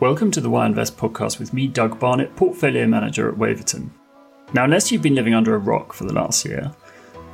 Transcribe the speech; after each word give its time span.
Welcome 0.00 0.30
to 0.30 0.40
the 0.40 0.48
Why 0.48 0.64
Invest 0.64 0.96
podcast 0.96 1.38
with 1.38 1.52
me, 1.52 1.66
Doug 1.66 2.00
Barnett, 2.00 2.34
portfolio 2.34 2.86
manager 2.86 3.28
at 3.28 3.36
Waverton. 3.36 3.92
Now, 4.54 4.64
unless 4.64 4.90
you've 4.90 5.02
been 5.02 5.14
living 5.14 5.34
under 5.34 5.54
a 5.54 5.58
rock 5.58 5.92
for 5.92 6.04
the 6.04 6.14
last 6.14 6.42
year, 6.42 6.72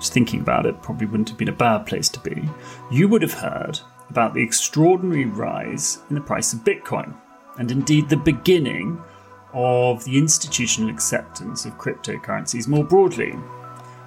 just 0.01 0.13
thinking 0.13 0.41
about 0.41 0.67
it 0.67 0.83
probably 0.83 1.07
wouldn't 1.07 1.29
have 1.29 1.39
been 1.39 1.49
a 1.49 1.53
bad 1.53 1.87
place 1.87 2.09
to 2.09 2.19
be, 2.19 2.43
you 2.91 3.07
would 3.07 3.23
have 3.23 3.35
heard 3.35 3.79
about 4.11 4.35
the 4.35 4.43
extraordinary 4.43 5.27
rise 5.27 5.99
in 6.11 6.17
the 6.17 6.21
price 6.21 6.53
of 6.53 6.65
Bitcoin, 6.65 7.15
and 7.57 7.71
indeed 7.71 8.09
the 8.09 8.17
beginning 8.17 9.01
of 9.53 10.05
the 10.05 10.19
institutional 10.19 10.91
acceptance 10.91 11.67
of 11.67 11.79
cryptocurrencies 11.79 12.67
more 12.67 12.83
broadly. 12.83 13.37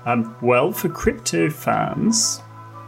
Um, 0.05 0.35
well, 0.41 0.73
for 0.73 0.89
crypto 0.89 1.49
fans, 1.49 2.41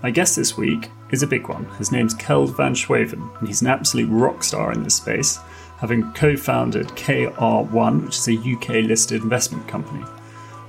my 0.03 0.11
guest 0.11 0.35
this 0.35 0.57
week 0.57 0.89
is 1.11 1.23
a 1.23 1.27
big 1.27 1.47
one. 1.47 1.63
His 1.77 1.93
name's 1.93 2.13
Kjeld 2.13 2.57
van 2.57 2.73
Schreven, 2.73 3.39
and 3.39 3.47
he's 3.47 3.61
an 3.61 3.67
absolute 3.67 4.09
rock 4.09 4.43
star 4.43 4.73
in 4.73 4.83
this 4.83 4.95
space 4.95 5.39
having 5.81 6.13
co 6.13 6.37
founded 6.37 6.87
KR1, 6.89 8.05
which 8.05 8.17
is 8.19 8.27
a 8.29 8.35
UK 8.35 8.85
listed 8.85 9.23
investment 9.23 9.67
company. 9.67 10.05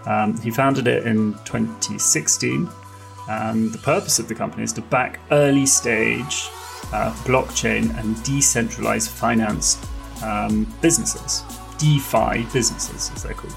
Um, 0.07 0.41
he 0.41 0.51
founded 0.51 0.89
it 0.89 1.07
in 1.07 1.35
2016, 1.45 2.69
and 3.29 3.73
the 3.73 3.79
purpose 3.79 4.19
of 4.19 4.27
the 4.27 4.35
company 4.35 4.65
is 4.65 4.73
to 4.73 4.81
back 4.81 5.21
early 5.31 5.67
stage 5.67 6.49
uh, 6.93 7.13
blockchain 7.25 7.97
and 8.01 8.21
decentralized 8.25 9.11
finance 9.11 9.87
um, 10.25 10.67
businesses, 10.81 11.43
DeFi 11.79 12.47
businesses, 12.53 13.11
as 13.15 13.23
they're 13.23 13.35
called. 13.35 13.55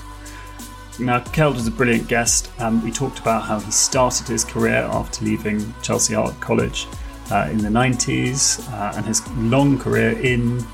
Now, 1.00 1.20
Kjeld 1.20 1.56
was 1.56 1.67
a 1.67 1.72
brilliant 1.72 2.08
guest. 2.08 2.52
Um, 2.59 2.84
we 2.84 2.92
talked 2.92 3.20
about 3.20 3.44
how 3.44 3.59
he 3.59 3.72
started 3.72 4.28
his 4.28 4.44
career 4.44 4.88
after 4.92 5.26
leaving 5.26 5.73
Chelsea 5.81 6.16
Art 6.16 6.40
College 6.42 6.88
uh, 7.31 7.50
in 7.50 7.58
the 7.58 7.70
90s 7.70 8.66
uh, 8.72 8.94
and 8.95 9.06
his 9.06 9.26
long 9.38 9.78
career 9.78 10.17
in 10.20 10.66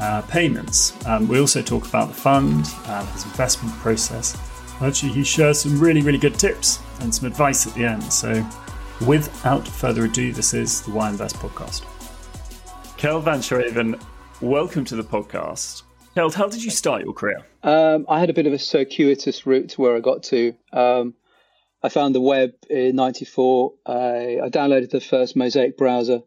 uh, 0.00 0.22
payments. 0.22 0.94
Um, 1.06 1.28
we 1.28 1.38
also 1.38 1.62
talk 1.62 1.86
about 1.86 2.08
the 2.08 2.14
fund, 2.14 2.66
uh, 2.86 3.04
his 3.12 3.24
investment 3.24 3.74
process. 3.76 4.36
Actually, 4.80 5.12
he 5.12 5.24
shares 5.24 5.60
some 5.60 5.78
really, 5.78 6.00
really 6.00 6.18
good 6.18 6.38
tips 6.38 6.80
and 7.00 7.14
some 7.14 7.26
advice 7.26 7.66
at 7.66 7.74
the 7.74 7.84
end. 7.84 8.02
So, 8.12 8.46
without 9.06 9.66
further 9.68 10.06
ado, 10.06 10.32
this 10.32 10.54
is 10.54 10.82
the 10.82 10.90
Why 10.90 11.10
Invest 11.10 11.36
podcast. 11.36 11.82
Kjeld 12.96 13.24
van 13.24 13.40
Schreven, 13.40 14.00
welcome 14.40 14.84
to 14.86 14.96
the 14.96 15.02
podcast. 15.02 15.82
Kjeld, 16.16 16.34
how 16.34 16.48
did 16.48 16.64
you 16.64 16.70
start 16.70 17.04
your 17.04 17.12
career? 17.12 17.44
Um, 17.62 18.06
I 18.08 18.20
had 18.20 18.30
a 18.30 18.34
bit 18.34 18.46
of 18.46 18.52
a 18.52 18.58
circuitous 18.58 19.46
route 19.46 19.70
to 19.70 19.80
where 19.80 19.96
I 19.96 20.00
got 20.00 20.22
to. 20.24 20.54
Um, 20.72 21.14
I 21.82 21.88
found 21.88 22.14
the 22.14 22.20
web 22.20 22.50
in 22.68 22.96
'94. 22.96 23.72
I, 23.86 23.92
I 24.44 24.48
downloaded 24.48 24.90
the 24.90 25.00
first 25.00 25.36
Mosaic 25.36 25.76
browser. 25.76 26.20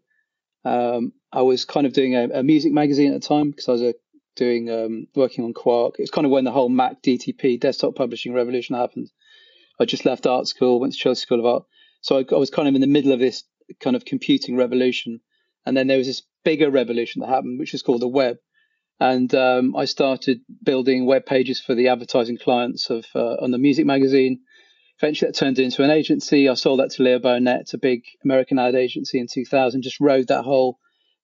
Um, 0.65 1.13
I 1.33 1.41
was 1.41 1.65
kind 1.65 1.87
of 1.87 1.93
doing 1.93 2.15
a, 2.15 2.29
a 2.39 2.43
music 2.43 2.71
magazine 2.71 3.11
at 3.11 3.19
the 3.19 3.27
time 3.27 3.49
because 3.49 3.67
I 3.67 3.71
was 3.71 3.81
a, 3.81 3.89
uh, 3.89 3.93
doing 4.35 4.69
um, 4.69 5.07
working 5.15 5.43
on 5.43 5.53
Quark. 5.53 5.95
It's 5.97 6.11
kind 6.11 6.25
of 6.25 6.31
when 6.31 6.43
the 6.43 6.51
whole 6.51 6.69
Mac 6.69 7.01
DTP 7.01 7.59
desktop 7.59 7.95
publishing 7.95 8.33
revolution 8.33 8.75
happened. 8.75 9.11
I 9.79 9.85
just 9.85 10.05
left 10.05 10.27
art 10.27 10.47
school, 10.47 10.79
went 10.79 10.93
to 10.93 10.99
Chelsea 10.99 11.21
School 11.21 11.39
of 11.39 11.45
Art, 11.45 11.63
so 12.01 12.17
I, 12.17 12.25
I 12.31 12.37
was 12.37 12.51
kind 12.51 12.67
of 12.67 12.75
in 12.75 12.81
the 12.81 12.87
middle 12.87 13.11
of 13.11 13.19
this 13.19 13.43
kind 13.79 13.95
of 13.95 14.05
computing 14.05 14.55
revolution, 14.55 15.21
and 15.65 15.75
then 15.75 15.87
there 15.87 15.97
was 15.97 16.07
this 16.07 16.21
bigger 16.43 16.69
revolution 16.69 17.21
that 17.21 17.29
happened, 17.29 17.59
which 17.59 17.73
was 17.73 17.81
called 17.81 18.01
the 18.01 18.07
web. 18.07 18.37
And 18.99 19.33
um, 19.33 19.75
I 19.75 19.85
started 19.85 20.41
building 20.63 21.05
web 21.05 21.25
pages 21.25 21.59
for 21.59 21.73
the 21.73 21.87
advertising 21.87 22.37
clients 22.37 22.89
of 22.91 23.05
uh, 23.15 23.35
on 23.41 23.51
the 23.51 23.57
music 23.57 23.85
magazine. 23.85 24.41
Eventually, 24.99 25.29
that 25.29 25.37
turned 25.37 25.57
into 25.57 25.83
an 25.83 25.89
agency. 25.89 26.47
I 26.47 26.53
sold 26.53 26.79
that 26.79 26.91
to 26.91 27.03
Leo 27.03 27.19
Burnett, 27.19 27.73
a 27.73 27.79
big 27.79 28.03
American 28.23 28.59
ad 28.59 28.75
agency, 28.75 29.19
in 29.19 29.27
2000. 29.31 29.81
Just 29.81 29.99
rode 29.99 30.27
that 30.27 30.43
whole 30.43 30.77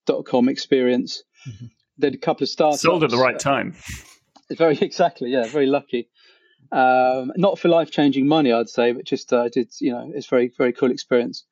dot 0.05 0.25
com 0.25 0.49
experience. 0.49 1.23
Mm-hmm. 1.47 1.65
Did 1.99 2.15
a 2.15 2.17
couple 2.17 2.43
of 2.43 2.49
startups. 2.49 2.81
Sold 2.81 3.03
at 3.03 3.09
the 3.09 3.17
right 3.17 3.39
time. 3.39 3.75
Very 4.57 4.77
exactly, 4.79 5.29
yeah, 5.29 5.45
very 5.45 5.67
lucky. 5.67 6.09
Um, 6.71 7.31
not 7.35 7.59
for 7.59 7.67
life 7.67 7.91
changing 7.91 8.27
money, 8.27 8.51
I'd 8.51 8.69
say, 8.69 8.93
but 8.93 9.05
just 9.05 9.31
uh, 9.31 9.47
did 9.49 9.71
you 9.79 9.91
know 9.91 10.11
it's 10.13 10.27
very 10.27 10.51
very 10.57 10.73
cool 10.73 10.91
experience. 10.91 11.45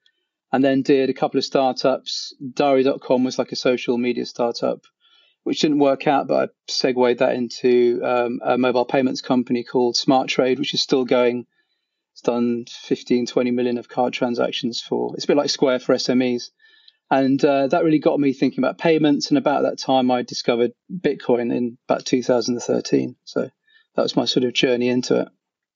And 0.51 0.63
then 0.63 0.81
did 0.81 1.09
a 1.09 1.13
couple 1.13 1.38
of 1.38 1.44
startups. 1.44 2.33
Diary.com 2.53 3.23
was 3.23 3.38
like 3.38 3.51
a 3.51 3.55
social 3.55 3.97
media 3.97 4.25
startup, 4.25 4.81
which 5.44 5.59
didn't 5.59 5.79
work 5.79 6.07
out, 6.07 6.27
but 6.27 6.50
I 6.50 6.53
segued 6.71 7.19
that 7.19 7.35
into 7.35 8.01
um, 8.03 8.39
a 8.44 8.57
mobile 8.57 8.85
payments 8.85 9.21
company 9.21 9.63
called 9.63 9.97
Smart 9.97 10.29
Trade, 10.29 10.57
which 10.57 10.73
is 10.73 10.81
still 10.81 11.03
going. 11.03 11.45
It's 12.13 12.21
done 12.21 12.66
15, 12.67 13.25
20 13.27 13.51
million 13.51 13.77
of 13.77 13.89
card 13.89 14.13
transactions 14.13 14.81
for. 14.81 15.13
It's 15.16 15.25
a 15.25 15.27
bit 15.27 15.38
like 15.38 15.50
Square 15.50 15.79
for 15.79 15.94
SMEs. 15.94 16.50
And 17.09 17.44
uh, 17.44 17.68
that 17.68 17.84
really 17.84 18.00
got 18.00 18.19
me 18.19 18.34
thinking 18.34 18.59
about 18.59 18.78
payments. 18.78 19.29
And 19.29 19.38
about 19.38 19.63
that 19.63 19.79
time, 19.79 20.12
I 20.12 20.23
discovered 20.23 20.72
Bitcoin 20.91 21.56
in 21.56 21.78
about 21.88 22.06
2013. 22.06 23.16
So 23.23 23.50
that 23.95 24.01
was 24.01 24.16
my 24.16 24.25
sort 24.25 24.44
of 24.44 24.53
journey 24.53 24.90
into 24.90 25.22
it. 25.22 25.29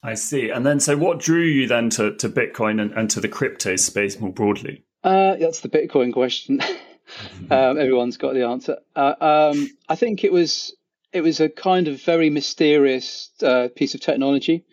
I 0.04 0.16
see. 0.16 0.50
And 0.50 0.66
then, 0.66 0.80
so 0.80 0.98
what 0.98 1.20
drew 1.20 1.44
you 1.44 1.68
then 1.68 1.90
to, 1.92 2.16
to 2.18 2.28
Bitcoin 2.28 2.82
and, 2.82 2.92
and 2.92 3.10
to 3.12 3.22
the 3.22 3.30
crypto 3.30 3.76
space 3.76 4.20
more 4.20 4.34
broadly? 4.34 4.84
Uh, 5.04 5.36
that's 5.36 5.62
the 5.62 5.70
Bitcoin 5.70 6.12
question. 6.12 6.62
um, 7.52 7.78
everyone's 7.78 8.18
got 8.18 8.34
the 8.34 8.46
answer. 8.46 8.78
Uh, 8.96 9.16
um, 9.20 9.70
I 9.90 9.96
think 9.96 10.24
it 10.24 10.32
was 10.32 10.76
it 11.14 11.22
was 11.22 11.40
a 11.40 11.50
kind 11.50 11.88
of 11.88 12.02
very 12.02 12.30
mysterious 12.30 13.30
uh, 13.44 13.68
piece 13.76 13.96
of 13.96 14.02
technology. 14.02 14.66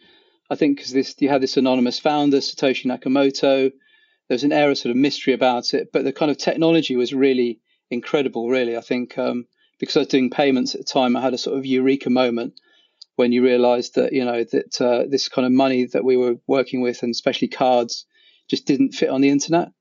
I 0.51 0.55
think 0.55 0.77
because 0.77 0.93
this 0.93 1.15
you 1.19 1.29
had 1.29 1.43
this 1.43 1.57
anonymous 1.57 1.99
founder, 1.99 2.39
Satoshi 2.39 2.87
Nakamoto, 2.87 3.73
there 4.29 4.35
was 4.35 4.45
an 4.45 4.53
air 4.53 4.71
of 4.71 4.79
sort 4.79 4.91
of 4.91 4.97
mystery 4.97 5.33
about 5.33 5.75
it, 5.75 5.91
but 5.93 6.05
the 6.05 6.13
kind 6.13 6.31
of 6.31 6.39
technology 6.39 6.97
was 6.97 7.15
really 7.15 7.61
incredible. 7.91 8.49
Really, 8.49 8.77
I 8.77 8.81
think 8.81 9.17
um, 9.19 9.47
because 9.79 9.97
I 9.97 10.01
was 10.01 10.09
doing 10.09 10.31
payments 10.31 10.75
at 10.75 10.83
the 10.83 10.85
time, 10.85 11.17
I 11.17 11.23
had 11.23 11.35
a 11.35 11.39
sort 11.39 11.59
of 11.59 11.67
eureka 11.67 12.11
moment 12.11 12.55
when 13.17 13.33
you 13.33 13.43
realised 13.43 13.95
that 13.97 14.13
you 14.13 14.25
know 14.25 14.45
that 14.45 14.81
uh, 14.81 15.05
this 15.09 15.29
kind 15.29 15.47
of 15.47 15.53
money 15.53 15.87
that 15.87 16.05
we 16.05 16.17
were 16.17 16.37
working 16.47 16.81
with, 16.81 17.03
and 17.03 17.11
especially 17.11 17.49
cards, 17.49 18.07
just 18.49 18.67
didn't 18.67 18.93
fit 18.93 19.11
on 19.11 19.21
the 19.21 19.31
internet. 19.31 19.73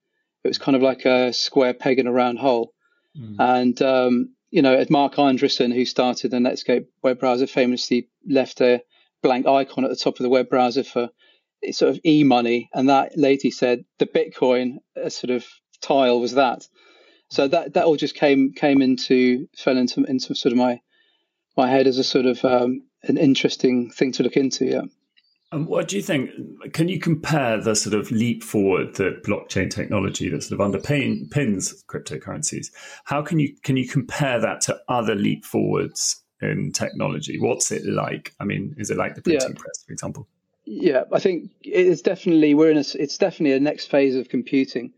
It 0.44 0.47
was 0.47 0.58
kind 0.58 0.75
of 0.75 0.81
like 0.81 1.06
a 1.06 1.34
square 1.34 1.74
peg 1.74 2.00
in 2.00 2.08
a 2.08 2.12
round 2.12 2.40
hole. 2.40 2.74
Mm. 3.18 3.35
And 3.40 3.81
um, 3.81 4.35
you 4.50 4.62
know, 4.62 4.84
Marc 4.90 5.16
Andreessen, 5.16 5.74
who 5.74 5.84
started 5.85 6.31
the 6.31 6.38
Netscape 6.38 6.88
web 7.03 7.19
browser, 7.19 7.47
famously 7.47 8.09
left 8.25 8.62
a 8.62 8.81
blank 9.22 9.46
icon 9.46 9.84
at 9.84 9.90
the 9.90 9.96
top 9.96 10.19
of 10.19 10.24
the 10.24 10.29
web 10.29 10.50
browser 10.50 10.84
for 10.84 11.09
sort 11.72 11.91
of 11.91 12.00
e-money, 12.06 12.69
and 12.73 12.90
that 12.90 13.18
lady 13.18 13.51
said 13.51 13.85
the 14.00 14.06
Bitcoin 14.06 14.78
uh, 15.01 15.09
sort 15.09 15.31
of 15.31 15.45
tile 15.81 16.19
was 16.19 16.34
that. 16.34 16.68
So 17.29 17.47
that 17.47 17.73
that 17.73 17.85
all 17.85 17.97
just 17.97 18.16
came 18.16 18.53
came 18.53 18.81
into 18.81 19.47
fell 19.57 19.78
into 19.78 20.03
into 20.06 20.34
sort 20.34 20.53
of 20.53 20.57
my 20.57 20.79
my 21.57 21.69
head 21.69 21.88
as 21.88 21.97
a 21.97 22.03
sort 22.03 22.25
of 22.25 22.44
um, 22.46 22.84
an 23.03 23.17
interesting 23.17 23.90
thing 23.90 24.12
to 24.13 24.23
look 24.23 24.38
into. 24.38 24.66
Yeah. 24.66 24.81
And 25.51 25.66
what 25.66 25.88
do 25.88 25.96
you 25.96 26.01
think? 26.01 26.29
Can 26.73 26.90
you 26.90 27.00
compare 27.00 27.62
the 27.62 27.73
sort 27.73 27.96
of 27.96 28.12
leap 28.12 28.44
forward 28.44 28.96
that 28.96 29.23
blockchain 29.23 29.69
technology 29.69 30.29
that 30.29 30.44
sort 30.44 30.59
of 30.59 30.72
underpins 30.72 31.73
cryptocurrencies? 31.85 32.67
How 33.06 33.22
can 33.22 33.40
you 33.40 33.56
can 33.63 33.78
you 33.78 33.88
compare 33.88 34.40
that 34.41 34.62
to 34.62 34.78
other 34.90 35.16
leap 35.16 35.46
forwards 35.46 36.22
in 36.41 36.73
technology? 36.73 37.40
What's 37.40 37.72
it 37.72 37.85
like? 37.85 38.34
I 38.41 38.44
mean, 38.44 38.75
is 38.78 38.90
it 38.90 38.97
like 38.97 39.16
the 39.16 39.22
printing 39.22 39.51
yeah. 39.51 39.57
press, 39.57 39.84
for 39.85 39.94
example? 39.94 40.28
Yeah, 40.69 41.03
I 41.13 41.19
think 41.19 41.51
it's 41.61 42.01
definitely 42.01 42.53
we're 42.53 42.72
in 42.72 42.78
a 42.78 42.83
it's 42.95 43.17
definitely 43.17 43.55
a 43.55 43.59
next 43.61 43.89
phase 43.89 44.17
of 44.17 44.28
computing. 44.28 44.91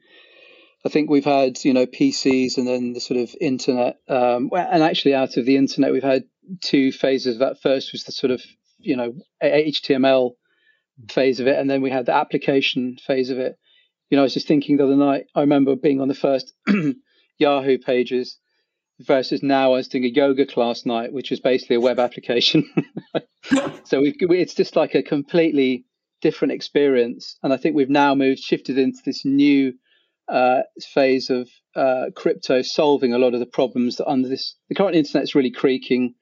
I 0.83 0.89
think 0.89 1.11
we've 1.11 1.23
had 1.23 1.63
you 1.63 1.73
know 1.73 1.85
PCs 1.85 2.57
and 2.57 2.67
then 2.67 2.93
the 2.93 2.99
sort 2.99 3.19
of 3.19 3.35
internet, 3.39 3.97
um, 4.07 4.49
and 4.51 4.81
actually 4.81 5.13
out 5.13 5.37
of 5.37 5.45
the 5.45 5.57
internet 5.57 5.91
we've 5.91 6.01
had 6.01 6.23
two 6.59 6.91
phases. 6.91 7.37
That 7.37 7.61
first 7.61 7.91
was 7.91 8.03
the 8.03 8.11
sort 8.11 8.31
of 8.31 8.41
you 8.79 8.95
know 8.95 9.13
HTML 9.43 10.31
phase 11.07 11.39
of 11.39 11.45
it, 11.45 11.59
and 11.59 11.69
then 11.69 11.83
we 11.83 11.91
had 11.91 12.07
the 12.07 12.15
application 12.15 12.97
phase 13.05 13.29
of 13.29 13.37
it. 13.37 13.55
You 14.09 14.15
know, 14.15 14.23
I 14.23 14.25
was 14.25 14.33
just 14.33 14.47
thinking 14.47 14.77
the 14.77 14.85
other 14.85 14.95
night. 14.95 15.25
I 15.35 15.41
remember 15.41 15.75
being 15.75 16.01
on 16.01 16.07
the 16.07 16.15
first 16.15 16.51
Yahoo 17.37 17.77
pages 17.77 18.39
versus 18.99 19.41
now 19.41 19.73
I 19.73 19.77
was 19.77 19.87
doing 19.87 20.05
a 20.05 20.09
yoga 20.09 20.45
class 20.45 20.85
night, 20.85 21.13
which 21.13 21.31
was 21.31 21.39
basically 21.39 21.77
a 21.77 21.81
web 21.81 21.99
application. 22.07 22.69
so 23.83 24.01
we, 24.01 24.15
it's 24.19 24.53
just 24.53 24.75
like 24.75 24.95
a 24.95 25.03
completely 25.03 25.85
different 26.21 26.51
experience. 26.51 27.37
And 27.43 27.53
I 27.53 27.57
think 27.57 27.75
we've 27.75 27.89
now 27.89 28.13
moved, 28.15 28.39
shifted 28.39 28.77
into 28.77 28.99
this 29.05 29.23
new 29.23 29.73
uh, 30.27 30.61
phase 30.93 31.29
of 31.29 31.49
uh, 31.75 32.07
crypto 32.15 32.61
solving 32.61 33.13
a 33.13 33.17
lot 33.17 33.33
of 33.33 33.39
the 33.39 33.45
problems 33.45 33.95
that 33.95 34.07
under 34.07 34.27
this, 34.27 34.55
the 34.67 34.75
current 34.75 34.95
internet's 34.95 35.33
really 35.33 35.51
creaking 35.51 36.13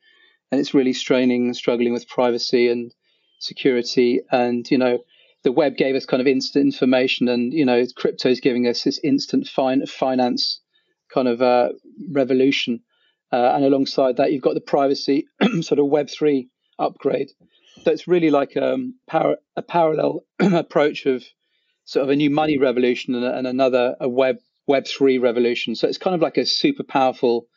and 0.51 0.61
it's 0.61 0.73
really 0.73 0.93
straining 0.93 1.45
and 1.45 1.55
struggling 1.55 1.93
with 1.93 2.07
privacy 2.07 2.69
and 2.69 2.93
security. 3.39 4.21
And, 4.31 4.69
you 4.69 4.77
know, 4.77 4.99
the 5.43 5.51
web 5.51 5.75
gave 5.75 5.95
us 5.95 6.05
kind 6.05 6.21
of 6.21 6.27
instant 6.27 6.63
information 6.65 7.27
and, 7.27 7.51
you 7.51 7.65
know, 7.65 7.83
crypto 7.95 8.29
is 8.29 8.39
giving 8.39 8.67
us 8.67 8.83
this 8.83 8.99
instant 9.03 9.47
fin- 9.47 9.85
finance 9.85 10.61
kind 11.13 11.27
of 11.27 11.41
uh, 11.41 11.69
revolution. 12.11 12.81
Uh, 13.31 13.51
and 13.55 13.65
alongside 13.65 14.17
that, 14.17 14.31
you've 14.31 14.41
got 14.41 14.53
the 14.53 14.61
privacy 14.61 15.27
sort 15.61 15.79
of 15.79 15.87
Web3 15.87 16.47
upgrade. 16.79 17.29
So 17.83 17.91
it's 17.91 18.07
really 18.07 18.29
like 18.29 18.55
um, 18.57 18.95
par- 19.07 19.37
a 19.55 19.61
parallel 19.61 20.23
approach 20.39 21.05
of 21.05 21.23
sort 21.85 22.03
of 22.03 22.09
a 22.09 22.15
new 22.15 22.29
money 22.29 22.57
revolution 22.57 23.15
and, 23.15 23.25
and 23.25 23.47
another 23.47 23.95
a 23.99 24.09
web 24.09 24.37
Web3 24.69 25.21
revolution. 25.21 25.75
So 25.75 25.87
it's 25.87 25.97
kind 25.97 26.15
of 26.15 26.21
like 26.21 26.37
a 26.37 26.45
super 26.45 26.83
powerful 26.83 27.47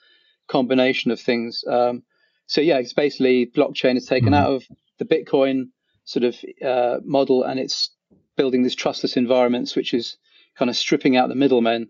combination 0.49 1.11
of 1.11 1.20
things. 1.20 1.64
Um, 1.67 2.03
so 2.46 2.61
yeah, 2.61 2.79
it's 2.79 2.93
basically 2.93 3.46
blockchain 3.46 3.96
is 3.96 4.06
taken 4.06 4.32
mm-hmm. 4.32 4.35
out 4.35 4.50
of 4.53 4.64
the 4.99 5.05
Bitcoin 5.05 5.70
sort 6.05 6.25
of 6.25 6.37
uh, 6.64 7.00
model, 7.05 7.44
and 7.44 7.61
it's 7.61 7.91
building 8.37 8.62
these 8.62 8.75
trustless 8.75 9.17
environments, 9.17 9.76
which 9.76 9.94
is 9.94 10.17
kind 10.56 10.69
of 10.69 10.76
stripping 10.76 11.17
out 11.17 11.29
the 11.29 11.35
middlemen. 11.35 11.88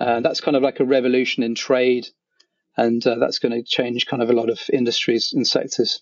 Uh, 0.00 0.20
that's 0.20 0.40
kind 0.40 0.56
of 0.56 0.62
like 0.62 0.80
a 0.80 0.84
revolution 0.84 1.42
in 1.42 1.54
trade, 1.54 2.08
and 2.76 3.06
uh, 3.06 3.16
that's 3.16 3.38
going 3.38 3.52
to 3.52 3.62
change 3.62 4.06
kind 4.06 4.22
of 4.22 4.30
a 4.30 4.32
lot 4.32 4.48
of 4.48 4.58
industries 4.72 5.32
and 5.34 5.46
sectors. 5.46 6.00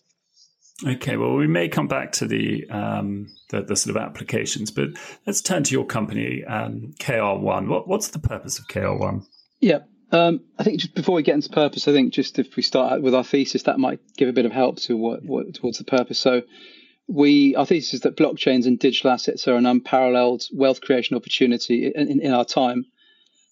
Okay, 0.86 1.16
well, 1.16 1.34
we 1.34 1.48
may 1.48 1.68
come 1.68 1.88
back 1.88 2.12
to 2.12 2.26
the, 2.26 2.64
um, 2.70 3.26
the, 3.50 3.62
the 3.62 3.74
sort 3.74 3.96
of 3.96 4.00
applications, 4.00 4.70
but 4.70 4.90
let's 5.26 5.40
turn 5.40 5.64
to 5.64 5.72
your 5.72 5.84
company, 5.84 6.44
um, 6.44 6.94
KR1. 7.00 7.66
What, 7.66 7.88
what's 7.88 8.08
the 8.08 8.20
purpose 8.20 8.60
of 8.60 8.68
KR1? 8.68 9.24
Yeah, 9.58 9.80
um, 10.12 10.40
I 10.56 10.62
think 10.62 10.78
just 10.78 10.94
before 10.94 11.16
we 11.16 11.24
get 11.24 11.34
into 11.34 11.50
purpose, 11.50 11.88
I 11.88 11.92
think 11.92 12.12
just 12.12 12.38
if 12.38 12.54
we 12.54 12.62
start 12.62 13.02
with 13.02 13.14
our 13.14 13.24
thesis, 13.24 13.64
that 13.64 13.80
might 13.80 13.98
give 14.16 14.28
a 14.28 14.32
bit 14.32 14.46
of 14.46 14.52
help 14.52 14.76
to 14.82 14.96
what, 14.96 15.24
what 15.24 15.52
towards 15.54 15.78
the 15.78 15.84
purpose. 15.84 16.18
So, 16.18 16.42
we 17.08 17.56
our 17.56 17.66
thesis 17.66 17.94
is 17.94 18.00
that 18.02 18.16
blockchains 18.16 18.66
and 18.66 18.78
digital 18.78 19.10
assets 19.10 19.48
are 19.48 19.56
an 19.56 19.66
unparalleled 19.66 20.44
wealth 20.52 20.82
creation 20.82 21.16
opportunity 21.16 21.90
in, 21.94 22.08
in, 22.08 22.20
in 22.20 22.32
our 22.32 22.44
time. 22.44 22.84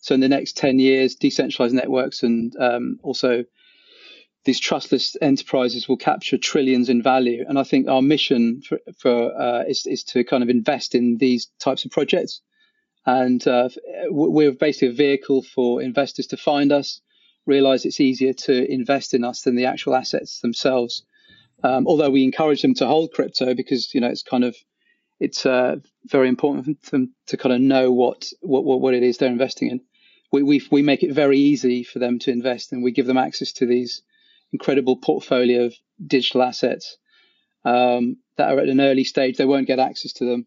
So, 0.06 0.14
in 0.14 0.20
the 0.20 0.28
next 0.28 0.56
ten 0.56 0.78
years, 0.78 1.16
decentralized 1.16 1.74
networks 1.74 2.22
and 2.22 2.54
um, 2.60 3.00
also 3.02 3.44
these 4.44 4.60
trustless 4.60 5.16
enterprises 5.20 5.88
will 5.88 5.96
capture 5.96 6.38
trillions 6.38 6.88
in 6.88 7.02
value. 7.02 7.44
And 7.48 7.58
I 7.58 7.64
think 7.64 7.88
our 7.88 8.00
mission 8.00 8.62
for, 8.62 8.78
for 8.96 9.36
uh, 9.36 9.64
is, 9.64 9.84
is 9.84 10.04
to 10.04 10.22
kind 10.22 10.44
of 10.44 10.48
invest 10.48 10.94
in 10.94 11.16
these 11.16 11.48
types 11.58 11.84
of 11.84 11.90
projects. 11.90 12.40
And 13.04 13.44
uh, 13.48 13.68
we're 14.08 14.52
basically 14.52 14.90
a 14.90 14.92
vehicle 14.92 15.42
for 15.42 15.82
investors 15.82 16.28
to 16.28 16.36
find 16.36 16.70
us, 16.70 17.00
realize 17.44 17.84
it's 17.84 17.98
easier 17.98 18.32
to 18.32 18.72
invest 18.72 19.12
in 19.12 19.24
us 19.24 19.42
than 19.42 19.56
the 19.56 19.66
actual 19.66 19.96
assets 19.96 20.38
themselves. 20.38 21.02
Um, 21.64 21.88
although 21.88 22.10
we 22.10 22.22
encourage 22.22 22.62
them 22.62 22.74
to 22.74 22.86
hold 22.86 23.10
crypto 23.12 23.54
because 23.54 23.92
you 23.92 24.00
know 24.00 24.08
it's 24.08 24.22
kind 24.22 24.44
of 24.44 24.54
it's 25.18 25.44
uh, 25.44 25.76
very 26.04 26.28
important 26.28 26.78
for 26.84 26.90
them 26.92 27.12
to 27.26 27.36
kind 27.36 27.52
of 27.52 27.60
know 27.60 27.90
what, 27.90 28.30
what 28.42 28.62
what 28.62 28.94
it 28.94 29.02
is 29.02 29.18
they're 29.18 29.28
investing 29.28 29.70
in. 29.70 29.80
We, 30.32 30.42
we 30.42 30.62
we 30.70 30.82
make 30.82 31.02
it 31.02 31.12
very 31.12 31.38
easy 31.38 31.82
for 31.84 31.98
them 31.98 32.18
to 32.20 32.30
invest, 32.30 32.72
and 32.72 32.82
we 32.82 32.90
give 32.90 33.06
them 33.06 33.18
access 33.18 33.52
to 33.54 33.66
these 33.66 34.02
incredible 34.52 34.96
portfolio 34.96 35.64
of 35.64 35.74
digital 36.04 36.42
assets 36.42 36.96
um, 37.64 38.16
that 38.36 38.50
are 38.52 38.60
at 38.60 38.68
an 38.68 38.80
early 38.80 39.04
stage. 39.04 39.36
They 39.36 39.44
won't 39.44 39.66
get 39.66 39.78
access 39.78 40.12
to 40.14 40.24
them. 40.24 40.46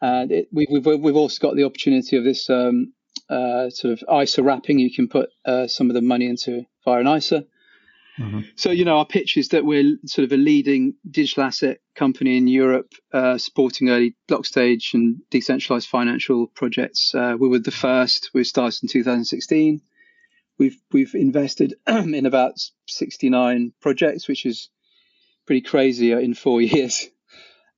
And 0.00 0.32
it, 0.32 0.48
we, 0.52 0.66
have 0.70 0.86
we've, 0.86 1.00
we've 1.00 1.16
also 1.16 1.40
got 1.40 1.56
the 1.56 1.64
opportunity 1.64 2.16
of 2.16 2.24
this 2.24 2.50
um, 2.50 2.92
uh, 3.28 3.70
sort 3.70 3.98
of 3.98 4.22
ISA 4.22 4.42
wrapping. 4.42 4.78
You 4.78 4.92
can 4.92 5.08
put 5.08 5.30
uh, 5.44 5.66
some 5.66 5.90
of 5.90 5.94
the 5.94 6.02
money 6.02 6.26
into 6.26 6.64
via 6.84 7.00
an 7.00 7.08
ISA. 7.08 7.46
Mm-hmm. 8.18 8.40
So, 8.56 8.70
you 8.70 8.84
know, 8.84 8.98
our 8.98 9.06
pitch 9.06 9.36
is 9.36 9.48
that 9.48 9.64
we're 9.64 9.96
sort 10.06 10.24
of 10.24 10.32
a 10.32 10.36
leading 10.36 10.94
digital 11.10 11.42
asset 11.42 11.78
company 11.96 12.36
in 12.36 12.46
Europe, 12.46 12.92
uh, 13.12 13.38
supporting 13.38 13.90
early 13.90 14.14
block 14.28 14.46
stage 14.46 14.92
and 14.94 15.16
decentralized 15.30 15.88
financial 15.88 16.46
projects. 16.46 17.14
Uh, 17.14 17.36
we 17.38 17.48
were 17.48 17.58
the 17.58 17.72
first. 17.72 18.30
We 18.32 18.44
started 18.44 18.84
in 18.84 18.88
2016 18.88 19.82
we've 20.58 20.78
we've 20.92 21.14
invested 21.14 21.74
in 21.86 22.26
about 22.26 22.54
69 22.88 23.72
projects, 23.80 24.28
which 24.28 24.46
is 24.46 24.70
pretty 25.46 25.62
crazy 25.62 26.12
in 26.12 26.34
four 26.34 26.60
years. 26.62 27.08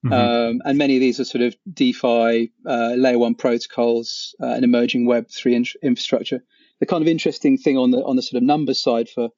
Mm-hmm. 0.05 0.13
Um, 0.13 0.63
and 0.65 0.79
many 0.79 0.97
of 0.97 1.01
these 1.01 1.19
are 1.21 1.25
sort 1.25 1.43
of 1.43 1.57
DeFi, 1.73 2.53
uh, 2.67 2.95
layer 2.97 3.19
one 3.19 3.35
protocols, 3.35 4.35
uh, 4.41 4.47
and 4.47 4.65
emerging 4.65 5.07
Web 5.07 5.29
three 5.31 5.55
in- 5.55 5.65
infrastructure. 5.83 6.43
The 6.81 6.87
kind 6.87 7.03
of 7.03 7.09
interesting 7.09 7.57
thing 7.57 7.79
on 7.79 7.91
the 7.91 8.05
on 8.05 8.17
the 8.17 8.23
sort 8.23 8.41
of 8.41 8.47
numbers 8.47 8.83
side 8.83 9.09
for 9.09 9.31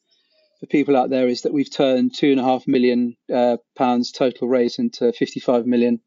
for 0.60 0.66
people 0.66 0.96
out 0.96 1.10
there 1.10 1.28
is 1.28 1.42
that 1.42 1.52
we've 1.52 1.70
turned 1.70 2.14
two 2.14 2.30
and 2.30 2.40
a 2.40 2.44
half 2.44 2.66
million 2.66 3.16
uh, 3.32 3.58
pounds 3.76 4.12
total 4.12 4.48
raise 4.48 4.78
into 4.78 5.12
55 5.12 5.66
million 5.66 6.00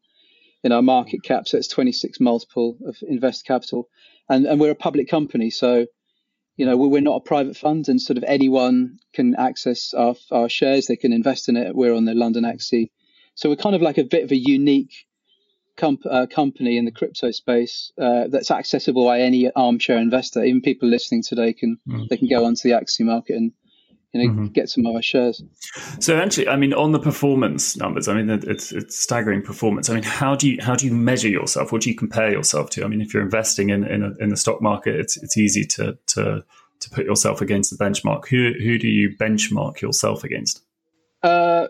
in 0.62 0.72
our 0.72 0.82
market 0.82 1.22
cap. 1.22 1.48
So 1.48 1.58
it's 1.58 1.68
26 1.68 2.20
multiple 2.20 2.76
of 2.86 2.96
investor 3.02 3.44
capital, 3.46 3.88
and 4.28 4.46
and 4.46 4.60
we're 4.60 4.70
a 4.70 4.76
public 4.76 5.08
company, 5.08 5.50
so 5.50 5.86
you 6.56 6.66
know, 6.66 6.76
we're 6.76 7.00
not 7.00 7.16
a 7.16 7.20
private 7.20 7.56
fund, 7.56 7.88
and 7.88 8.00
sort 8.00 8.18
of 8.18 8.24
anyone 8.24 8.98
can 9.14 9.34
access 9.36 9.94
our, 9.94 10.14
our 10.30 10.50
shares. 10.50 10.86
They 10.86 10.96
can 10.96 11.12
invest 11.12 11.48
in 11.48 11.56
it. 11.56 11.74
We're 11.74 11.94
on 11.94 12.04
the 12.04 12.14
London 12.14 12.44
XC, 12.44 12.90
so 13.34 13.48
we're 13.48 13.56
kind 13.56 13.74
of 13.74 13.82
like 13.82 13.98
a 13.98 14.04
bit 14.04 14.24
of 14.24 14.30
a 14.30 14.36
unique 14.36 14.92
comp- 15.76 16.06
uh, 16.08 16.26
company 16.26 16.76
in 16.76 16.84
the 16.84 16.92
crypto 16.92 17.30
space 17.30 17.92
uh, 17.98 18.24
that's 18.28 18.50
accessible 18.50 19.06
by 19.06 19.20
any 19.20 19.50
armchair 19.50 19.96
investor. 19.96 20.44
Even 20.44 20.60
people 20.60 20.88
listening 20.88 21.22
today 21.22 21.54
can 21.54 21.78
mm. 21.88 22.08
they 22.08 22.18
can 22.18 22.28
go 22.28 22.44
onto 22.44 22.68
the 22.68 22.76
XC 22.76 23.04
market 23.04 23.36
and 23.36 23.52
you 24.12 24.22
know, 24.22 24.32
mm-hmm. 24.32 24.46
get 24.48 24.68
some 24.68 24.84
of 24.86 24.94
our 24.94 25.02
shares. 25.02 25.42
So 26.00 26.18
actually, 26.18 26.48
I 26.48 26.56
mean, 26.56 26.74
on 26.74 26.92
the 26.92 26.98
performance 26.98 27.76
numbers, 27.76 28.08
I 28.08 28.14
mean, 28.14 28.28
it's 28.28 28.72
it's 28.72 28.98
staggering 28.98 29.42
performance. 29.42 29.88
I 29.88 29.94
mean, 29.94 30.02
how 30.02 30.34
do 30.34 30.50
you 30.50 30.58
how 30.60 30.74
do 30.74 30.86
you 30.86 30.92
measure 30.92 31.28
yourself? 31.28 31.72
What 31.72 31.82
do 31.82 31.90
you 31.90 31.96
compare 31.96 32.30
yourself 32.30 32.70
to? 32.70 32.84
I 32.84 32.88
mean, 32.88 33.00
if 33.00 33.14
you're 33.14 33.22
investing 33.22 33.70
in 33.70 33.84
in, 33.84 34.02
a, 34.02 34.12
in 34.22 34.28
the 34.28 34.36
stock 34.36 34.60
market, 34.60 34.96
it's 34.96 35.16
it's 35.16 35.36
easy 35.36 35.64
to 35.64 35.98
to 36.08 36.44
to 36.80 36.90
put 36.90 37.06
yourself 37.06 37.40
against 37.40 37.70
the 37.70 37.82
benchmark. 37.82 38.28
Who 38.28 38.52
who 38.62 38.78
do 38.78 38.88
you 38.88 39.16
benchmark 39.16 39.80
yourself 39.80 40.24
against? 40.24 40.62
Uh, 41.22 41.68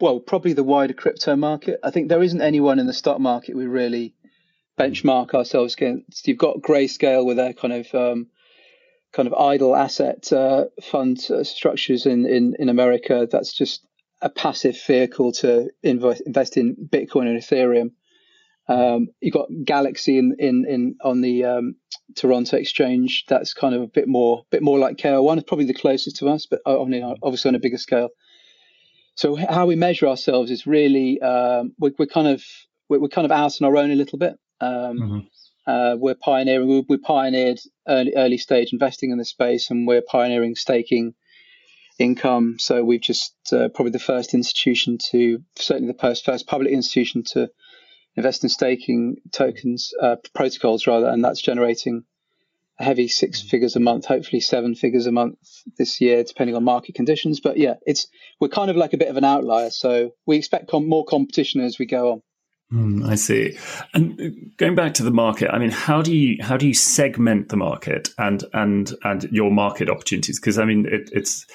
well, 0.00 0.20
probably 0.20 0.52
the 0.52 0.64
wider 0.64 0.94
crypto 0.94 1.34
market. 1.34 1.80
I 1.82 1.90
think 1.90 2.08
there 2.08 2.22
isn't 2.22 2.40
anyone 2.40 2.78
in 2.78 2.86
the 2.86 2.92
stock 2.92 3.18
market 3.18 3.56
we 3.56 3.66
really 3.66 4.14
benchmark 4.78 5.34
ourselves 5.34 5.74
against. 5.74 6.26
You've 6.28 6.38
got 6.38 6.58
Grayscale 6.58 7.26
with 7.26 7.36
their 7.36 7.52
kind 7.52 7.72
of 7.72 7.94
um, 7.94 8.28
kind 9.12 9.26
of 9.26 9.34
idle 9.34 9.74
asset 9.74 10.32
uh, 10.32 10.66
fund 10.82 11.18
uh, 11.30 11.44
structures 11.44 12.06
in, 12.06 12.26
in, 12.26 12.54
in 12.58 12.68
America. 12.68 13.26
That's 13.30 13.52
just 13.52 13.84
a 14.22 14.28
passive 14.30 14.80
vehicle 14.86 15.32
to 15.32 15.70
invest, 15.82 16.22
invest 16.26 16.56
in 16.56 16.76
Bitcoin 16.76 17.26
and 17.26 17.38
Ethereum. 17.38 17.92
Um, 18.68 19.08
you've 19.20 19.34
got 19.34 19.48
Galaxy 19.64 20.16
in, 20.16 20.36
in, 20.38 20.64
in 20.68 20.96
on 21.02 21.22
the 21.22 21.44
um, 21.44 21.74
Toronto 22.14 22.56
exchange. 22.56 23.24
That's 23.26 23.52
kind 23.52 23.74
of 23.74 23.82
a 23.82 23.88
bit 23.88 24.06
more 24.06 24.44
bit 24.50 24.62
more 24.62 24.78
like 24.78 24.96
KR1. 24.96 25.38
It's 25.38 25.48
probably 25.48 25.64
the 25.64 25.74
closest 25.74 26.16
to 26.18 26.28
us, 26.28 26.46
but 26.46 26.60
only 26.64 27.02
obviously 27.02 27.48
on 27.48 27.56
a 27.56 27.60
bigger 27.60 27.78
scale. 27.78 28.10
So 29.16 29.34
how 29.34 29.66
we 29.66 29.74
measure 29.74 30.06
ourselves 30.06 30.52
is 30.52 30.68
really 30.68 31.20
um, 31.20 31.72
we're, 31.78 31.92
we're, 31.98 32.06
kind 32.06 32.28
of 32.28 32.44
we're, 32.88 33.08
kind 33.08 33.24
of 33.24 33.32
out 33.32 33.60
on 33.60 33.66
our 33.66 33.76
own 33.76 33.90
a 33.90 33.96
little 33.96 34.18
bit. 34.18 34.38
Um, 34.60 34.70
mm-hmm. 34.70 35.18
Uh, 35.66 35.96
we're 35.98 36.14
pioneering. 36.14 36.84
We, 36.88 36.96
pioneered 36.96 37.60
early, 37.86 38.12
early 38.16 38.38
stage 38.38 38.72
investing 38.72 39.10
in 39.10 39.18
the 39.18 39.24
space, 39.24 39.70
and 39.70 39.86
we're 39.86 40.02
pioneering 40.02 40.54
staking 40.54 41.14
income. 41.98 42.56
So 42.58 42.82
we've 42.82 43.00
just 43.00 43.34
uh, 43.52 43.68
probably 43.68 43.92
the 43.92 43.98
first 43.98 44.34
institution 44.34 44.98
to, 45.10 45.42
certainly 45.56 45.92
the 45.92 45.98
first, 45.98 46.24
first 46.24 46.46
public 46.46 46.72
institution 46.72 47.24
to 47.32 47.50
invest 48.16 48.42
in 48.42 48.48
staking 48.48 49.16
tokens, 49.32 49.92
uh, 50.00 50.16
protocols 50.34 50.86
rather, 50.86 51.08
and 51.08 51.24
that's 51.24 51.40
generating 51.40 52.04
a 52.78 52.84
heavy 52.84 53.08
six 53.08 53.42
figures 53.42 53.76
a 53.76 53.80
month, 53.80 54.06
hopefully 54.06 54.40
seven 54.40 54.74
figures 54.74 55.06
a 55.06 55.12
month 55.12 55.36
this 55.76 56.00
year, 56.00 56.24
depending 56.24 56.56
on 56.56 56.64
market 56.64 56.94
conditions. 56.94 57.38
But 57.38 57.58
yeah, 57.58 57.74
it's 57.86 58.08
we're 58.40 58.48
kind 58.48 58.70
of 58.70 58.76
like 58.76 58.94
a 58.94 58.98
bit 58.98 59.08
of 59.08 59.18
an 59.18 59.24
outlier, 59.24 59.70
so 59.70 60.12
we 60.26 60.38
expect 60.38 60.68
com- 60.68 60.88
more 60.88 61.04
competition 61.04 61.60
as 61.60 61.78
we 61.78 61.86
go 61.86 62.12
on. 62.12 62.22
Mm, 62.72 63.04
I 63.08 63.16
see. 63.16 63.56
And 63.94 64.52
going 64.56 64.76
back 64.76 64.94
to 64.94 65.02
the 65.02 65.10
market, 65.10 65.50
I 65.52 65.58
mean, 65.58 65.70
how 65.70 66.02
do 66.02 66.14
you 66.14 66.42
how 66.42 66.56
do 66.56 66.68
you 66.68 66.74
segment 66.74 67.48
the 67.48 67.56
market 67.56 68.10
and 68.16 68.44
and 68.52 68.92
and 69.02 69.24
your 69.24 69.50
market 69.50 69.90
opportunities? 69.90 70.38
Because 70.38 70.58
I 70.58 70.64
mean, 70.64 70.86
it, 70.86 71.10
it's 71.12 71.46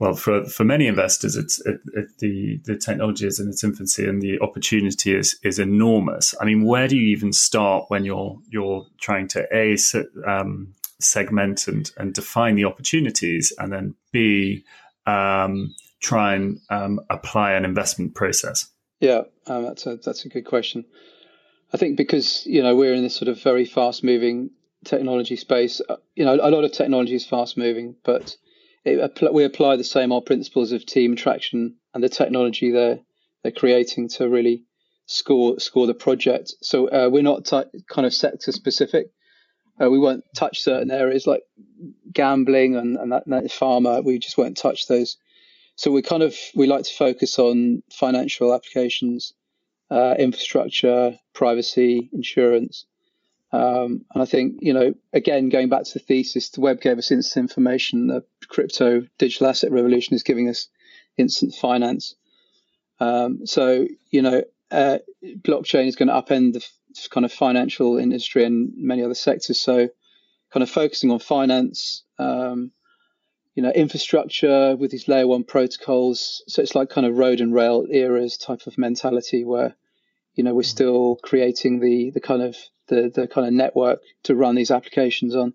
well 0.00 0.14
for 0.14 0.44
for 0.46 0.64
many 0.64 0.88
investors, 0.88 1.36
it's 1.36 1.64
it, 1.64 1.80
it, 1.94 2.06
the 2.18 2.60
the 2.64 2.76
technology 2.76 3.28
is 3.28 3.38
in 3.38 3.48
its 3.48 3.62
infancy 3.62 4.08
and 4.08 4.20
the 4.20 4.40
opportunity 4.40 5.14
is 5.14 5.38
is 5.44 5.60
enormous. 5.60 6.34
I 6.40 6.44
mean, 6.46 6.64
where 6.64 6.88
do 6.88 6.96
you 6.96 7.08
even 7.16 7.32
start 7.32 7.84
when 7.88 8.04
you're 8.04 8.36
you're 8.48 8.86
trying 9.00 9.28
to 9.28 9.46
a 9.52 9.76
um, 10.28 10.74
segment 10.98 11.68
and 11.68 11.92
and 11.96 12.12
define 12.12 12.56
the 12.56 12.64
opportunities, 12.64 13.52
and 13.58 13.72
then 13.72 13.94
b 14.10 14.64
um, 15.06 15.76
try 16.00 16.34
and 16.34 16.58
um, 16.70 16.98
apply 17.08 17.52
an 17.52 17.64
investment 17.64 18.16
process? 18.16 18.68
Yeah, 19.04 19.24
um, 19.46 19.64
that's 19.64 19.84
a 19.86 19.96
that's 19.96 20.24
a 20.24 20.30
good 20.30 20.46
question. 20.46 20.86
I 21.74 21.76
think 21.76 21.98
because 21.98 22.46
you 22.46 22.62
know 22.62 22.74
we're 22.74 22.94
in 22.94 23.02
this 23.02 23.14
sort 23.14 23.28
of 23.28 23.42
very 23.42 23.66
fast 23.66 24.02
moving 24.02 24.50
technology 24.82 25.36
space. 25.36 25.82
Uh, 25.86 25.96
you 26.14 26.24
know, 26.24 26.34
a 26.34 26.48
lot 26.50 26.64
of 26.64 26.72
technology 26.72 27.14
is 27.14 27.26
fast 27.26 27.58
moving, 27.58 27.96
but 28.02 28.34
it, 28.82 29.34
we 29.34 29.44
apply 29.44 29.76
the 29.76 29.84
same 29.84 30.10
old 30.10 30.24
principles 30.24 30.72
of 30.72 30.86
team 30.86 31.16
traction 31.16 31.76
and 31.92 32.02
the 32.02 32.08
technology 32.08 32.70
they're 32.70 33.00
they're 33.42 33.52
creating 33.52 34.08
to 34.08 34.26
really 34.26 34.64
score 35.04 35.60
score 35.60 35.86
the 35.86 35.92
project. 35.92 36.54
So 36.62 36.88
uh, 36.88 37.10
we're 37.10 37.22
not 37.22 37.44
t- 37.44 37.82
kind 37.86 38.06
of 38.06 38.14
sector 38.14 38.52
specific. 38.52 39.08
Uh, 39.78 39.90
we 39.90 39.98
won't 39.98 40.24
touch 40.34 40.62
certain 40.62 40.90
areas 40.90 41.26
like 41.26 41.42
gambling 42.10 42.76
and, 42.76 42.96
and 42.96 43.12
that, 43.12 43.24
that 43.26 43.44
pharma. 43.44 44.02
We 44.02 44.18
just 44.18 44.38
won't 44.38 44.56
touch 44.56 44.86
those 44.86 45.18
so 45.76 45.90
we 45.90 46.02
kind 46.02 46.22
of 46.22 46.36
we 46.54 46.66
like 46.66 46.84
to 46.84 46.94
focus 46.94 47.38
on 47.38 47.82
financial 47.92 48.54
applications, 48.54 49.32
uh, 49.90 50.14
infrastructure, 50.18 51.18
privacy, 51.32 52.08
insurance, 52.12 52.86
Um, 53.52 54.04
and 54.12 54.20
I 54.20 54.24
think, 54.24 54.58
you 54.62 54.72
know, 54.74 54.94
again, 55.12 55.48
going 55.48 55.68
back 55.68 55.84
to 55.84 55.92
the 55.94 56.00
thesis, 56.04 56.50
the 56.50 56.60
web 56.60 56.80
gave 56.80 56.98
us 56.98 57.12
instant 57.12 57.44
information. 57.44 58.08
The 58.08 58.24
crypto 58.48 59.06
digital 59.16 59.46
asset 59.46 59.70
revolution 59.70 60.16
is 60.16 60.24
giving 60.24 60.48
us 60.48 60.66
instant 61.16 61.54
finance. 61.54 62.16
Um, 62.98 63.46
so, 63.46 63.86
you 64.10 64.22
know, 64.22 64.42
uh, 64.72 64.98
blockchain 65.22 65.86
is 65.86 65.94
going 65.94 66.08
to 66.08 66.14
upend 66.14 66.54
the 66.54 66.64
f- 66.64 67.10
kind 67.10 67.24
of 67.24 67.32
financial 67.32 67.96
industry 67.96 68.44
and 68.44 68.72
many 68.76 69.04
other 69.04 69.14
sectors. 69.14 69.60
So, 69.60 69.88
kind 70.52 70.62
of 70.64 70.70
focusing 70.70 71.12
on 71.12 71.20
finance, 71.20 72.02
um, 72.18 72.72
you 73.54 73.62
know, 73.62 73.70
infrastructure 73.70 74.76
with 74.76 74.90
these 74.90 75.08
layer 75.08 75.26
one 75.26 75.44
protocols. 75.44 76.42
So 76.48 76.62
it's 76.62 76.74
like 76.74 76.90
kind 76.90 77.06
of 77.06 77.16
road 77.16 77.40
and 77.40 77.54
rail 77.54 77.86
eras 77.88 78.36
type 78.36 78.66
of 78.66 78.76
mentality 78.76 79.44
where, 79.44 79.76
you 80.34 80.42
know, 80.42 80.54
we're 80.54 80.62
mm. 80.62 80.66
still 80.66 81.16
creating 81.22 81.80
the 81.80 82.10
the 82.10 82.20
kind 82.20 82.42
of 82.42 82.56
the 82.88 83.10
the 83.14 83.28
kind 83.28 83.46
of 83.46 83.52
network 83.52 84.00
to 84.24 84.34
run 84.34 84.56
these 84.56 84.70
applications 84.70 85.36
on. 85.36 85.54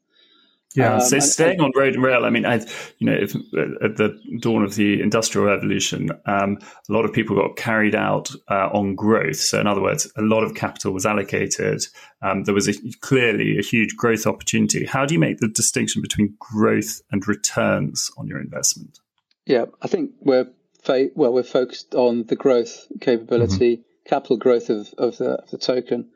Yeah, 0.76 0.96
um, 0.96 1.02
so 1.02 1.20
staying 1.20 1.62
on 1.62 1.72
road 1.76 1.96
and 1.96 2.04
rail, 2.04 2.26
I 2.26 2.30
mean, 2.30 2.46
I, 2.46 2.64
you 3.00 3.08
know, 3.08 3.18
if, 3.20 3.34
at 3.84 3.98
the 3.98 4.20
dawn 4.40 4.64
of 4.64 4.76
the 4.76 5.02
industrial 5.02 5.48
revolution, 5.48 6.12
um, 6.28 6.60
a 6.88 6.94
lot 6.94 7.06
of 7.06 7.14
people 7.14 7.36
got 7.36 7.56
carried 7.56 7.96
out 7.96 8.30
uh, 8.50 8.70
on 8.72 8.94
growth. 8.94 9.38
So, 9.38 9.60
in 9.60 9.66
other 9.66 9.82
words, 9.82 10.12
a 10.16 10.22
lot 10.22 10.44
of 10.44 10.54
capital 10.54 10.92
was 10.92 11.08
allocated. 11.08 11.82
Um, 12.22 12.44
there 12.44 12.54
was 12.54 12.68
a, 12.68 12.74
clearly 13.02 13.58
a 13.58 13.64
huge 13.64 13.96
growth 13.96 14.28
opportunity. 14.28 14.86
How 14.86 15.08
do 15.08 15.16
you 15.16 15.20
make 15.20 15.40
the 15.40 15.48
distinction 15.48 16.04
between 16.04 16.36
growth 16.38 17.02
and 17.12 17.28
returns 17.28 18.12
on 18.18 18.28
your 18.28 18.40
investment? 18.40 19.00
Yeah, 19.48 19.66
I 19.82 19.88
think 19.88 20.12
we're 20.20 20.52
fa- 20.84 21.10
well, 21.16 21.34
we're 21.34 21.44
focused 21.44 21.96
on 21.96 22.26
the 22.26 22.36
growth 22.36 22.86
capability, 23.02 23.78
mm-hmm. 23.78 24.10
capital 24.10 24.38
growth 24.38 24.70
of, 24.70 24.94
of 25.00 25.18
the, 25.18 25.32
of 25.32 25.50
the 25.50 25.58
token. 25.58 26.10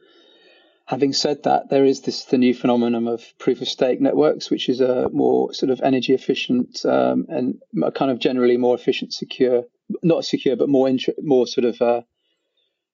Having 0.93 1.13
said 1.13 1.43
that, 1.43 1.69
there 1.69 1.85
is 1.85 2.01
this 2.01 2.25
the 2.25 2.37
new 2.37 2.53
phenomenon 2.53 3.07
of 3.07 3.23
proof 3.39 3.61
of 3.61 3.67
stake 3.67 3.99
networks, 3.99 4.51
which 4.51 4.69
is 4.69 4.79
a 4.79 5.09
more 5.09 5.51
sort 5.51 5.71
of 5.71 5.81
energy 5.81 6.13
efficient 6.13 6.85
um, 6.85 7.25
and 7.29 7.61
kind 7.95 8.11
of 8.11 8.19
generally 8.19 8.57
more 8.57 8.75
efficient, 8.75 9.11
secure, 9.11 9.63
not 10.03 10.23
secure, 10.23 10.55
but 10.55 10.69
more 10.69 10.87
more 11.23 11.47
sort 11.47 11.65
of 11.65 11.81
uh, 11.81 12.01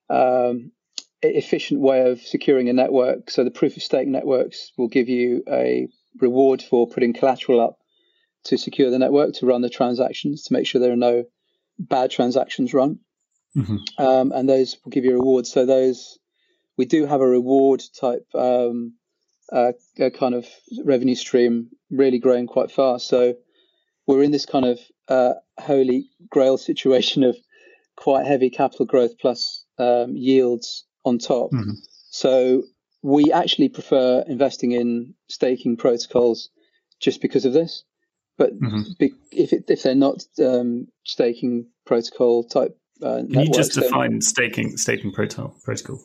um, 0.08 0.72
efficient 1.20 1.80
way 1.80 2.10
of 2.10 2.22
securing 2.22 2.70
a 2.70 2.72
network. 2.72 3.30
So 3.30 3.44
the 3.44 3.50
proof 3.50 3.76
of 3.76 3.82
stake 3.82 4.08
networks 4.08 4.72
will 4.78 4.88
give 4.88 5.10
you 5.10 5.44
a 5.46 5.88
reward 6.18 6.62
for 6.62 6.88
putting 6.88 7.12
collateral 7.12 7.60
up 7.60 7.76
to 8.44 8.56
secure 8.56 8.90
the 8.90 8.98
network, 8.98 9.34
to 9.34 9.46
run 9.46 9.60
the 9.60 9.68
transactions, 9.68 10.44
to 10.44 10.54
make 10.54 10.66
sure 10.66 10.80
there 10.80 10.92
are 10.92 10.96
no 10.96 11.24
bad 11.78 12.10
transactions 12.10 12.72
run. 12.72 13.00
Mm-hmm. 13.54 14.02
Um, 14.02 14.32
and 14.32 14.48
those 14.48 14.78
will 14.82 14.90
give 14.90 15.04
you 15.04 15.12
rewards. 15.12 15.52
So 15.52 15.66
those 15.66 16.18
we 16.80 16.86
do 16.86 17.04
have 17.04 17.20
a 17.20 17.28
reward 17.28 17.82
type 18.00 18.26
um, 18.34 18.94
uh, 19.52 19.72
kind 20.18 20.34
of 20.34 20.46
revenue 20.82 21.14
stream 21.14 21.68
really 21.90 22.18
growing 22.18 22.46
quite 22.46 22.70
fast. 22.70 23.06
So 23.06 23.34
we're 24.06 24.22
in 24.22 24.30
this 24.30 24.46
kind 24.46 24.64
of 24.64 24.78
uh, 25.06 25.34
holy 25.58 26.08
grail 26.30 26.56
situation 26.56 27.22
of 27.22 27.36
quite 27.96 28.24
heavy 28.24 28.48
capital 28.48 28.86
growth 28.86 29.18
plus 29.20 29.62
um, 29.76 30.16
yields 30.16 30.86
on 31.04 31.18
top. 31.18 31.50
Mm-hmm. 31.52 31.72
So 32.08 32.62
we 33.02 33.30
actually 33.30 33.68
prefer 33.68 34.24
investing 34.26 34.72
in 34.72 35.12
staking 35.28 35.76
protocols 35.76 36.48
just 36.98 37.20
because 37.20 37.44
of 37.44 37.52
this. 37.52 37.84
But 38.38 38.58
mm-hmm. 38.58 38.92
be, 38.98 39.12
if 39.32 39.52
it, 39.52 39.64
if 39.68 39.82
they're 39.82 39.94
not 39.94 40.24
um, 40.42 40.86
staking 41.04 41.66
protocol 41.84 42.44
type, 42.44 42.74
uh, 43.02 43.18
can 43.30 43.40
you 43.40 43.52
just 43.52 43.74
define 43.74 44.22
staking 44.22 44.78
staking 44.78 45.12
protocol 45.12 45.54
protocol? 45.62 46.00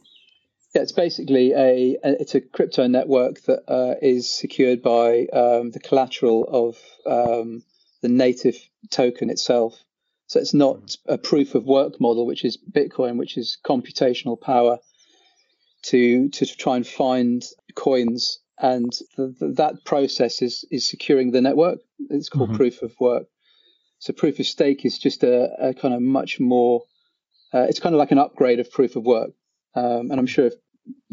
Yeah, 0.76 0.82
it's 0.82 0.92
basically 0.92 1.54
a, 1.54 1.98
it's 2.04 2.36
a 2.36 2.42
crypto 2.42 2.86
network 2.88 3.42
that 3.44 3.64
uh, 3.66 3.96
is 4.02 4.30
secured 4.30 4.82
by 4.82 5.26
um, 5.28 5.72
the 5.72 5.80
collateral 5.80 6.44
of 6.52 6.78
um, 7.06 7.64
the 8.02 8.10
native 8.10 8.58
token 8.90 9.30
itself. 9.30 9.82
So 10.28 10.42
it's 10.42 10.54
not 10.54 10.98
a 11.08 11.18
proof 11.18 11.56
of 11.56 11.64
work 11.64 12.02
model, 12.02 12.26
which 12.26 12.44
is 12.44 12.58
Bitcoin, 12.58 13.18
which 13.18 13.38
is 13.38 13.58
computational 13.66 14.40
power 14.40 14.80
to 15.84 16.28
to 16.28 16.46
try 16.46 16.76
and 16.76 16.86
find 16.86 17.42
coins, 17.76 18.40
and 18.60 18.92
the, 19.16 19.34
the, 19.40 19.48
that 19.54 19.86
process 19.86 20.42
is 20.42 20.66
is 20.72 20.90
securing 20.90 21.32
the 21.32 21.40
network. 21.40 21.80
It's 22.10 22.28
called 22.28 22.50
mm-hmm. 22.50 22.58
proof 22.58 22.82
of 22.82 22.94
work. 23.00 23.28
So 24.00 24.12
proof 24.12 24.40
of 24.40 24.46
stake 24.46 24.84
is 24.84 25.00
just 25.00 25.24
a, 25.24 25.70
a 25.70 25.74
kind 25.74 25.94
of 25.94 26.02
much 26.02 26.42
more. 26.42 26.82
Uh, 27.54 27.66
it's 27.70 27.80
kind 27.80 27.96
of 27.96 28.00
like 28.00 28.12
an 28.12 28.20
upgrade 28.20 28.60
of 28.60 28.70
proof 28.70 28.98
of 28.98 29.06
work. 29.06 29.32
Um, 29.76 30.10
and 30.10 30.20
I'm 30.20 30.26
sure 30.26 30.48
if 30.48 30.54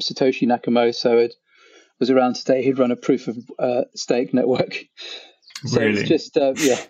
Satoshi 0.00 0.46
Nakamoto 0.46 1.22
had, 1.22 1.32
was 1.98 2.10
around 2.10 2.34
today, 2.34 2.62
he'd 2.62 2.78
run 2.78 2.90
a 2.90 2.96
proof 2.96 3.28
of 3.28 3.36
uh, 3.58 3.82
stake 3.94 4.34
network. 4.34 4.84
so 5.66 5.80
really? 5.80 6.00
it's 6.00 6.08
just 6.08 6.36
uh, 6.36 6.54
yeah. 6.56 6.80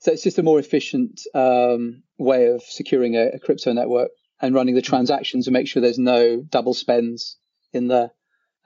So 0.00 0.12
it's 0.12 0.22
just 0.22 0.38
a 0.38 0.42
more 0.42 0.58
efficient 0.58 1.20
um, 1.34 2.02
way 2.18 2.46
of 2.46 2.62
securing 2.62 3.14
a, 3.14 3.30
a, 3.34 3.38
crypto 3.38 3.72
network 3.72 4.10
and 4.40 4.54
running 4.54 4.74
the 4.74 4.82
transactions 4.82 5.46
and 5.46 5.54
make 5.54 5.68
sure 5.68 5.80
there's 5.80 5.98
no 5.98 6.42
double 6.42 6.74
spends 6.74 7.36
in 7.72 7.86
there. 7.86 8.10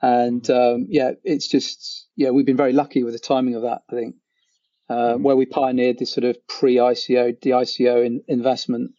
And 0.01 0.47
um, 0.49 0.87
yeah, 0.89 1.11
it's 1.23 1.47
just 1.47 2.07
yeah, 2.15 2.31
we've 2.31 2.45
been 2.45 2.57
very 2.57 2.73
lucky 2.73 3.03
with 3.03 3.13
the 3.13 3.19
timing 3.19 3.55
of 3.55 3.63
that. 3.63 3.81
I 3.91 3.95
think 3.95 4.15
uh, 4.89 4.93
mm-hmm. 4.93 5.23
where 5.23 5.35
we 5.35 5.45
pioneered 5.45 5.99
this 5.99 6.13
sort 6.13 6.25
of 6.25 6.37
pre-ICO, 6.47 7.39
de-ICO 7.39 8.05
in, 8.05 8.23
investment, 8.27 8.91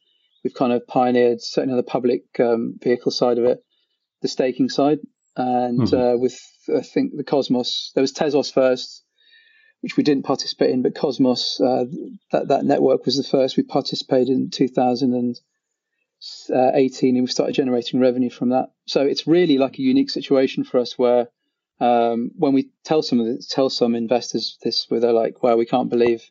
we've 0.44 0.54
kind 0.54 0.72
of 0.72 0.86
pioneered 0.86 1.40
certainly 1.40 1.72
on 1.72 1.76
the 1.78 1.82
public 1.82 2.22
um, 2.40 2.78
vehicle 2.82 3.12
side 3.12 3.38
of 3.38 3.44
it 3.44 3.62
the 4.22 4.28
staking 4.28 4.68
side, 4.68 4.98
and 5.36 5.80
mm-hmm. 5.80 5.96
uh, 5.96 6.16
with 6.16 6.40
I 6.74 6.82
think 6.82 7.16
the 7.16 7.24
Cosmos. 7.24 7.92
There 7.94 8.02
was 8.02 8.12
Tezos 8.12 8.52
first, 8.52 9.02
which 9.80 9.96
we 9.96 10.02
didn't 10.02 10.24
participate 10.24 10.70
in, 10.70 10.82
but 10.82 10.94
Cosmos 10.94 11.58
uh, 11.60 11.86
that 12.32 12.48
that 12.48 12.64
network 12.64 13.06
was 13.06 13.16
the 13.16 13.22
first 13.22 13.56
we 13.56 13.62
participated 13.62 14.34
in 14.34 14.50
2018, 14.50 17.16
and 17.16 17.24
we 17.24 17.30
started 17.30 17.54
generating 17.54 18.00
revenue 18.00 18.30
from 18.30 18.50
that. 18.50 18.70
So 18.86 19.00
it's 19.02 19.26
really 19.26 19.58
like 19.58 19.78
a 19.78 19.82
unique 19.82 20.10
situation 20.10 20.64
for 20.64 20.78
us 20.78 20.98
where. 20.98 21.28
Um, 21.80 22.32
when 22.34 22.54
we 22.54 22.70
tell 22.84 23.02
some 23.02 23.38
tell 23.50 23.70
some 23.70 23.94
investors 23.94 24.58
this, 24.64 24.86
where 24.88 24.98
they're 24.98 25.12
like, 25.12 25.44
"Wow, 25.44 25.54
we 25.54 25.64
can't 25.64 25.88
believe 25.88 26.28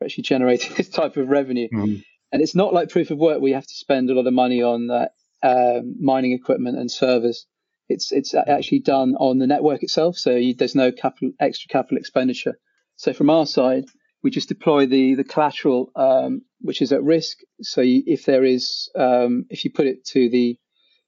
we're 0.00 0.04
actually 0.04 0.22
generating 0.32 0.72
this 0.76 0.88
type 0.88 1.16
of 1.16 1.30
revenue," 1.30 1.66
mm-hmm. 1.66 1.96
and 2.30 2.40
it's 2.40 2.54
not 2.54 2.72
like 2.72 2.90
proof 2.90 3.10
of 3.10 3.18
work. 3.18 3.40
We 3.40 3.54
have 3.54 3.66
to 3.66 3.74
spend 3.74 4.08
a 4.08 4.14
lot 4.14 4.28
of 4.28 4.32
money 4.32 4.62
on 4.62 4.88
uh, 4.88 5.08
um, 5.44 5.96
mining 6.00 6.32
equipment 6.32 6.78
and 6.78 6.90
servers. 6.90 7.46
It's 7.88 8.12
it's 8.12 8.34
actually 8.34 8.80
done 8.80 9.14
on 9.16 9.38
the 9.38 9.46
network 9.46 9.82
itself, 9.82 10.16
so 10.16 10.34
you, 10.34 10.54
there's 10.54 10.74
no 10.74 10.90
capital 10.90 11.32
extra 11.38 11.68
capital 11.68 11.98
expenditure. 11.98 12.58
So 12.96 13.12
from 13.12 13.28
our 13.28 13.46
side, 13.46 13.84
we 14.22 14.30
just 14.30 14.48
deploy 14.48 14.86
the 14.86 15.14
the 15.14 15.24
collateral 15.24 15.90
um, 15.94 16.42
which 16.60 16.80
is 16.80 16.92
at 16.92 17.02
risk. 17.02 17.38
So 17.60 17.82
you, 17.82 18.02
if 18.06 18.24
there 18.24 18.42
is, 18.42 18.90
um, 18.96 19.44
if 19.50 19.64
you 19.64 19.70
put 19.70 19.86
it 19.86 20.06
to 20.06 20.30
the 20.30 20.58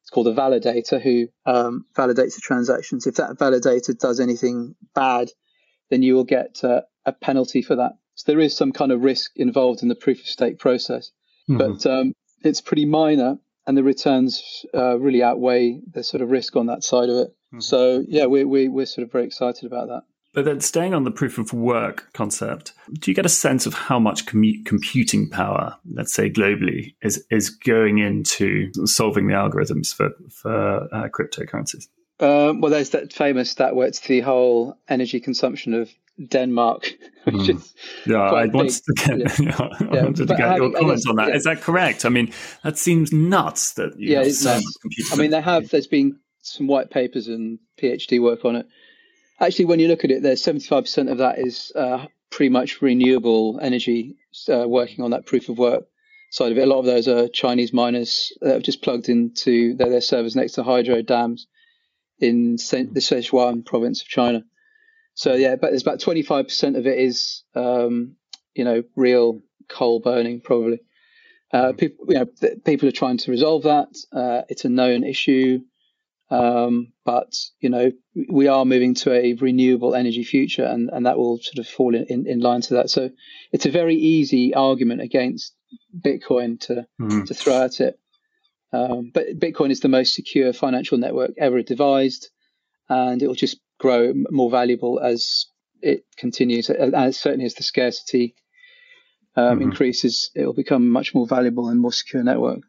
it's 0.02 0.11
called 0.11 0.28
a 0.28 0.35
validator 0.35 1.02
who 1.02 1.26
um, 1.47 1.85
validates 1.97 2.37
the 2.37 2.40
transactions. 2.40 3.09
If 3.09 3.16
that 3.16 3.38
validator 3.38 3.99
does 3.99 4.21
anything 4.21 4.76
bad, 4.95 5.31
then 5.90 6.02
you 6.02 6.14
will 6.14 6.25
get 6.25 6.62
uh, 6.62 6.83
a 7.05 7.12
penalty 7.12 7.61
for 7.61 7.75
that. 7.75 7.93
So 8.14 8.31
there 8.31 8.40
is 8.40 8.57
some 8.57 8.71
kind 8.71 8.93
of 8.93 9.02
risk 9.02 9.33
involved 9.35 9.83
in 9.83 9.88
the 9.88 9.97
proof 9.97 10.21
of 10.21 10.26
stake 10.26 10.61
process, 10.61 11.11
mm-hmm. 11.50 11.59
but 11.59 11.87
um, 11.87 12.12
it's 12.45 12.61
pretty 12.61 12.85
minor 12.85 13.38
and 13.67 13.77
the 13.77 13.83
returns 13.83 14.65
uh, 14.75 14.99
really 14.99 15.23
outweigh 15.23 15.81
the 15.93 16.03
sort 16.03 16.23
of 16.23 16.31
risk 16.31 16.57
on 16.57 16.67
that 16.67 16.85
side 16.85 17.09
of 17.09 17.17
it. 17.17 17.29
Mm-hmm. 17.53 17.61
So 17.61 18.05
yeah, 18.07 18.27
we, 18.27 18.45
we 18.45 18.69
we're 18.69 18.87
sort 18.87 19.05
of 19.07 19.13
very 19.13 19.25
excited 19.25 19.65
about 19.65 19.89
that. 19.89 20.03
But 20.37 20.45
then, 20.45 20.61
staying 20.61 20.93
on 20.93 21.05
the 21.05 21.11
proof 21.11 21.39
of 21.39 21.55
work 21.55 22.13
concept, 22.13 22.75
do 22.93 23.11
you 23.11 23.15
get 23.15 23.25
a 23.25 23.31
sense 23.31 23.65
of 23.65 23.73
how 23.73 23.99
much 23.99 24.27
com- 24.27 24.63
computing 24.67 25.31
power, 25.31 25.75
let's 25.91 26.13
say 26.13 26.29
globally, 26.29 26.95
is 27.03 27.25
is 27.31 27.49
going 27.49 27.99
into 27.99 28.71
solving 28.85 29.29
the 29.29 29.35
algorithms 29.35 29.95
for 29.95 30.11
for 30.31 30.95
uh, 30.95 31.09
cryptocurrencies? 31.09 31.89
Um, 32.21 32.61
well, 32.61 32.71
there's 32.71 32.91
that 32.91 33.13
famous 33.13 33.51
stat 33.51 33.75
where 33.75 33.87
it's 33.87 34.01
the 34.01 34.21
whole 34.21 34.79
energy 34.89 35.21
consumption 35.21 35.73
of 35.73 35.91
Denmark. 36.29 36.95
Mm. 37.27 37.61
yeah, 38.07 38.19
I 38.19 38.47
wanted 38.47 38.85
to 38.85 38.93
get, 38.95 39.41
yeah. 39.41 39.57
I 39.91 40.05
wanted 40.05 40.29
to 40.29 40.37
get 40.37 40.39
having, 40.39 40.71
your 40.71 40.79
comments 40.79 41.07
on 41.09 41.17
that. 41.17 41.27
Yeah. 41.27 41.35
Is 41.35 41.43
that 41.43 41.61
correct? 41.61 42.05
I 42.05 42.09
mean, 42.09 42.33
that 42.63 42.79
seems 42.79 43.13
nuts 43.13 43.73
that 43.73 43.99
yeah, 43.99 44.21
it's 44.21 44.43
so 44.43 44.55
nuts. 44.55 44.79
I 45.13 45.17
mean, 45.17 45.33
they 45.33 45.41
have. 45.41 45.69
There's 45.69 45.89
been 45.89 46.21
some 46.43 46.69
white 46.69 46.89
papers 46.93 47.27
and 47.27 47.59
PhD 47.83 48.23
work 48.23 48.45
on 48.45 48.55
it. 48.55 48.69
Actually, 49.41 49.65
when 49.65 49.81
you 49.81 49.89
look 49.89 50.05
at 50.05 50.13
it, 50.13 50.23
there's 50.23 50.41
75% 50.41 51.11
of 51.11 51.19
that 51.19 51.41
is 51.41 51.73
uh, 51.75 52.07
pretty 52.31 52.51
much 52.51 52.81
renewable 52.81 53.59
energy 53.61 54.15
uh, 54.49 54.69
working 54.69 55.05
on 55.05 55.11
that 55.11 55.27
proof 55.27 55.49
of 55.49 55.59
work 55.59 55.85
side 56.31 56.53
of 56.53 56.59
it. 56.59 56.63
A 56.63 56.67
lot 56.67 56.79
of 56.79 56.85
those 56.85 57.09
are 57.09 57.29
Chinese 57.29 57.73
miners 57.73 58.33
that 58.41 58.55
have 58.55 58.63
just 58.63 58.83
plugged 58.83 59.09
into 59.09 59.75
their, 59.75 59.91
their 59.91 60.01
servers 60.01 60.37
next 60.37 60.53
to 60.53 60.63
hydro 60.63 61.03
dams 61.03 61.47
in 62.19 62.53
the 62.53 63.01
Sichuan 63.01 63.65
province 63.65 64.03
of 64.03 64.09
China. 64.09 64.45
So 65.17 65.33
yeah, 65.35 65.57
but 65.57 65.71
there's 65.71 65.83
about 65.83 65.99
25% 65.99 66.77
of 66.77 66.87
it 66.87 66.99
is, 66.99 67.43
um, 67.55 68.17
you 68.55 68.65
know, 68.65 68.85
real 68.95 69.41
coal 69.69 69.99
burning 69.99 70.43
probably. 70.43 70.81
Uh, 71.53 71.73
people, 71.73 72.05
you 72.09 72.19
know, 72.19 72.27
th- 72.39 72.65
people 72.65 72.87
are 72.87 72.93
trying 72.93 73.17
to 73.17 73.31
resolve 73.31 73.63
that. 73.63 73.89
Uh, 74.13 74.43
it's 74.51 74.67
a 74.67 74.69
known 74.69 75.05
issue. 75.05 75.61
Um, 76.29 76.93
but 77.05 77.35
you 77.61 77.71
know, 77.71 77.93
we 78.29 78.49
are 78.49 78.67
moving 78.67 78.95
to 78.97 79.13
a 79.13 79.33
renewable 79.35 79.95
energy 79.95 80.23
future, 80.23 80.65
and, 80.65 80.91
and 80.93 81.07
that 81.07 81.17
will 81.17 81.39
sort 81.39 81.59
of 81.59 81.69
fall 81.69 81.95
in, 81.95 82.05
in, 82.09 82.27
in 82.27 82.41
line 82.41 82.61
to 82.63 82.75
that. 82.75 82.91
So 82.91 83.11
it's 83.53 83.65
a 83.65 83.71
very 83.71 83.95
easy 83.95 84.53
argument 84.53 85.01
against 85.01 85.55
Bitcoin 85.99 86.61
to 86.63 86.87
mm-hmm. 87.01 87.25
to 87.25 87.35
throw 87.35 87.63
at 87.63 87.81
it. 87.81 87.99
Um, 88.73 89.13
but 89.15 89.39
Bitcoin 89.39 89.71
is 89.71 89.81
the 89.81 89.89
most 89.89 90.15
secure 90.15 90.53
financial 90.53 90.99
network 90.99 91.31
ever 91.39 91.63
devised, 91.63 92.29
and 92.89 93.23
it 93.23 93.29
will 93.29 93.35
just 93.35 93.59
grow 93.78 94.12
more 94.30 94.50
valuable 94.50 95.00
as 95.00 95.47
it 95.83 96.04
continues. 96.16 96.71
As 96.71 97.18
certainly 97.18 97.47
as 97.47 97.54
the 97.54 97.62
scarcity 97.62 98.35
um, 99.37 99.45
mm-hmm. 99.45 99.62
increases, 99.62 100.30
it 100.35 100.47
will 100.47 100.54
become 100.54 100.88
much 100.88 101.14
more 101.14 101.26
valuable 101.26 101.68
and 101.68 101.80
more 101.80 101.92
secure 101.92 102.23
network. 102.23 102.61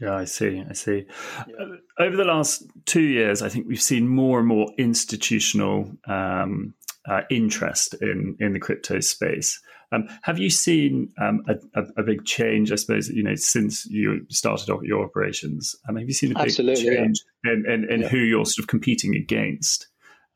Yeah, 0.00 0.14
I 0.14 0.26
see. 0.26 0.62
I 0.68 0.74
see. 0.74 1.06
Yeah. 1.48 1.54
Uh, 1.60 2.02
over 2.02 2.16
the 2.16 2.24
last 2.24 2.62
two 2.84 3.02
years, 3.02 3.42
I 3.42 3.48
think 3.48 3.66
we've 3.66 3.82
seen 3.82 4.08
more 4.08 4.38
and 4.38 4.46
more 4.46 4.70
institutional 4.78 5.90
um, 6.06 6.74
uh, 7.08 7.22
interest 7.30 7.94
in 8.00 8.36
in 8.38 8.52
the 8.52 8.60
crypto 8.60 9.00
space. 9.00 9.60
Um, 9.90 10.06
have 10.22 10.38
you 10.38 10.50
seen 10.50 11.12
um, 11.18 11.42
a, 11.48 11.82
a, 11.96 12.02
big 12.02 12.26
change? 12.26 12.70
I 12.70 12.74
suppose 12.74 13.08
you 13.08 13.22
know 13.22 13.34
since 13.34 13.86
you 13.86 14.26
started 14.28 14.70
off 14.70 14.82
your 14.82 15.02
operations. 15.02 15.74
Um, 15.88 15.96
have 15.96 16.06
you 16.06 16.14
seen 16.14 16.32
a 16.32 16.34
big 16.34 16.48
Absolutely, 16.48 16.84
change 16.84 17.20
yeah. 17.44 17.52
in, 17.52 17.64
in, 17.66 17.90
in 17.90 18.00
yeah. 18.02 18.08
who 18.08 18.18
you're 18.18 18.44
sort 18.44 18.64
of 18.64 18.68
competing 18.68 19.16
against, 19.16 19.88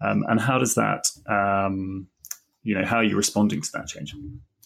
um, 0.03 0.25
and 0.29 0.41
how 0.41 0.59
does 0.59 0.75
that, 0.75 1.07
um, 1.27 2.07
you 2.63 2.75
know, 2.75 2.85
how 2.85 2.97
are 2.97 3.05
you 3.05 3.17
responding 3.17 3.63
to 3.63 3.69
that 3.75 3.87
change? 3.87 4.15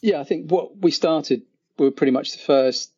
Yeah, 0.02 0.20
I 0.20 0.24
think 0.24 0.50
what 0.50 0.76
we 0.78 0.90
started, 0.90 1.42
we 1.78 1.86
were 1.86 1.92
pretty 1.92 2.12
much 2.12 2.32
the 2.32 2.38
first 2.38 2.92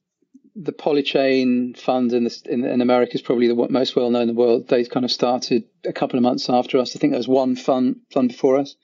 the 0.61 0.73
Polychain 0.73 1.77
fund 1.79 2.13
in, 2.13 2.25
the, 2.25 2.43
in, 2.47 2.65
in 2.65 2.81
America 2.81 3.15
is 3.15 3.23
probably 3.23 3.47
the 3.47 3.69
most 3.71 3.95
well 3.95 4.11
known 4.11 4.23
in 4.23 4.29
the 4.29 4.35
world. 4.35 4.69
They 4.69 4.85
kind 4.85 5.05
of 5.05 5.13
started 5.13 5.65
a 5.85 5.93
couple 5.93 6.17
of 6.17 6.25
months 6.25 6.51
after 6.51 6.79
us. 6.79 6.97
I 6.97 6.99
think 6.99 7.13
there 7.13 7.19
was 7.19 7.29
one 7.29 7.55
fund 7.55 8.01
fund 8.11 8.29
before 8.29 8.59
us, 8.59 8.75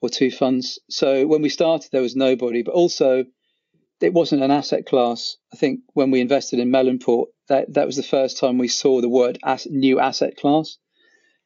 or 0.00 0.08
two 0.08 0.30
funds. 0.30 0.78
So 0.88 1.26
when 1.26 1.42
we 1.42 1.50
started, 1.50 1.90
there 1.92 2.00
was 2.00 2.16
nobody. 2.16 2.62
But 2.62 2.74
also, 2.74 3.26
it 4.00 4.14
wasn't 4.14 4.42
an 4.42 4.50
asset 4.50 4.86
class. 4.86 5.36
I 5.52 5.56
think 5.56 5.80
when 5.92 6.10
we 6.10 6.20
invested 6.20 6.58
in 6.58 6.70
Melonport, 6.70 7.26
that 7.48 7.74
that 7.74 7.86
was 7.86 7.96
the 7.96 8.02
first 8.02 8.38
time 8.38 8.56
we 8.56 8.68
saw 8.68 9.00
the 9.00 9.08
word 9.08 9.38
as, 9.44 9.66
new 9.66 10.00
asset 10.00 10.36
class, 10.38 10.78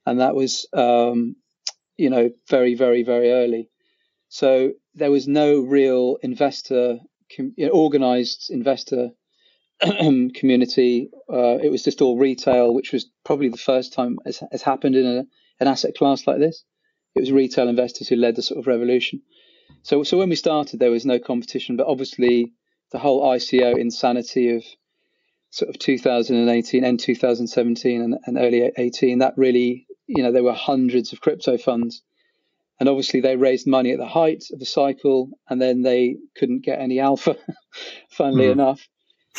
and 0.08 0.20
that 0.20 0.34
was 0.34 0.66
um, 0.72 1.36
you 1.96 2.10
know 2.10 2.30
very 2.48 2.74
very 2.74 3.02
very 3.02 3.30
early. 3.30 3.70
So 4.28 4.72
there 4.94 5.10
was 5.10 5.26
no 5.26 5.60
real 5.60 6.18
investor, 6.22 6.98
know, 7.56 7.68
organized 7.68 8.50
investor 8.50 9.10
community. 9.80 11.10
Uh, 11.32 11.58
it 11.62 11.70
was 11.70 11.82
just 11.82 12.02
all 12.02 12.18
retail, 12.18 12.74
which 12.74 12.92
was 12.92 13.10
probably 13.24 13.48
the 13.48 13.56
first 13.56 13.92
time 13.92 14.18
has, 14.24 14.42
has 14.52 14.62
happened 14.62 14.96
in 14.96 15.06
a, 15.06 15.24
an 15.60 15.68
asset 15.68 15.94
class 15.96 16.26
like 16.26 16.38
this. 16.38 16.64
It 17.14 17.20
was 17.20 17.32
retail 17.32 17.68
investors 17.68 18.08
who 18.08 18.16
led 18.16 18.36
the 18.36 18.42
sort 18.42 18.58
of 18.58 18.66
revolution. 18.66 19.22
So, 19.82 20.02
so 20.02 20.18
when 20.18 20.28
we 20.28 20.36
started, 20.36 20.78
there 20.78 20.90
was 20.90 21.06
no 21.06 21.18
competition, 21.18 21.76
but 21.76 21.86
obviously 21.86 22.52
the 22.92 22.98
whole 22.98 23.22
ICO 23.22 23.78
insanity 23.78 24.56
of 24.56 24.64
sort 25.50 25.70
of 25.70 25.78
2018 25.78 26.84
and 26.84 27.00
2017 27.00 28.02
and, 28.02 28.18
and 28.26 28.38
early 28.38 28.70
18, 28.76 29.18
that 29.18 29.34
really, 29.36 29.86
you 30.08 30.22
know, 30.22 30.32
there 30.32 30.42
were 30.42 30.52
hundreds 30.52 31.12
of 31.12 31.20
crypto 31.20 31.56
funds. 31.56 32.02
And 32.80 32.88
obviously 32.88 33.20
they 33.20 33.36
raised 33.36 33.66
money 33.66 33.92
at 33.92 33.98
the 33.98 34.06
height 34.06 34.44
of 34.52 34.60
the 34.60 34.64
cycle 34.64 35.30
and 35.48 35.60
then 35.60 35.82
they 35.82 36.16
couldn't 36.36 36.64
get 36.64 36.80
any 36.80 37.00
alpha, 37.00 37.36
funnily 38.10 38.46
mm. 38.46 38.52
enough 38.52 38.88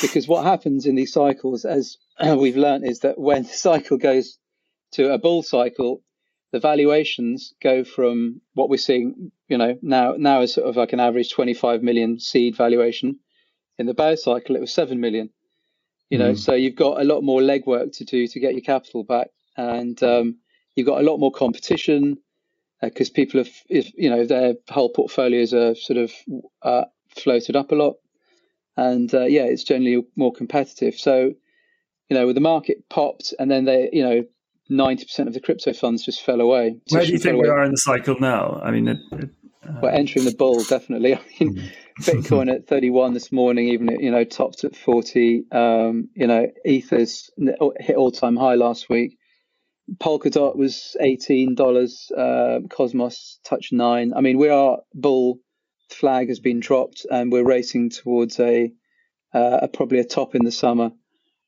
because 0.01 0.27
what 0.27 0.45
happens 0.45 0.85
in 0.85 0.95
these 0.95 1.13
cycles, 1.13 1.65
as 1.65 1.97
we've 2.37 2.57
learned, 2.57 2.85
is 2.85 2.99
that 2.99 3.19
when 3.19 3.43
the 3.43 3.49
cycle 3.49 3.97
goes 3.97 4.37
to 4.93 5.13
a 5.13 5.17
bull 5.17 5.43
cycle, 5.43 6.01
the 6.51 6.59
valuations 6.59 7.53
go 7.61 7.83
from 7.83 8.41
what 8.53 8.69
we're 8.69 8.77
seeing, 8.77 9.31
you 9.47 9.57
know, 9.57 9.77
now 9.81 10.15
now 10.17 10.41
is 10.41 10.53
sort 10.53 10.67
of 10.67 10.75
like 10.75 10.93
an 10.93 10.99
average 10.99 11.31
25 11.31 11.83
million 11.83 12.19
seed 12.19 12.55
valuation. 12.55 13.19
In 13.77 13.85
the 13.85 13.93
bear 13.93 14.17
cycle, 14.17 14.55
it 14.55 14.61
was 14.61 14.73
seven 14.73 14.99
million. 14.99 15.29
You 16.09 16.17
know, 16.17 16.31
mm. 16.31 16.37
so 16.37 16.53
you've 16.55 16.75
got 16.75 16.99
a 16.99 17.03
lot 17.03 17.21
more 17.21 17.39
legwork 17.39 17.95
to 17.97 18.03
do 18.03 18.27
to 18.27 18.39
get 18.39 18.53
your 18.53 18.61
capital 18.61 19.03
back, 19.03 19.27
and 19.55 20.01
um, 20.01 20.37
you've 20.79 20.87
got 20.87 21.01
a 21.01 21.03
lot 21.03 21.17
more 21.17 21.31
competition 21.31 22.17
because 22.81 23.09
uh, 23.09 23.13
people 23.13 23.39
have, 23.39 23.51
if, 23.69 23.91
you 23.95 24.09
know, 24.09 24.25
their 24.25 24.55
whole 24.69 24.89
portfolios 24.89 25.53
are 25.53 25.75
sort 25.75 25.97
of 25.97 26.11
uh, 26.63 26.85
floated 27.15 27.55
up 27.55 27.71
a 27.71 27.75
lot 27.75 27.95
and 28.79 29.13
uh, 29.13 29.25
yeah, 29.25 29.43
it's 29.43 29.63
generally 29.63 30.05
more 30.15 30.31
competitive. 30.31 30.95
So, 30.95 31.33
you 32.09 32.17
know, 32.17 32.25
with 32.25 32.35
the 32.35 32.41
market 32.41 32.87
popped, 32.89 33.33
and 33.37 33.51
then 33.51 33.65
they, 33.65 33.89
you 33.91 34.03
know, 34.03 34.23
ninety 34.69 35.05
percent 35.05 35.27
of 35.27 35.33
the 35.33 35.41
crypto 35.41 35.73
funds 35.73 36.03
just 36.03 36.21
fell 36.21 36.41
away. 36.41 36.77
Where 36.89 37.05
do 37.05 37.11
you 37.11 37.19
think 37.19 37.41
we 37.41 37.49
are 37.49 37.63
in 37.63 37.71
the 37.71 37.77
cycle 37.77 38.15
now? 38.19 38.59
I 38.63 38.71
mean, 38.71 38.87
it, 38.87 38.97
it, 39.11 39.29
uh... 39.67 39.79
we're 39.81 39.89
entering 39.89 40.25
the 40.25 40.33
bull 40.33 40.63
definitely. 40.63 41.15
I 41.15 41.21
mean, 41.39 41.57
mm. 41.57 41.71
Bitcoin 42.01 42.51
at 42.53 42.67
thirty-one 42.67 43.13
this 43.13 43.31
morning, 43.31 43.69
even 43.69 43.89
you 43.99 44.11
know, 44.11 44.23
topped 44.23 44.63
at 44.63 44.75
forty. 44.75 45.43
Um, 45.51 46.09
you 46.15 46.27
know, 46.27 46.47
Ether's 46.65 47.29
hit 47.79 47.95
all-time 47.95 48.37
high 48.37 48.55
last 48.55 48.89
week. 48.89 49.17
Polkadot 49.97 50.55
was 50.55 50.95
eighteen 50.99 51.55
dollars. 51.55 52.11
Uh, 52.15 52.59
Cosmos 52.69 53.39
touched 53.43 53.73
nine. 53.73 54.13
I 54.15 54.21
mean, 54.21 54.37
we 54.37 54.49
are 54.49 54.79
bull 54.93 55.39
flag 55.89 56.29
has 56.29 56.39
been 56.39 56.59
dropped, 56.59 57.05
and 57.09 57.31
we're 57.31 57.45
racing 57.45 57.89
towards 57.89 58.39
a, 58.39 58.71
uh, 59.33 59.59
a 59.63 59.67
probably 59.67 59.99
a 59.99 60.03
top 60.03 60.35
in 60.35 60.45
the 60.45 60.51
summer, 60.51 60.91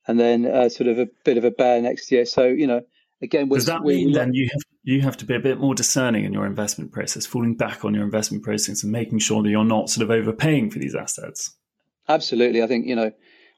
and 0.06 0.18
then 0.18 0.46
uh, 0.46 0.68
sort 0.68 0.88
of 0.88 0.98
a 0.98 1.08
bit 1.24 1.38
of 1.38 1.44
a 1.44 1.50
bear 1.50 1.80
next 1.80 2.10
year. 2.10 2.26
So 2.26 2.46
you 2.46 2.66
know, 2.66 2.82
again, 3.20 3.48
does 3.48 3.66
that 3.66 3.82
mean 3.82 4.12
then 4.12 4.34
you 4.34 4.48
have 4.52 4.62
you 4.82 5.00
have 5.02 5.16
to 5.18 5.24
be 5.24 5.34
a 5.34 5.40
bit 5.40 5.58
more 5.58 5.74
discerning 5.74 6.24
in 6.24 6.32
your 6.32 6.46
investment 6.46 6.92
process, 6.92 7.26
falling 7.26 7.54
back 7.54 7.84
on 7.84 7.94
your 7.94 8.04
investment 8.04 8.42
process, 8.44 8.82
and 8.82 8.92
making 8.92 9.20
sure 9.20 9.42
that 9.42 9.50
you're 9.50 9.64
not 9.64 9.90
sort 9.90 10.04
of 10.04 10.10
overpaying 10.10 10.70
for 10.70 10.78
these 10.78 10.94
assets? 10.94 11.56
Absolutely, 12.08 12.62
I 12.62 12.66
think 12.66 12.86
you 12.86 12.96
know 12.96 13.12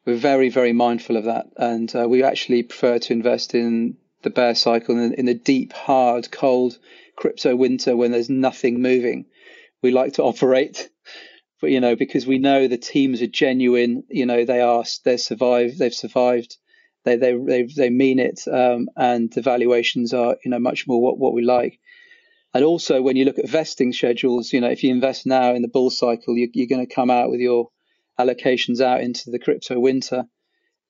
we're 0.06 0.16
very 0.16 0.50
very 0.50 0.72
mindful 0.72 1.16
of 1.16 1.24
that, 1.24 1.46
and 1.56 1.94
uh, 1.94 2.06
we 2.08 2.22
actually 2.22 2.62
prefer 2.62 2.98
to 2.98 3.12
invest 3.12 3.54
in 3.54 3.96
the 4.24 4.30
bear 4.30 4.54
cycle 4.54 4.98
in, 4.98 5.14
in 5.14 5.26
the 5.26 5.34
deep, 5.34 5.72
hard, 5.72 6.30
cold 6.30 6.78
crypto 7.16 7.54
winter 7.54 7.96
when 7.96 8.10
there's 8.10 8.28
nothing 8.28 8.82
moving 8.82 9.26
we 9.84 9.92
like 9.92 10.14
to 10.14 10.24
operate. 10.24 10.88
But 11.60 11.70
you 11.70 11.80
know, 11.80 11.96
because 11.96 12.26
we 12.26 12.38
know 12.38 12.68
the 12.68 12.76
teams 12.76 13.22
are 13.22 13.26
genuine. 13.26 14.02
You 14.10 14.26
know, 14.26 14.44
they 14.44 14.60
are 14.60 14.84
they 15.04 15.16
survived. 15.16 15.78
They've 15.78 15.94
survived. 15.94 16.58
They 17.04 17.16
they 17.16 17.32
they 17.32 17.62
they 17.62 17.88
mean 17.88 18.18
it, 18.18 18.42
um, 18.52 18.88
and 18.96 19.32
the 19.32 19.40
valuations 19.40 20.12
are 20.12 20.36
you 20.44 20.50
know 20.50 20.58
much 20.58 20.86
more 20.86 21.00
what 21.00 21.16
what 21.16 21.32
we 21.32 21.42
like. 21.42 21.78
And 22.52 22.64
also, 22.64 23.00
when 23.00 23.16
you 23.16 23.24
look 23.24 23.38
at 23.38 23.48
vesting 23.48 23.94
schedules, 23.94 24.52
you 24.52 24.60
know, 24.60 24.68
if 24.68 24.82
you 24.84 24.90
invest 24.90 25.24
now 25.24 25.54
in 25.54 25.62
the 25.62 25.68
bull 25.68 25.88
cycle, 25.88 26.36
you, 26.36 26.50
you're 26.52 26.66
going 26.66 26.86
to 26.86 26.94
come 26.94 27.08
out 27.08 27.30
with 27.30 27.40
your 27.40 27.68
allocations 28.20 28.82
out 28.82 29.00
into 29.00 29.30
the 29.30 29.38
crypto 29.38 29.78
winter. 29.78 30.24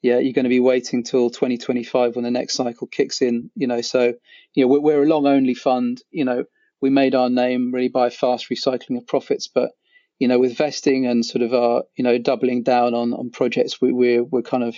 Yeah, 0.05 0.19
you're 0.19 0.35
going 0.35 0.45
to 0.45 0.51
be 0.51 0.61
waiting 0.61 1.03
till 1.03 1.31
2025 1.31 2.15
when 2.15 2.25
the 2.25 2.31
next 2.31 2.57
cycle 2.57 2.87
kicks 2.87 3.23
in. 3.23 3.51
You 3.55 3.67
know, 3.67 3.81
so 3.81 4.13
you 4.53 4.63
know 4.63 4.79
we're, 4.79 5.03
a 5.03 5.07
long 5.07 5.27
only 5.27 5.55
fund. 5.55 6.03
You 6.11 6.27
know, 6.27 6.45
we 6.83 6.91
made 6.91 7.15
our 7.15 7.31
name 7.31 7.73
really 7.73 7.89
by 7.89 8.11
fast 8.11 8.51
recycling 8.51 8.99
of 8.99 9.07
profits. 9.07 9.49
But 9.49 9.71
you 10.19 10.29
know, 10.29 10.39
with 10.39 10.59
vesting 10.59 11.07
and 11.07 11.25
sort 11.25 11.41
of 11.41 11.55
our 11.55 11.85
you 11.97 12.05
know 12.05 12.19
doubling 12.19 12.65
down 12.65 12.93
on 12.93 13.15
on 13.15 13.31
projects, 13.31 13.81
we, 13.81 13.93
we're 13.93 14.23
we're 14.23 14.43
kind 14.43 14.63
of 14.63 14.77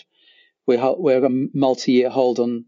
we're 0.64 0.94
we're 0.96 1.24
a 1.24 1.48
multi-year 1.52 2.08
hold 2.08 2.38
on 2.38 2.66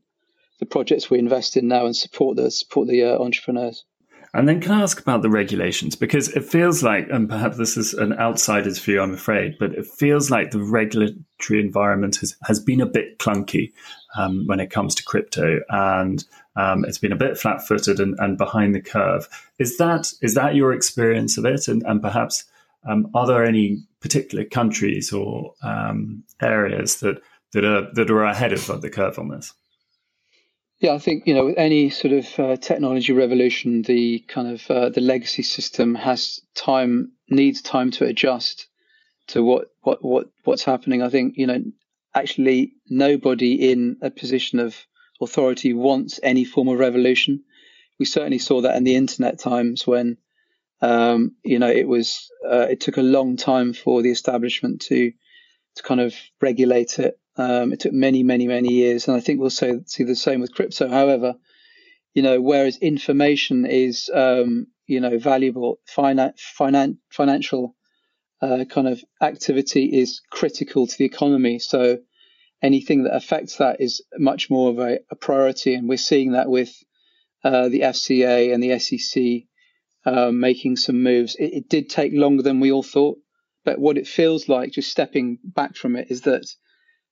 the 0.59 0.67
projects 0.67 1.09
we 1.09 1.21
invest 1.21 1.57
in 1.57 1.69
now 1.69 1.87
and 1.87 1.95
support 1.95 2.37
the 2.37 2.51
support 2.51 2.89
the 2.89 3.05
uh, 3.05 3.19
entrepreneurs. 3.21 3.85
And 4.35 4.49
then 4.49 4.61
can 4.61 4.73
I 4.73 4.83
ask 4.83 5.01
about 5.01 5.23
the 5.23 5.31
regulations? 5.31 5.95
Because 5.95 6.29
it 6.31 6.45
feels 6.45 6.83
like, 6.83 7.07
and 7.09 7.29
perhaps 7.29 7.57
this 7.57 7.77
is 7.77 7.95
an 7.95 8.15
outsider's 8.15 8.81
view, 8.81 9.01
I'm 9.01 9.15
afraid, 9.15 9.55
but 9.61 9.75
it 9.75 9.87
feels 9.87 10.29
like 10.29 10.51
the 10.51 10.63
regulatory 10.63 11.25
environment 11.51 12.17
has, 12.17 12.37
has 12.45 12.61
been 12.61 12.81
a 12.81 12.87
bit 12.87 13.19
clunky 13.19 13.73
um, 14.17 14.47
when 14.47 14.61
it 14.61 14.71
comes 14.71 14.95
to 14.97 15.05
crypto. 15.05 15.61
And 15.69 16.25
um, 16.57 16.85
it's 16.85 16.99
been 16.99 17.13
a 17.13 17.17
bit 17.17 17.39
flat 17.39 17.67
footed 17.67 18.01
and, 18.01 18.17
and, 18.19 18.37
behind 18.37 18.75
the 18.75 18.81
curve. 18.81 19.29
Is 19.59 19.77
that 19.79 20.13
is 20.23 20.35
that 20.35 20.55
your 20.55 20.73
experience 20.73 21.39
of 21.39 21.45
it? 21.45 21.69
And, 21.69 21.83
and 21.85 22.03
perhaps 22.03 22.45
um, 22.89 23.11
are 23.15 23.27
there 23.27 23.45
any 23.45 23.85
particular 24.01 24.45
countries 24.45 25.13
or 25.13 25.55
um, 25.63 26.25
areas 26.41 27.01
that, 27.01 27.21
that, 27.53 27.65
are, 27.65 27.89
that 27.95 28.11
are 28.11 28.25
ahead 28.25 28.53
of 28.53 28.67
the 28.81 28.91
curve 28.91 29.19
on 29.19 29.29
this? 29.29 29.53
Yeah, 30.81 30.95
I 30.95 30.99
think 30.99 31.27
you 31.27 31.35
know 31.35 31.47
with 31.47 31.59
any 31.59 31.91
sort 31.91 32.13
of 32.13 32.39
uh, 32.39 32.57
technology 32.57 33.13
revolution, 33.13 33.83
the 33.83 34.21
kind 34.29 34.49
of 34.49 34.71
uh, 34.71 34.89
the 34.91 35.01
legacy 35.01 35.43
system 35.43 35.97
has 35.97 36.41
time 36.55 37.11
needs 37.29 37.63
time 37.63 37.91
to 37.93 38.05
adjust 38.05 38.68
to 39.29 39.43
what 39.43 39.69
what 39.83 40.05
what 40.05 40.29
what's 40.45 40.65
happening. 40.65 41.03
I 41.03 41.11
think 41.11 41.35
you 41.37 41.47
know 41.47 41.63
actually 42.15 42.73
nobody 42.89 43.71
in 43.71 43.97
a 44.03 44.11
position 44.11 44.59
of 44.61 44.77
authority 45.21 45.73
wants 45.75 46.21
any 46.23 46.45
form 46.45 46.69
of 46.69 46.79
revolution. 46.79 47.45
We 47.99 48.07
certainly 48.07 48.39
saw 48.39 48.63
that 48.63 48.77
in 48.77 48.85
the 48.85 48.95
internet 48.97 49.39
times 49.41 49.87
when 49.87 50.19
um, 50.83 51.37
you 51.45 51.59
know 51.59 51.71
it 51.71 51.89
was 51.89 52.31
uh, 52.49 52.67
it 52.71 52.81
took 52.81 52.97
a 52.99 53.03
long 53.03 53.37
time 53.37 53.73
for 53.75 54.03
the 54.03 54.11
establishment 54.11 54.83
to 54.83 55.13
to 55.77 55.83
kind 55.83 56.01
of 56.01 56.15
regulate 56.41 56.99
it 56.99 57.19
Um, 57.39 57.73
it 57.73 57.81
took 57.81 57.93
many, 57.93 58.23
many, 58.25 58.47
many 58.49 58.73
years, 58.75 59.09
and 59.09 59.17
I 59.17 59.21
think 59.21 59.41
we'll 59.41 59.51
say, 59.51 59.81
see 59.87 60.05
the 60.05 60.17
same 60.17 60.41
with 60.41 60.55
crypto. 60.55 60.89
However, 60.89 61.37
you 62.15 62.23
know, 62.23 62.41
whereas 62.41 62.79
information 62.79 63.67
is, 63.67 64.11
um, 64.13 64.69
you 64.87 65.01
know, 65.01 65.19
valuable, 65.19 65.79
finan- 65.87 66.35
finan- 66.59 66.99
financial 67.11 67.77
uh, 68.41 68.65
kind 68.69 68.89
of 68.89 69.03
activity 69.21 69.85
is 70.01 70.21
critical 70.31 70.87
to 70.87 70.99
the 70.99 71.05
economy. 71.05 71.59
So 71.59 71.99
anything 72.63 73.05
that 73.05 73.15
affects 73.15 73.57
that 73.57 73.81
is 73.81 74.03
much 74.19 74.51
more 74.51 74.71
of 74.71 74.79
a, 74.79 75.01
a 75.11 75.17
priority, 75.17 75.75
and 75.75 75.89
we're 75.89 75.99
seeing 75.99 76.33
that 76.33 76.49
with 76.49 76.73
uh, 77.45 77.69
the 77.69 77.81
FCA 77.81 78.53
and 78.53 78.63
the 78.63 78.79
SEC 78.79 79.49
um, 80.05 80.41
making 80.41 80.77
some 80.77 81.03
moves. 81.03 81.35
It, 81.37 81.53
it, 81.55 81.69
did 81.69 81.89
take 81.89 82.13
longer 82.13 82.43
than 82.43 82.61
we 82.61 82.73
all 82.73 82.83
thought, 82.83 83.19
but 83.65 83.79
what 83.79 83.99
it 83.99 84.07
feels 84.07 84.49
like, 84.49 84.73
just 84.73 84.91
stepping 84.91 85.39
back 85.45 85.77
from 85.77 85.97
it, 85.97 86.11
is 86.11 86.23
that 86.23 86.47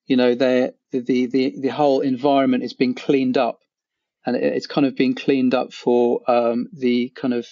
you 0.06 0.16
know 0.16 0.34
the 0.34 0.74
the 0.92 1.26
the, 1.26 1.54
the 1.60 1.68
whole 1.68 2.00
environment 2.00 2.64
is 2.64 2.72
being 2.72 2.94
cleaned 2.94 3.36
up, 3.36 3.60
and 4.24 4.36
it, 4.36 4.42
it's 4.42 4.66
kind 4.66 4.86
of 4.86 4.96
being 4.96 5.14
cleaned 5.14 5.54
up 5.54 5.72
for 5.72 6.28
um, 6.30 6.68
the 6.72 7.10
kind 7.10 7.34
of 7.34 7.46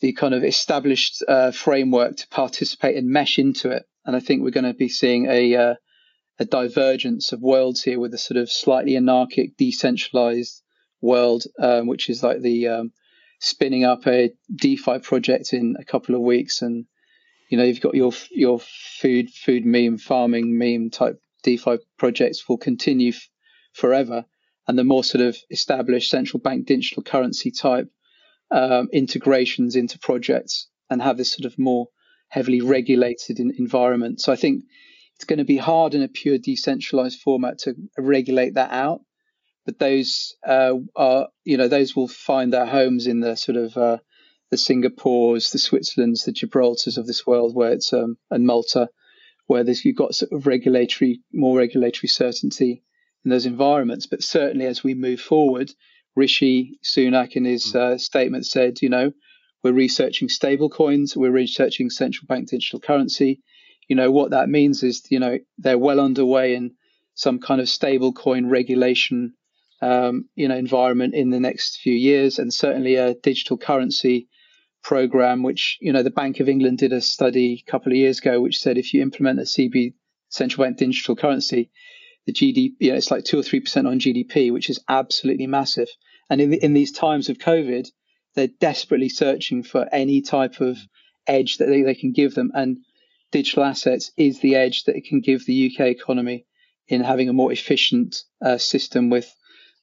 the 0.00 0.12
kind 0.12 0.34
of 0.34 0.44
established 0.44 1.22
uh, 1.26 1.50
framework 1.50 2.16
to 2.16 2.28
participate 2.28 2.96
and 2.96 3.08
mesh 3.08 3.38
into 3.38 3.70
it. 3.70 3.84
And 4.04 4.14
I 4.14 4.20
think 4.20 4.42
we're 4.42 4.50
going 4.50 4.64
to 4.64 4.74
be 4.74 4.88
seeing 4.88 5.26
a 5.26 5.54
uh, 5.54 5.74
a 6.38 6.44
divergence 6.44 7.32
of 7.32 7.40
worlds 7.40 7.82
here 7.82 7.98
with 7.98 8.12
a 8.14 8.18
sort 8.18 8.36
of 8.36 8.50
slightly 8.50 8.96
anarchic, 8.96 9.56
decentralized 9.56 10.62
world, 11.00 11.44
um, 11.58 11.86
which 11.86 12.10
is 12.10 12.22
like 12.22 12.40
the 12.40 12.68
um, 12.68 12.92
spinning 13.40 13.84
up 13.84 14.06
a 14.06 14.32
DeFi 14.54 14.98
project 14.98 15.52
in 15.52 15.76
a 15.78 15.84
couple 15.84 16.14
of 16.14 16.20
weeks, 16.20 16.62
and 16.62 16.84
you 17.48 17.56
know 17.56 17.64
you've 17.64 17.80
got 17.80 17.94
your 17.94 18.12
your 18.30 18.60
food 18.60 19.30
food 19.30 19.64
meme 19.64 19.98
farming 19.98 20.58
meme 20.58 20.90
type 20.90 21.20
DeFi 21.42 21.78
projects 21.96 22.48
will 22.48 22.58
continue 22.58 23.12
f- 23.12 23.28
forever, 23.72 24.24
and 24.68 24.78
the 24.78 24.84
more 24.84 25.04
sort 25.04 25.22
of 25.22 25.36
established 25.50 26.10
central 26.10 26.40
bank 26.40 26.66
digital 26.66 27.02
currency 27.02 27.50
type 27.50 27.90
um, 28.50 28.88
integrations 28.92 29.76
into 29.76 29.98
projects 29.98 30.68
and 30.88 31.02
have 31.02 31.16
this 31.16 31.32
sort 31.32 31.46
of 31.46 31.58
more 31.58 31.88
heavily 32.28 32.60
regulated 32.60 33.38
environment. 33.40 34.20
So 34.20 34.32
I 34.32 34.36
think 34.36 34.64
it's 35.14 35.24
going 35.24 35.38
to 35.38 35.44
be 35.44 35.56
hard 35.56 35.94
in 35.94 36.02
a 36.02 36.08
pure 36.08 36.38
decentralized 36.38 37.20
format 37.20 37.58
to 37.60 37.74
regulate 37.98 38.54
that 38.54 38.70
out 38.70 39.00
but 39.66 39.80
those 39.80 40.36
uh, 40.46 40.74
are 40.94 41.28
you 41.44 41.58
know 41.58 41.68
those 41.68 41.94
will 41.94 42.08
find 42.08 42.52
their 42.52 42.64
homes 42.64 43.06
in 43.06 43.20
the 43.20 43.34
sort 43.36 43.58
of 43.58 43.76
uh, 43.76 43.98
the 44.50 44.56
Singapores, 44.56 45.50
the 45.50 45.58
Switzerlands, 45.58 46.24
the 46.24 46.32
Gibraltars 46.32 46.96
of 46.96 47.06
this 47.06 47.26
world, 47.26 47.54
where 47.54 47.72
it's 47.72 47.92
um, 47.92 48.16
and 48.30 48.46
Malta, 48.46 48.88
where 49.46 49.64
there's 49.64 49.84
you've 49.84 49.96
got 49.96 50.14
sort 50.14 50.32
of 50.32 50.46
regulatory 50.46 51.20
more 51.34 51.58
regulatory 51.58 52.08
certainty 52.08 52.84
in 53.24 53.30
those 53.30 53.44
environments. 53.44 54.06
But 54.06 54.22
certainly 54.22 54.66
as 54.66 54.84
we 54.84 54.94
move 54.94 55.20
forward, 55.20 55.72
Rishi 56.16 56.80
Sunak 56.82 57.32
in 57.32 57.44
his 57.44 57.72
mm. 57.72 57.76
uh, 57.76 57.98
statement 57.98 58.46
said, 58.46 58.82
you 58.82 58.88
know, 58.88 59.12
we're 59.62 59.72
researching 59.72 60.28
stable 60.28 60.70
coins, 60.70 61.16
we're 61.16 61.30
researching 61.30 61.90
central 61.90 62.26
bank 62.26 62.48
digital 62.48 62.80
currency. 62.80 63.42
You 63.88 63.96
know 63.96 64.10
what 64.10 64.30
that 64.30 64.48
means 64.48 64.82
is 64.82 65.02
you 65.10 65.20
know 65.20 65.38
they're 65.58 65.78
well 65.78 66.00
underway 66.00 66.54
in 66.54 66.74
some 67.14 67.38
kind 67.38 67.60
of 67.60 67.68
stable 67.68 68.12
coin 68.12 68.48
regulation 68.48 69.34
um, 69.82 70.28
you 70.34 70.48
know 70.48 70.56
environment 70.56 71.14
in 71.14 71.30
the 71.30 71.40
next 71.40 71.78
few 71.78 71.94
years, 71.94 72.38
and 72.38 72.52
certainly 72.52 72.96
a 72.96 73.14
digital 73.14 73.56
currency 73.56 74.28
program, 74.82 75.42
which 75.42 75.78
you 75.80 75.92
know 75.92 76.02
the 76.02 76.10
Bank 76.10 76.40
of 76.40 76.48
England 76.48 76.78
did 76.78 76.92
a 76.92 77.00
study 77.00 77.64
a 77.66 77.70
couple 77.70 77.92
of 77.92 77.98
years 77.98 78.18
ago, 78.18 78.40
which 78.40 78.58
said 78.58 78.78
if 78.78 78.94
you 78.94 79.02
implement 79.02 79.40
a 79.40 79.42
CB 79.42 79.94
central 80.28 80.64
bank 80.64 80.78
digital 80.78 81.16
currency, 81.16 81.70
the 82.26 82.32
GDP, 82.32 82.72
you 82.80 82.90
know, 82.90 82.96
it's 82.96 83.10
like 83.10 83.24
two 83.24 83.38
or 83.38 83.42
three 83.42 83.60
percent 83.60 83.86
on 83.86 83.98
GDP, 83.98 84.52
which 84.52 84.70
is 84.70 84.80
absolutely 84.88 85.46
massive. 85.46 85.88
And 86.30 86.40
in, 86.40 86.52
in 86.54 86.74
these 86.74 86.92
times 86.92 87.28
of 87.28 87.38
COVID, 87.38 87.88
they're 88.34 88.48
desperately 88.60 89.08
searching 89.08 89.62
for 89.62 89.88
any 89.92 90.20
type 90.20 90.60
of 90.60 90.78
edge 91.26 91.58
that 91.58 91.66
they, 91.66 91.82
they 91.82 91.94
can 91.94 92.12
give 92.12 92.34
them, 92.34 92.52
and 92.54 92.78
digital 93.32 93.64
assets 93.64 94.12
is 94.16 94.40
the 94.40 94.54
edge 94.54 94.84
that 94.84 94.96
it 94.96 95.04
can 95.04 95.20
give 95.20 95.44
the 95.44 95.70
UK 95.70 95.86
economy 95.86 96.46
in 96.88 97.02
having 97.02 97.28
a 97.28 97.32
more 97.32 97.52
efficient 97.52 98.22
uh, 98.44 98.58
system 98.58 99.10
with 99.10 99.34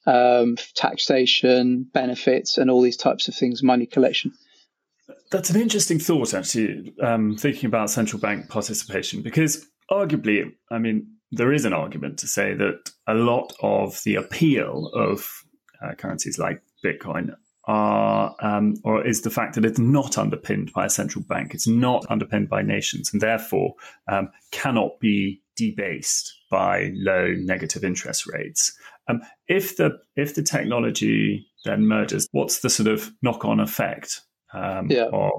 um, 0.06 0.56
taxation, 0.75 1.86
benefits, 1.93 2.58
and 2.58 2.69
all 2.69 2.82
these 2.82 2.97
types 2.97 3.27
of 3.27 3.36
things, 3.36 3.63
money 3.63 3.86
collection. 3.86 4.32
That's 5.32 5.49
an 5.49 5.60
interesting 5.60 5.99
thought, 5.99 6.34
actually, 6.34 6.93
um, 7.01 7.36
thinking 7.36 7.67
about 7.67 7.89
central 7.89 8.19
bank 8.19 8.49
participation, 8.49 9.21
because 9.21 9.65
arguably, 9.91 10.51
I 10.71 10.77
mean, 10.77 11.08
there 11.32 11.51
is 11.51 11.65
an 11.65 11.73
argument 11.73 12.19
to 12.19 12.27
say 12.27 12.53
that 12.53 12.91
a 13.08 13.13
lot 13.13 13.53
of 13.62 13.99
the 14.06 14.15
appeal 14.15 14.91
of 14.93 15.29
uh, 15.84 15.93
currencies 15.96 16.39
like 16.39 16.62
Bitcoin 16.84 17.36
are, 17.65 18.36
um, 18.41 18.76
or 18.84 19.06
is 19.06 19.22
the 19.22 19.30
fact 19.30 19.56
that 19.56 19.65
it's 19.65 19.80
not 19.80 20.17
underpinned 20.17 20.72
by 20.74 20.86
a 20.86 20.89
central 20.89 21.24
bank, 21.24 21.54
it's 21.54 21.67
not 21.67 22.06
underpinned 22.10 22.50
by 22.50 22.62
nations, 22.62 23.12
and 23.13 23.22
therefore 23.22 23.74
um, 24.12 24.30
cannot 24.52 25.00
be 25.00 25.41
debased 25.56 26.34
by 26.50 26.91
low 26.96 27.34
negative 27.38 27.84
interest 27.84 28.28
rates. 28.28 28.76
Um, 29.08 29.22
if 29.48 29.78
the 29.78 30.00
if 30.15 30.36
the 30.36 30.43
technology 30.43 31.48
then 31.65 31.88
merges, 31.88 32.28
what's 32.32 32.60
the 32.60 32.69
sort 32.69 32.88
of 32.88 33.12
knock 33.22 33.46
on 33.46 33.60
effect? 33.60 34.22
Um, 34.54 34.89
yeah. 34.89 35.06
Or, 35.06 35.32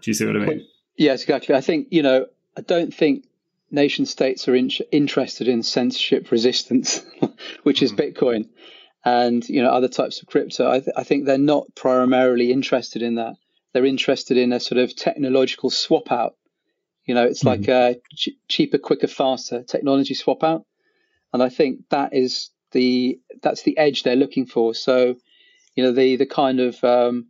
do 0.00 0.10
you 0.10 0.14
see 0.14 0.26
what 0.26 0.36
I 0.36 0.40
mean? 0.40 0.66
Yes, 0.96 1.22
exactly. 1.22 1.54
I 1.54 1.60
think 1.60 1.88
you 1.90 2.02
know. 2.02 2.26
I 2.54 2.60
don't 2.60 2.92
think 2.92 3.24
nation 3.70 4.04
states 4.04 4.46
are 4.46 4.54
in- 4.54 4.70
interested 4.90 5.48
in 5.48 5.62
censorship 5.62 6.30
resistance, 6.30 7.02
which 7.62 7.82
is 7.82 7.92
mm. 7.92 8.12
Bitcoin, 8.12 8.48
and 9.04 9.46
you 9.48 9.62
know 9.62 9.70
other 9.70 9.88
types 9.88 10.20
of 10.22 10.28
crypto. 10.28 10.70
I, 10.70 10.80
th- 10.80 10.96
I 10.96 11.04
think 11.04 11.24
they're 11.24 11.38
not 11.38 11.74
primarily 11.74 12.52
interested 12.52 13.02
in 13.02 13.16
that. 13.16 13.34
They're 13.72 13.86
interested 13.86 14.36
in 14.36 14.52
a 14.52 14.60
sort 14.60 14.78
of 14.78 14.94
technological 14.94 15.70
swap 15.70 16.12
out. 16.12 16.36
You 17.04 17.14
know, 17.14 17.24
it's 17.24 17.42
mm. 17.42 17.46
like 17.46 17.68
a 17.68 17.96
ch- 18.14 18.36
cheaper, 18.48 18.78
quicker, 18.78 19.08
faster 19.08 19.62
technology 19.62 20.14
swap 20.14 20.44
out, 20.44 20.64
and 21.32 21.42
I 21.42 21.48
think 21.48 21.88
that 21.90 22.14
is 22.14 22.50
the 22.72 23.18
that's 23.42 23.62
the 23.62 23.76
edge 23.78 24.02
they're 24.02 24.16
looking 24.16 24.46
for. 24.46 24.74
So, 24.74 25.16
you 25.74 25.82
know, 25.82 25.92
the 25.92 26.16
the 26.16 26.26
kind 26.26 26.60
of 26.60 26.82
um, 26.84 27.28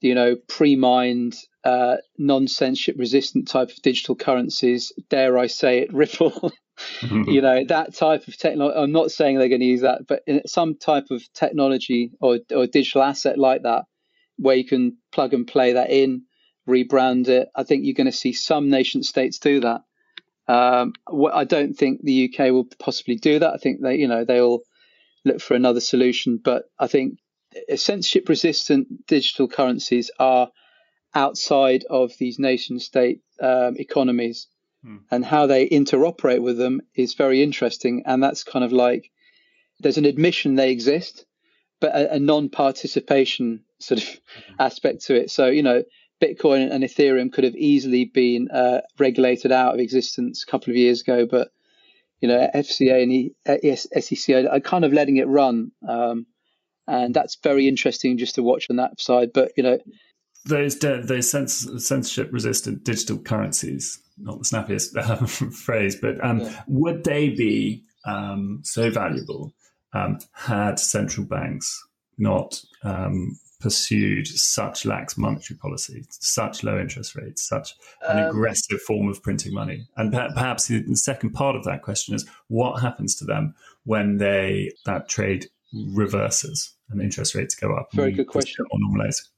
you 0.00 0.14
know 0.14 0.36
pre-mined, 0.48 1.36
uh, 1.68 1.96
non-censorship 2.16 2.96
resistant 2.98 3.46
type 3.46 3.68
of 3.68 3.82
digital 3.82 4.16
currencies. 4.16 4.92
Dare 5.10 5.36
I 5.36 5.48
say 5.48 5.80
it, 5.80 5.92
Ripple. 5.92 6.52
you 7.02 7.40
know 7.40 7.64
that 7.64 7.94
type 7.94 8.28
of 8.28 8.36
technology. 8.38 8.78
I'm 8.78 8.92
not 8.92 9.10
saying 9.10 9.36
they're 9.38 9.48
going 9.48 9.60
to 9.60 9.66
use 9.66 9.80
that, 9.82 10.06
but 10.06 10.22
some 10.46 10.76
type 10.76 11.06
of 11.10 11.22
technology 11.34 12.12
or 12.20 12.38
or 12.54 12.66
digital 12.66 13.02
asset 13.02 13.36
like 13.36 13.62
that, 13.64 13.84
where 14.36 14.56
you 14.56 14.64
can 14.64 14.96
plug 15.12 15.34
and 15.34 15.46
play 15.46 15.72
that 15.72 15.90
in, 15.90 16.22
rebrand 16.68 17.28
it. 17.28 17.48
I 17.54 17.64
think 17.64 17.84
you're 17.84 17.94
going 17.94 18.06
to 18.06 18.12
see 18.12 18.32
some 18.32 18.70
nation 18.70 19.02
states 19.02 19.38
do 19.38 19.60
that. 19.60 19.80
Um, 20.46 20.92
I 21.34 21.44
don't 21.44 21.74
think 21.74 22.00
the 22.02 22.30
UK 22.32 22.52
will 22.52 22.68
possibly 22.78 23.16
do 23.16 23.40
that. 23.40 23.52
I 23.52 23.58
think 23.58 23.82
they, 23.82 23.96
you 23.96 24.08
know, 24.08 24.24
they'll 24.24 24.60
look 25.24 25.40
for 25.40 25.54
another 25.54 25.80
solution. 25.80 26.40
But 26.42 26.62
I 26.78 26.86
think 26.86 27.18
censorship 27.74 28.28
resistant 28.28 29.06
digital 29.06 29.48
currencies 29.48 30.10
are 30.18 30.48
outside 31.14 31.84
of 31.88 32.12
these 32.18 32.38
nation 32.38 32.78
state 32.80 33.20
um, 33.40 33.76
economies. 33.76 34.48
Hmm. 34.84 34.98
And 35.10 35.24
how 35.24 35.46
they 35.46 35.68
interoperate 35.68 36.40
with 36.40 36.56
them 36.56 36.80
is 36.94 37.14
very 37.14 37.42
interesting. 37.42 38.04
And 38.06 38.22
that's 38.22 38.44
kind 38.44 38.64
of 38.64 38.72
like 38.72 39.10
there's 39.80 39.98
an 39.98 40.04
admission 40.04 40.54
they 40.54 40.70
exist, 40.70 41.24
but 41.80 41.94
a, 41.94 42.14
a 42.14 42.18
non 42.18 42.48
participation 42.48 43.64
sort 43.80 44.02
of 44.02 44.08
mm-hmm. 44.08 44.54
aspect 44.60 45.06
to 45.06 45.16
it. 45.16 45.30
So, 45.30 45.46
you 45.46 45.62
know, 45.62 45.82
Bitcoin 46.20 46.70
and 46.72 46.82
Ethereum 46.82 47.32
could 47.32 47.44
have 47.44 47.56
easily 47.56 48.04
been 48.04 48.50
uh, 48.50 48.80
regulated 48.98 49.52
out 49.52 49.74
of 49.74 49.80
existence 49.80 50.44
a 50.46 50.50
couple 50.50 50.70
of 50.70 50.76
years 50.76 51.00
ago, 51.00 51.26
but 51.26 51.48
you 52.20 52.28
know, 52.28 52.48
FCA 52.52 53.30
and 53.46 53.78
SEC 53.78 54.46
are 54.50 54.60
kind 54.60 54.84
of 54.84 54.92
letting 54.92 55.18
it 55.18 55.28
run, 55.28 55.70
um, 55.88 56.26
and 56.86 57.14
that's 57.14 57.38
very 57.42 57.68
interesting 57.68 58.18
just 58.18 58.34
to 58.34 58.42
watch 58.42 58.66
on 58.70 58.76
that 58.76 59.00
side. 59.00 59.30
But 59.32 59.52
you 59.56 59.62
know, 59.62 59.78
those 60.44 60.78
those 60.78 61.30
censorship 61.30 62.28
resistant 62.32 62.84
digital 62.84 63.18
currencies, 63.18 64.00
not 64.18 64.38
the 64.38 64.44
snappiest 64.44 64.96
uh, 64.96 65.26
phrase, 65.26 65.96
but 65.96 66.22
um, 66.24 66.40
yeah. 66.40 66.62
would 66.66 67.04
they 67.04 67.30
be 67.30 67.84
um, 68.06 68.60
so 68.64 68.90
valuable 68.90 69.52
um, 69.92 70.18
had 70.32 70.78
central 70.78 71.26
banks 71.26 71.84
not 72.18 72.60
um, 72.82 73.38
pursued 73.60 74.26
such 74.26 74.84
lax 74.84 75.16
monetary 75.16 75.58
policy, 75.58 76.04
such 76.10 76.62
low 76.62 76.78
interest 76.78 77.16
rates, 77.16 77.46
such 77.46 77.74
an 78.08 78.18
um, 78.18 78.30
aggressive 78.30 78.80
form 78.82 79.08
of 79.08 79.22
printing 79.22 79.52
money? 79.52 79.86
And 79.96 80.12
perhaps 80.12 80.66
the 80.66 80.84
second 80.94 81.30
part 81.30 81.56
of 81.56 81.64
that 81.64 81.82
question 81.82 82.14
is 82.14 82.26
what 82.48 82.80
happens 82.80 83.14
to 83.16 83.24
them 83.24 83.54
when 83.84 84.18
they 84.18 84.72
that 84.86 85.08
trade 85.08 85.46
reverses 85.72 86.74
and 86.90 87.02
interest 87.02 87.34
rates 87.34 87.54
go 87.54 87.74
up? 87.74 87.92
Very 87.92 88.12
good 88.12 88.28
question. 88.28 88.64
Or 88.70 88.78
normalize. 88.78 89.28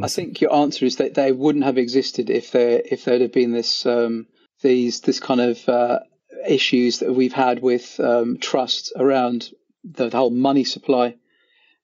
I 0.00 0.08
think 0.08 0.40
your 0.40 0.54
answer 0.54 0.86
is 0.86 0.96
that 0.96 1.14
they 1.14 1.32
wouldn't 1.32 1.64
have 1.64 1.76
existed 1.76 2.30
if 2.30 2.50
there 2.52 2.80
if 2.84 3.04
there'd 3.04 3.20
have 3.20 3.32
been 3.32 3.52
this 3.52 3.84
um, 3.84 4.26
these 4.62 5.00
this 5.00 5.20
kind 5.20 5.40
of 5.40 5.68
uh, 5.68 6.00
issues 6.46 7.00
that 7.00 7.12
we've 7.12 7.32
had 7.32 7.60
with 7.60 8.00
um, 8.00 8.38
trust 8.38 8.92
around 8.96 9.50
the, 9.84 10.08
the, 10.08 10.16
whole 10.16 10.30
money 10.30 10.64
supply, 10.64 11.16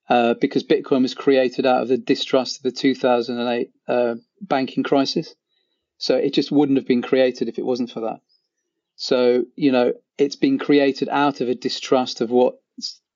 uh, 0.09 0.33
because 0.35 0.63
Bitcoin 0.63 1.01
was 1.03 1.13
created 1.13 1.65
out 1.65 1.81
of 1.83 1.87
the 1.87 1.97
distrust 1.97 2.57
of 2.57 2.63
the 2.63 2.71
2008 2.71 3.71
uh, 3.87 4.15
banking 4.41 4.83
crisis. 4.83 5.35
So 5.97 6.15
it 6.15 6.33
just 6.33 6.51
wouldn't 6.51 6.77
have 6.77 6.87
been 6.87 7.01
created 7.01 7.49
if 7.49 7.59
it 7.59 7.65
wasn't 7.65 7.91
for 7.91 8.01
that. 8.01 8.21
So, 8.95 9.45
you 9.55 9.71
know, 9.71 9.93
it's 10.17 10.35
been 10.35 10.57
created 10.57 11.09
out 11.09 11.41
of 11.41 11.49
a 11.49 11.55
distrust 11.55 12.21
of 12.21 12.31
what 12.31 12.55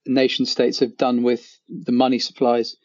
nation 0.05 0.45
states 0.45 0.79
have 0.79 0.97
done 0.97 1.23
with 1.23 1.59
the 1.67 1.91
money 1.91 2.19
supplies. 2.19 2.75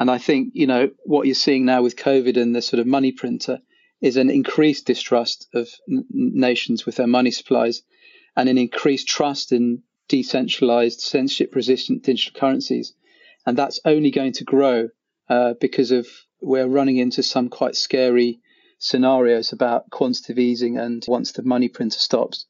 And 0.00 0.10
I 0.10 0.16
think, 0.16 0.52
you 0.54 0.66
know, 0.66 0.90
what 1.04 1.26
you're 1.26 1.34
seeing 1.34 1.66
now 1.66 1.82
with 1.82 1.94
COVID 1.94 2.38
and 2.38 2.56
the 2.56 2.62
sort 2.62 2.80
of 2.80 2.86
money 2.86 3.12
printer 3.12 3.60
is 4.00 4.16
an 4.16 4.30
increased 4.30 4.86
distrust 4.86 5.46
of 5.52 5.68
n- 5.90 6.06
nations 6.10 6.86
with 6.86 6.96
their 6.96 7.06
money 7.06 7.30
supplies 7.30 7.82
and 8.34 8.48
an 8.48 8.56
increased 8.56 9.06
trust 9.06 9.52
in 9.52 9.82
decentralized, 10.08 11.00
censorship 11.00 11.54
resistant 11.54 12.02
digital 12.02 12.40
currencies. 12.40 12.94
And 13.44 13.58
that's 13.58 13.78
only 13.84 14.10
going 14.10 14.32
to 14.32 14.44
grow 14.44 14.88
uh, 15.28 15.52
because 15.60 15.90
of 15.90 16.08
we're 16.40 16.66
running 16.66 16.96
into 16.96 17.22
some 17.22 17.50
quite 17.50 17.76
scary 17.76 18.40
scenarios 18.78 19.52
about 19.52 19.90
quantitative 19.90 20.38
easing 20.38 20.78
and 20.78 21.04
once 21.08 21.32
the 21.32 21.42
money 21.42 21.68
printer 21.68 21.98
stops. 21.98 22.46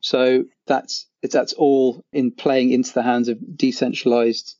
So 0.00 0.46
that's 0.66 1.06
that's 1.22 1.52
all 1.52 2.04
in 2.12 2.32
playing 2.32 2.72
into 2.72 2.92
the 2.92 3.04
hands 3.04 3.28
of 3.28 3.38
decentralized 3.56 4.56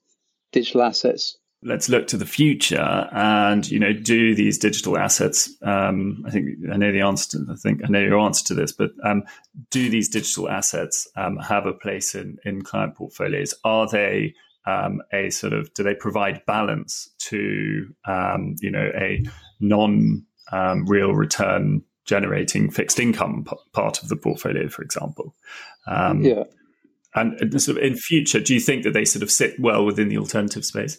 digital 0.53 0.83
assets. 0.83 1.37
Let's 1.63 1.91
look 1.91 2.07
to 2.09 2.17
the 2.17 2.27
future 2.27 3.09
and 3.13 3.69
you 3.71 3.79
know 3.79 3.93
do 3.93 4.35
these 4.35 4.59
digital 4.59 4.97
assets. 4.97 5.51
Um, 5.63 6.25
I 6.27 6.31
think 6.31 6.49
I 6.73 6.77
know 6.77 6.91
the 6.91 7.03
answer. 7.03 7.39
To, 7.39 7.53
I 7.53 7.57
think 7.57 7.83
I 7.85 7.89
know 7.89 8.01
your 8.01 8.19
answer 8.19 8.45
to 8.47 8.55
this, 8.55 8.73
but 8.73 8.93
um, 9.05 9.25
do 9.71 9.91
these 9.91 10.09
digital 10.09 10.49
assets 10.49 11.07
um, 11.17 11.37
have 11.37 11.67
a 11.67 11.73
place 11.73 12.15
in 12.15 12.39
in 12.45 12.63
client 12.63 12.97
portfolios? 12.97 13.55
Are 13.65 13.87
they 13.89 14.35
um, 14.67 15.03
a 15.13 15.31
sort 15.31 15.53
of 15.53 15.73
do 15.75 15.83
they 15.83 15.95
provide 15.95 16.45
balance 16.47 17.11
to 17.19 17.95
um, 18.07 18.57
you 18.61 18.71
know 18.71 18.91
a 18.95 19.23
non 19.61 20.25
um, 20.53 20.87
real 20.87 21.13
return 21.15 21.83
generating 22.05 22.71
fixed 22.71 22.99
income 22.99 23.45
p- 23.49 23.57
part 23.73 24.03
of 24.03 24.09
the 24.09 24.17
portfolio, 24.17 24.69
for 24.69 24.83
example. 24.83 25.35
Um, 25.87 26.23
yeah. 26.23 26.45
And 27.15 27.61
sort 27.61 27.79
of 27.79 27.83
in 27.83 27.97
future, 27.97 28.41
do 28.41 28.55
you 28.55 28.61
think 28.61 28.85
that 28.85 28.93
they 28.93 29.05
sort 29.05 29.23
of 29.23 29.31
sit 29.31 29.59
well 29.59 29.85
within 29.85 30.09
the 30.09 30.19
alternative 30.19 30.65
space? 30.65 30.99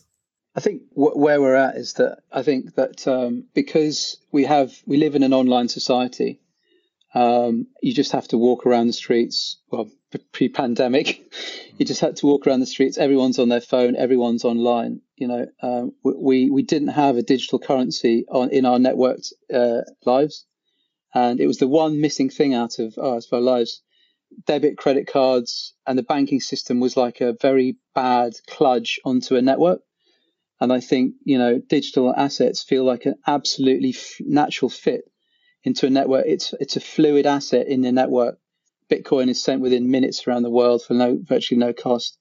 I 0.53 0.59
think 0.59 0.83
where 0.93 1.39
we're 1.39 1.55
at 1.55 1.77
is 1.77 1.93
that 1.93 2.19
I 2.31 2.43
think 2.43 2.75
that 2.75 3.07
um, 3.07 3.45
because 3.53 4.17
we 4.31 4.43
have 4.45 4.73
we 4.85 4.97
live 4.97 5.15
in 5.15 5.23
an 5.23 5.33
online 5.33 5.69
society, 5.69 6.41
um, 7.13 7.67
you 7.81 7.93
just 7.93 8.11
have 8.11 8.27
to 8.29 8.37
walk 8.37 8.65
around 8.65 8.87
the 8.87 8.93
streets. 8.93 9.57
Well, 9.69 9.89
pre-pandemic, 10.33 11.33
you 11.77 11.85
just 11.85 12.01
had 12.01 12.17
to 12.17 12.25
walk 12.25 12.45
around 12.45 12.59
the 12.59 12.65
streets. 12.65 12.97
Everyone's 12.97 13.39
on 13.39 13.47
their 13.47 13.61
phone. 13.61 13.95
Everyone's 13.95 14.43
online. 14.43 14.99
You 15.15 15.27
know, 15.29 15.45
um, 15.63 15.93
we 16.03 16.49
we 16.49 16.63
didn't 16.63 16.89
have 16.89 17.15
a 17.15 17.23
digital 17.23 17.59
currency 17.59 18.25
on 18.27 18.49
in 18.49 18.65
our 18.65 18.77
networked 18.77 19.31
uh, 19.53 19.81
lives, 20.05 20.45
and 21.13 21.39
it 21.39 21.47
was 21.47 21.59
the 21.59 21.67
one 21.67 22.01
missing 22.01 22.29
thing 22.29 22.53
out 22.53 22.77
of 22.79 22.97
our, 22.97 23.21
our 23.31 23.41
lives. 23.41 23.81
Debit, 24.45 24.77
credit 24.77 25.07
cards, 25.07 25.73
and 25.85 25.97
the 25.97 26.03
banking 26.03 26.39
system 26.39 26.79
was 26.79 26.95
like 26.95 27.19
a 27.19 27.35
very 27.41 27.77
bad 27.93 28.33
kludge 28.49 28.97
onto 29.03 29.35
a 29.35 29.41
network. 29.41 29.81
And 30.61 30.71
I 30.71 30.79
think 30.79 31.15
you 31.25 31.39
know, 31.39 31.59
digital 31.59 32.13
assets 32.15 32.63
feel 32.63 32.85
like 32.85 33.05
an 33.05 33.15
absolutely 33.27 33.89
f- 33.89 34.17
natural 34.19 34.69
fit 34.69 35.01
into 35.63 35.87
a 35.87 35.89
network. 35.89 36.25
It's 36.27 36.53
it's 36.59 36.77
a 36.77 36.81
fluid 36.81 37.25
asset 37.25 37.67
in 37.67 37.81
the 37.81 37.91
network. 37.91 38.37
Bitcoin 38.89 39.29
is 39.29 39.43
sent 39.43 39.61
within 39.61 39.89
minutes 39.89 40.27
around 40.27 40.43
the 40.43 40.51
world 40.51 40.83
for 40.83 40.93
no 40.93 41.17
virtually 41.21 41.59
no 41.59 41.73
cost. 41.73 42.17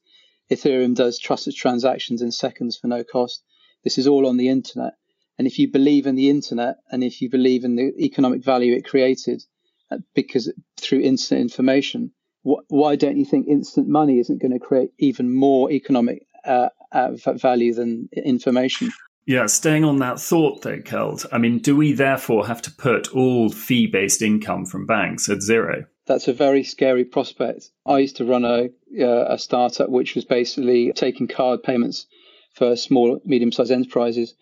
Ethereum 0.50 0.94
does 0.94 1.18
trusted 1.18 1.54
transactions 1.54 2.22
in 2.22 2.32
seconds 2.32 2.78
for 2.78 2.88
no 2.88 3.04
cost. 3.04 3.44
This 3.84 3.98
is 3.98 4.06
all 4.06 4.26
on 4.26 4.38
the 4.38 4.48
internet. 4.48 4.94
And 5.38 5.46
if 5.46 5.58
you 5.58 5.70
believe 5.70 6.06
in 6.06 6.16
the 6.16 6.30
internet 6.30 6.76
and 6.90 7.04
if 7.04 7.20
you 7.22 7.30
believe 7.30 7.64
in 7.64 7.76
the 7.76 7.92
economic 7.98 8.44
value 8.44 8.74
it 8.74 8.84
created, 8.84 9.42
uh, 9.90 9.98
because 10.14 10.52
through 10.78 11.00
instant 11.00 11.40
information, 11.40 12.12
wh- 12.42 12.64
why 12.68 12.96
don't 12.96 13.16
you 13.16 13.24
think 13.24 13.48
instant 13.48 13.88
money 13.88 14.18
isn't 14.18 14.40
going 14.40 14.52
to 14.52 14.58
create 14.58 14.90
even 14.98 15.32
more 15.32 15.70
economic 15.70 16.26
uh, 16.44 16.68
value 16.92 17.74
than 17.74 18.08
information? 18.12 18.90
Yeah, 19.26 19.46
staying 19.46 19.84
on 19.84 19.98
that 19.98 20.18
thought 20.18 20.62
though, 20.62 20.78
Kjeld, 20.78 21.26
I 21.30 21.38
mean, 21.38 21.58
do 21.58 21.76
we 21.76 21.92
therefore 21.92 22.46
have 22.46 22.62
to 22.62 22.70
put 22.72 23.14
all 23.14 23.50
fee 23.50 23.86
based 23.86 24.22
income 24.22 24.66
from 24.66 24.86
banks 24.86 25.28
at 25.28 25.42
zero? 25.42 25.84
That's 26.06 26.26
a 26.26 26.32
very 26.32 26.64
scary 26.64 27.04
prospect. 27.04 27.70
I 27.86 27.98
used 27.98 28.16
to 28.16 28.24
run 28.24 28.44
a, 28.44 28.70
uh, 29.00 29.34
a 29.34 29.38
startup 29.38 29.90
which 29.90 30.14
was 30.16 30.24
basically 30.24 30.92
taking 30.92 31.28
card 31.28 31.62
payments 31.62 32.06
for 32.54 32.74
small, 32.74 33.20
medium 33.24 33.52
sized 33.52 33.70
enterprises. 33.70 34.34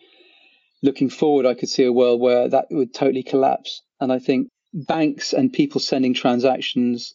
Looking 0.81 1.09
forward, 1.09 1.45
I 1.45 1.53
could 1.53 1.69
see 1.69 1.83
a 1.83 1.93
world 1.93 2.21
where 2.21 2.47
that 2.47 2.67
would 2.71 2.93
totally 2.93 3.23
collapse. 3.23 3.83
And 3.99 4.11
I 4.11 4.19
think 4.19 4.47
banks 4.73 5.33
and 5.33 5.53
people 5.53 5.81
sending 5.81 6.13
transactions 6.13 7.13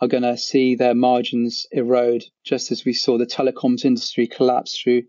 are 0.00 0.08
going 0.08 0.22
to 0.22 0.36
see 0.36 0.74
their 0.74 0.94
margins 0.94 1.66
erode, 1.70 2.24
just 2.44 2.72
as 2.72 2.84
we 2.84 2.92
saw 2.92 3.16
the 3.16 3.26
telecoms 3.26 3.84
industry 3.84 4.26
collapse 4.26 4.78
through 4.78 5.02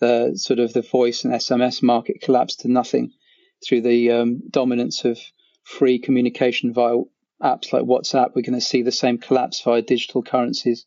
the 0.00 0.32
sort 0.34 0.58
of 0.58 0.72
the 0.72 0.82
voice 0.82 1.24
and 1.24 1.32
SMS 1.32 1.82
market 1.82 2.20
collapse 2.20 2.56
to 2.56 2.68
nothing 2.68 3.12
through 3.64 3.82
the 3.82 4.10
um, 4.10 4.42
dominance 4.50 5.04
of 5.04 5.18
free 5.62 5.98
communication 5.98 6.72
via 6.72 6.96
apps 7.40 7.72
like 7.72 7.84
WhatsApp. 7.84 8.32
We're 8.34 8.42
going 8.42 8.58
to 8.58 8.60
see 8.60 8.82
the 8.82 8.92
same 8.92 9.18
collapse 9.18 9.62
via 9.62 9.80
digital 9.82 10.22
currencies. 10.22 10.86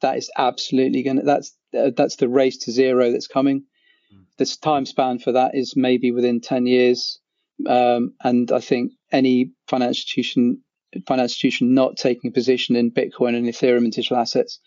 That 0.00 0.16
is 0.16 0.30
absolutely 0.36 1.02
going 1.02 1.18
to 1.18 1.22
that's 1.24 1.54
uh, 1.78 1.90
that's 1.96 2.16
the 2.16 2.28
race 2.28 2.56
to 2.58 2.72
zero 2.72 3.12
that's 3.12 3.28
coming. 3.28 3.64
Mm. 4.12 4.24
This 4.38 4.56
time 4.56 4.86
span 4.86 5.18
for 5.18 5.32
that 5.32 5.54
is 5.54 5.74
maybe 5.76 6.10
within 6.10 6.40
ten 6.40 6.66
years, 6.66 7.20
um, 7.66 8.14
and 8.22 8.50
I 8.50 8.60
think 8.60 8.92
any 9.12 9.52
financial 9.68 9.90
institution 9.90 10.62
financial 11.06 11.24
institution 11.24 11.74
not 11.74 11.96
taking 11.96 12.28
a 12.30 12.32
position 12.32 12.76
in 12.76 12.90
Bitcoin 12.90 13.36
and 13.36 13.46
Ethereum 13.46 13.84
and 13.84 13.92
digital 13.92 14.18
assets 14.18 14.60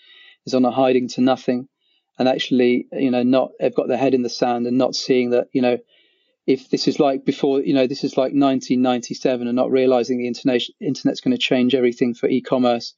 is 0.45 0.53
on 0.53 0.65
a 0.65 0.71
hiding 0.71 1.07
to 1.09 1.21
nothing 1.21 1.67
and 2.19 2.27
actually, 2.27 2.87
you 2.91 3.11
know, 3.11 3.23
not 3.23 3.51
have 3.59 3.75
got 3.75 3.87
their 3.87 3.97
head 3.97 4.13
in 4.13 4.23
the 4.23 4.29
sand 4.29 4.65
and 4.65 4.77
not 4.77 4.95
seeing 4.95 5.31
that, 5.31 5.47
you 5.51 5.61
know, 5.61 5.77
if 6.47 6.69
this 6.69 6.87
is 6.87 6.99
like 6.99 7.25
before, 7.25 7.61
you 7.61 7.73
know, 7.73 7.87
this 7.87 8.03
is 8.03 8.13
like 8.13 8.31
1997 8.31 9.47
and 9.47 9.55
not 9.55 9.69
realizing 9.69 10.17
the 10.17 10.27
internet, 10.27 10.61
internet's 10.79 11.21
going 11.21 11.35
to 11.35 11.41
change 11.41 11.75
everything 11.75 12.13
for 12.13 12.27
e-commerce. 12.27 12.95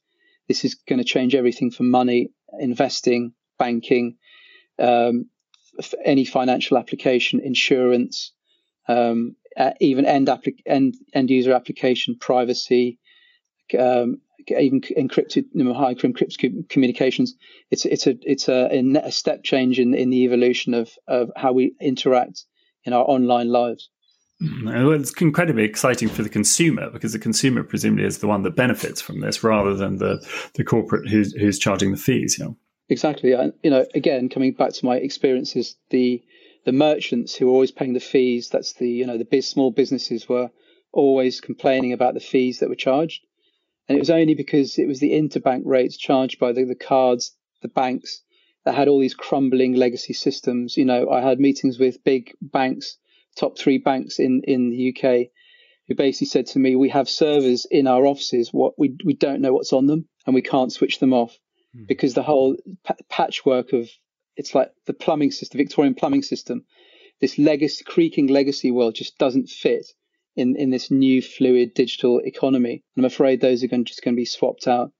This 0.48 0.64
is 0.64 0.74
going 0.74 0.98
to 0.98 1.04
change 1.04 1.34
everything 1.34 1.70
for 1.70 1.82
money, 1.82 2.30
investing, 2.58 3.32
banking, 3.58 4.16
um, 4.78 5.26
any 6.04 6.24
financial 6.24 6.78
application, 6.78 7.40
insurance, 7.40 8.32
um, 8.88 9.36
uh, 9.56 9.72
even 9.80 10.06
end, 10.06 10.28
applic- 10.28 10.62
end 10.64 10.94
end 11.12 11.28
user 11.28 11.52
application, 11.52 12.16
privacy, 12.18 12.98
um, 13.78 14.20
even 14.48 14.80
encrypted, 14.80 15.44
you 15.52 15.64
know, 15.64 15.74
high 15.74 15.94
encrypted 15.94 16.68
communications. 16.68 17.34
It's 17.70 17.84
it's 17.84 18.06
a 18.06 18.16
it's 18.22 18.48
a, 18.48 18.68
a 19.04 19.12
step 19.12 19.42
change 19.44 19.78
in 19.78 19.94
in 19.94 20.10
the 20.10 20.24
evolution 20.24 20.74
of 20.74 20.90
of 21.06 21.30
how 21.36 21.52
we 21.52 21.74
interact 21.80 22.44
in 22.84 22.92
our 22.92 23.04
online 23.04 23.48
lives. 23.48 23.90
Mm, 24.42 24.86
well, 24.86 24.98
it's 24.98 25.12
incredibly 25.20 25.64
exciting 25.64 26.08
for 26.08 26.22
the 26.22 26.28
consumer 26.28 26.90
because 26.90 27.12
the 27.12 27.18
consumer 27.18 27.62
presumably 27.62 28.06
is 28.06 28.18
the 28.18 28.26
one 28.26 28.42
that 28.42 28.56
benefits 28.56 29.00
from 29.00 29.20
this 29.20 29.44
rather 29.44 29.74
than 29.74 29.98
the, 29.98 30.26
the 30.54 30.64
corporate 30.64 31.08
who's, 31.08 31.34
who's 31.34 31.58
charging 31.58 31.90
the 31.90 31.98
fees. 31.98 32.38
You 32.38 32.46
know? 32.46 32.56
Exactly. 32.88 33.32
And, 33.32 33.52
you 33.62 33.70
know, 33.70 33.84
again, 33.94 34.30
coming 34.30 34.52
back 34.52 34.72
to 34.72 34.86
my 34.86 34.96
experiences, 34.96 35.76
the 35.90 36.22
the 36.66 36.72
merchants 36.72 37.34
who 37.34 37.48
are 37.48 37.52
always 37.52 37.70
paying 37.70 37.94
the 37.94 38.00
fees, 38.00 38.50
that's 38.50 38.74
the, 38.74 38.86
you 38.86 39.06
know, 39.06 39.16
the 39.16 39.24
big, 39.24 39.42
small 39.42 39.70
businesses 39.70 40.28
were 40.28 40.50
always 40.92 41.40
complaining 41.40 41.94
about 41.94 42.12
the 42.12 42.20
fees 42.20 42.58
that 42.58 42.68
were 42.68 42.74
charged. 42.74 43.24
And 43.88 43.96
it 43.96 44.00
was 44.00 44.10
only 44.10 44.34
because 44.34 44.78
it 44.78 44.86
was 44.86 45.00
the 45.00 45.12
interbank 45.12 45.62
rates 45.64 45.96
charged 45.96 46.38
by 46.38 46.52
the, 46.52 46.64
the 46.64 46.74
cards, 46.74 47.36
the 47.62 47.68
banks 47.68 48.22
that 48.64 48.74
had 48.74 48.88
all 48.88 49.00
these 49.00 49.14
crumbling 49.14 49.74
legacy 49.74 50.12
systems. 50.12 50.76
You 50.76 50.84
know, 50.84 51.08
I 51.10 51.20
had 51.20 51.40
meetings 51.40 51.78
with 51.78 52.04
big 52.04 52.32
banks, 52.40 52.98
top 53.36 53.58
three 53.58 53.78
banks 53.78 54.18
in, 54.18 54.42
in 54.44 54.70
the 54.70 54.94
UK, 54.94 55.30
who 55.88 55.94
basically 55.94 56.28
said 56.28 56.46
to 56.46 56.58
me, 56.58 56.76
we 56.76 56.90
have 56.90 57.08
servers 57.08 57.66
in 57.70 57.86
our 57.86 58.06
offices, 58.06 58.52
what 58.52 58.78
we, 58.78 58.96
we 59.04 59.14
don't 59.14 59.40
know 59.40 59.52
what's 59.52 59.72
on 59.72 59.86
them 59.86 60.08
and 60.26 60.34
we 60.34 60.42
can't 60.42 60.72
switch 60.72 61.00
them 61.00 61.12
off 61.12 61.36
hmm. 61.74 61.84
because 61.88 62.14
the 62.14 62.22
whole 62.22 62.56
p- 62.86 62.94
patchwork 63.08 63.72
of 63.72 63.88
it's 64.36 64.54
like 64.54 64.70
the 64.86 64.92
plumbing 64.92 65.32
system, 65.32 65.58
the 65.58 65.64
Victorian 65.64 65.94
plumbing 65.94 66.22
system, 66.22 66.64
this 67.20 67.38
legacy, 67.38 67.84
creaking 67.84 68.28
legacy 68.28 68.70
world 68.70 68.94
just 68.94 69.18
doesn't 69.18 69.48
fit 69.48 69.86
in, 70.36 70.56
in 70.56 70.70
this 70.70 70.90
new 70.90 71.22
fluid 71.22 71.74
digital 71.74 72.20
economy. 72.20 72.82
I'm 72.96 73.04
afraid 73.04 73.40
those 73.40 73.62
are 73.62 73.68
going, 73.68 73.84
just 73.84 74.02
going 74.02 74.14
to 74.14 74.20
be 74.20 74.24
swapped 74.24 74.66
out. 74.66 74.92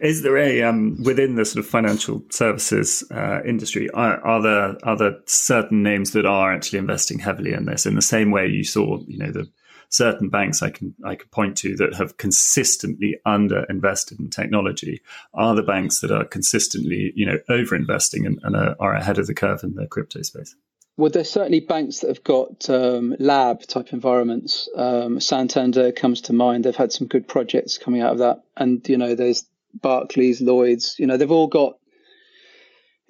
Is 0.00 0.22
there 0.22 0.36
a 0.36 0.62
um, 0.62 0.98
within 1.02 1.36
the 1.36 1.44
sort 1.44 1.64
of 1.64 1.70
financial 1.70 2.22
services 2.30 3.04
uh, 3.10 3.40
industry? 3.46 3.88
Are, 3.90 4.20
are, 4.24 4.42
there 4.42 4.76
are 4.82 4.96
there 4.96 5.16
certain 5.26 5.82
names 5.82 6.12
that 6.12 6.26
are 6.26 6.52
actually 6.52 6.78
investing 6.78 7.18
heavily 7.18 7.52
in 7.52 7.64
this 7.64 7.86
in 7.86 7.94
the 7.94 8.02
same 8.02 8.30
way 8.30 8.46
you 8.46 8.64
saw, 8.64 8.98
you 9.06 9.18
know, 9.18 9.30
the 9.30 9.50
certain 9.88 10.30
banks 10.30 10.62
I 10.62 10.70
can 10.70 10.94
I 11.04 11.14
could 11.14 11.30
point 11.30 11.56
to 11.58 11.76
that 11.76 11.94
have 11.94 12.16
consistently 12.16 13.16
underinvested 13.26 14.18
in 14.18 14.30
technology 14.30 15.00
are 15.34 15.54
the 15.54 15.62
banks 15.62 16.00
that 16.00 16.10
are 16.10 16.24
consistently 16.24 17.12
you 17.14 17.26
know 17.26 17.38
over 17.48 17.76
investing 17.76 18.26
and, 18.26 18.40
and 18.42 18.56
are, 18.56 18.74
are, 18.80 18.94
ahead 18.94 19.18
of 19.18 19.26
the 19.26 19.34
curve 19.34 19.62
in 19.62 19.74
the 19.74 19.86
crypto 19.86 20.22
space. 20.22 20.56
Well, 20.96 21.10
there's 21.10 21.30
certainly 21.30 21.60
banks 21.60 22.00
that 22.00 22.08
have 22.08 22.22
got 22.22 22.68
um, 22.68 23.16
lab 23.18 23.62
type 23.62 23.92
environments. 23.92 24.68
Um, 24.76 25.20
Santander 25.20 25.90
comes 25.90 26.22
to 26.22 26.32
mind. 26.32 26.64
They've 26.64 26.76
had 26.76 26.92
some 26.92 27.06
good 27.06 27.26
projects 27.26 27.78
coming 27.78 28.02
out 28.02 28.12
of 28.12 28.18
that, 28.18 28.42
and 28.56 28.86
you 28.88 28.98
know, 28.98 29.14
there's 29.14 29.44
Barclays, 29.74 30.42
Lloyd's. 30.42 30.96
You 30.98 31.06
know, 31.06 31.16
they've 31.16 31.30
all 31.30 31.48
got 31.48 31.78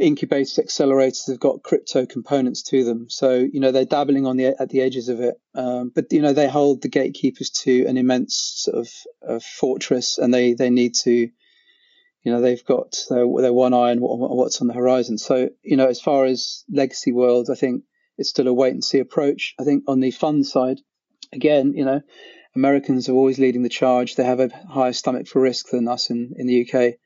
incubators, 0.02 0.58
accelerators 0.58 1.26
they've 1.26 1.38
got 1.38 1.62
crypto 1.62 2.06
components 2.06 2.62
to 2.62 2.84
them. 2.84 3.08
So 3.08 3.34
you 3.34 3.60
know 3.60 3.72
they're 3.72 3.84
dabbling 3.84 4.26
on 4.26 4.36
the 4.36 4.46
at 4.60 4.68
the 4.68 4.80
edges 4.80 5.08
of 5.08 5.20
it, 5.20 5.40
um, 5.54 5.92
but 5.94 6.12
you 6.12 6.20
know 6.20 6.32
they 6.32 6.48
hold 6.48 6.82
the 6.82 6.88
gatekeepers 6.88 7.50
to 7.50 7.86
an 7.86 7.96
immense 7.96 8.36
sort 8.56 8.88
of, 9.22 9.42
fortress, 9.42 10.18
and 10.18 10.32
they 10.32 10.54
they 10.54 10.70
need 10.70 10.94
to, 10.94 11.30
you 12.22 12.32
know, 12.32 12.40
they've 12.40 12.64
got 12.64 12.96
their, 13.08 13.26
their 13.40 13.52
one 13.52 13.74
eye 13.74 13.90
on 13.90 13.98
what's 14.00 14.60
on 14.60 14.68
the 14.68 14.74
horizon. 14.74 15.18
So 15.18 15.50
you 15.62 15.76
know, 15.76 15.88
as 15.88 16.00
far 16.00 16.24
as 16.24 16.64
legacy 16.70 17.12
world, 17.12 17.48
I 17.50 17.54
think 17.54 17.84
it's 18.18 18.30
still 18.30 18.48
a 18.48 18.52
wait 18.52 18.74
and 18.74 18.84
see 18.84 18.98
approach. 18.98 19.54
I 19.58 19.64
think 19.64 19.84
on 19.88 20.00
the 20.00 20.10
fund 20.10 20.46
side, 20.46 20.80
again, 21.32 21.74
you 21.74 21.84
know. 21.84 22.00
Americans 22.54 23.08
are 23.08 23.14
always 23.14 23.38
leading 23.38 23.62
the 23.62 23.70
charge. 23.70 24.14
They 24.14 24.24
have 24.24 24.40
a 24.40 24.50
higher 24.68 24.92
stomach 24.92 25.26
for 25.26 25.40
risk 25.40 25.70
than 25.70 25.88
us 25.88 26.10
in, 26.10 26.34
in 26.36 26.46
the 26.46 26.68
UK. 26.68 26.96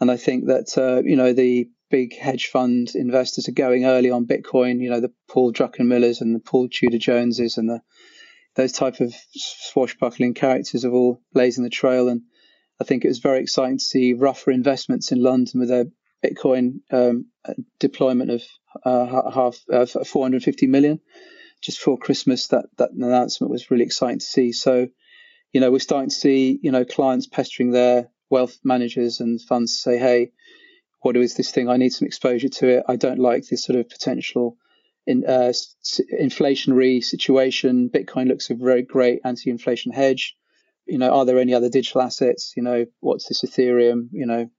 And 0.00 0.10
I 0.10 0.18
think 0.18 0.48
that, 0.48 0.76
uh, 0.76 1.02
you 1.02 1.16
know, 1.16 1.32
the 1.32 1.70
big 1.90 2.16
hedge 2.16 2.48
fund 2.48 2.94
investors 2.94 3.48
are 3.48 3.52
going 3.52 3.86
early 3.86 4.10
on 4.10 4.26
Bitcoin. 4.26 4.80
You 4.80 4.90
know, 4.90 5.00
the 5.00 5.12
Paul 5.28 5.52
Druckenmillers 5.52 6.20
and 6.20 6.34
the 6.34 6.40
Paul 6.40 6.68
Tudor 6.68 6.98
Joneses 6.98 7.56
and 7.56 7.68
the 7.68 7.80
those 8.54 8.72
type 8.72 9.00
of 9.00 9.14
swashbuckling 9.34 10.32
characters 10.32 10.84
are 10.84 10.92
all 10.92 11.20
blazing 11.32 11.62
the 11.62 11.70
trail. 11.70 12.08
And 12.08 12.22
I 12.80 12.84
think 12.84 13.04
it 13.04 13.08
was 13.08 13.18
very 13.18 13.40
exciting 13.40 13.78
to 13.78 13.84
see 13.84 14.12
Ruffer 14.12 14.50
investments 14.50 15.12
in 15.12 15.22
London 15.22 15.60
with 15.60 15.70
a 15.70 15.90
Bitcoin 16.24 16.80
um, 16.90 17.26
deployment 17.78 18.30
of 18.30 18.42
uh, 18.84 19.30
half 19.30 19.58
uh, 19.72 19.86
450 19.86 20.66
million 20.66 21.00
just 21.62 21.78
before 21.78 21.98
Christmas. 21.98 22.48
That 22.48 22.66
that 22.78 22.90
announcement 22.92 23.50
was 23.50 23.70
really 23.70 23.84
exciting 23.84 24.18
to 24.18 24.24
see. 24.24 24.52
So, 24.52 24.88
you 25.52 25.60
know, 25.60 25.70
we're 25.70 25.78
starting 25.78 26.10
to 26.10 26.14
see 26.14 26.58
you 26.62 26.72
know 26.72 26.84
clients 26.84 27.26
pestering 27.26 27.70
their 27.70 28.10
wealth 28.30 28.58
managers 28.64 29.20
and 29.20 29.40
funds 29.40 29.76
to 29.76 29.78
say, 29.78 29.98
hey, 29.98 30.32
what 31.00 31.16
is 31.16 31.34
this 31.34 31.52
thing? 31.52 31.68
I 31.68 31.76
need 31.76 31.92
some 31.92 32.06
exposure 32.06 32.48
to 32.48 32.68
it. 32.68 32.84
I 32.88 32.96
don't 32.96 33.20
like 33.20 33.46
this 33.46 33.64
sort 33.64 33.78
of 33.78 33.88
potential 33.88 34.56
in, 35.06 35.24
uh, 35.24 35.52
inflationary 36.20 37.02
situation. 37.02 37.88
Bitcoin 37.88 38.26
looks 38.26 38.50
a 38.50 38.54
very 38.54 38.82
great 38.82 39.20
anti-inflation 39.24 39.92
hedge. 39.92 40.36
You 40.86 40.98
know, 40.98 41.10
are 41.10 41.24
there 41.24 41.38
any 41.38 41.54
other 41.54 41.68
digital 41.68 42.02
assets? 42.02 42.52
You 42.56 42.62
know, 42.62 42.86
what's 43.00 43.28
this 43.28 43.42
Ethereum? 43.42 44.08
You 44.12 44.26
know, 44.26 44.50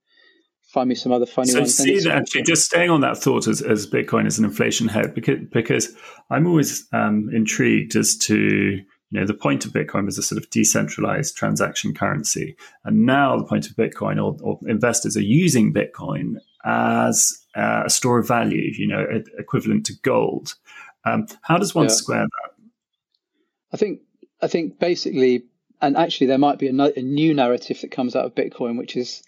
find 0.73 0.89
me 0.89 0.95
some 0.95 1.11
other 1.11 1.25
funny 1.25 1.49
so 1.49 1.59
ones. 1.59 1.75
see 1.75 1.99
that 1.99 2.15
actually, 2.15 2.43
just 2.43 2.65
staying 2.65 2.89
on 2.89 3.01
that 3.01 3.17
thought 3.17 3.47
as, 3.47 3.61
as 3.61 3.87
Bitcoin 3.87 4.25
as 4.25 4.37
an 4.37 4.45
inflation 4.45 4.87
hedge, 4.87 5.13
because 5.13 5.39
because 5.51 5.95
I'm 6.29 6.47
always 6.47 6.87
um, 6.93 7.29
intrigued 7.33 7.95
as 7.95 8.17
to 8.17 8.79
you 9.09 9.19
know, 9.19 9.25
the 9.25 9.33
point 9.33 9.65
of 9.65 9.71
Bitcoin 9.71 10.05
was 10.05 10.17
a 10.17 10.23
sort 10.23 10.41
of 10.41 10.49
decentralized 10.49 11.35
transaction 11.35 11.93
currency. 11.93 12.57
And 12.83 13.05
now 13.05 13.37
the 13.37 13.45
point 13.45 13.69
of 13.69 13.75
Bitcoin 13.75 14.21
or, 14.21 14.37
or 14.41 14.59
investors 14.67 15.15
are 15.15 15.21
using 15.21 15.73
Bitcoin 15.73 16.35
as 16.65 17.45
uh, 17.55 17.83
a 17.85 17.89
store 17.89 18.19
of 18.19 18.27
value, 18.27 18.69
you 18.77 18.87
know, 18.87 19.05
equivalent 19.37 19.85
to 19.85 19.93
gold. 20.01 20.55
Um, 21.05 21.27
how 21.41 21.57
does 21.57 21.73
one 21.73 21.85
yeah. 21.85 21.93
square 21.93 22.23
that? 22.23 22.63
I 23.71 23.77
think, 23.77 24.01
I 24.41 24.47
think 24.47 24.77
basically, 24.77 25.45
and 25.81 25.97
actually 25.97 26.27
there 26.27 26.37
might 26.37 26.59
be 26.59 26.67
a, 26.67 26.73
no, 26.73 26.91
a 26.95 27.01
new 27.01 27.33
narrative 27.33 27.81
that 27.81 27.91
comes 27.91 28.15
out 28.15 28.25
of 28.25 28.35
Bitcoin, 28.35 28.77
which 28.77 28.95
is 28.95 29.23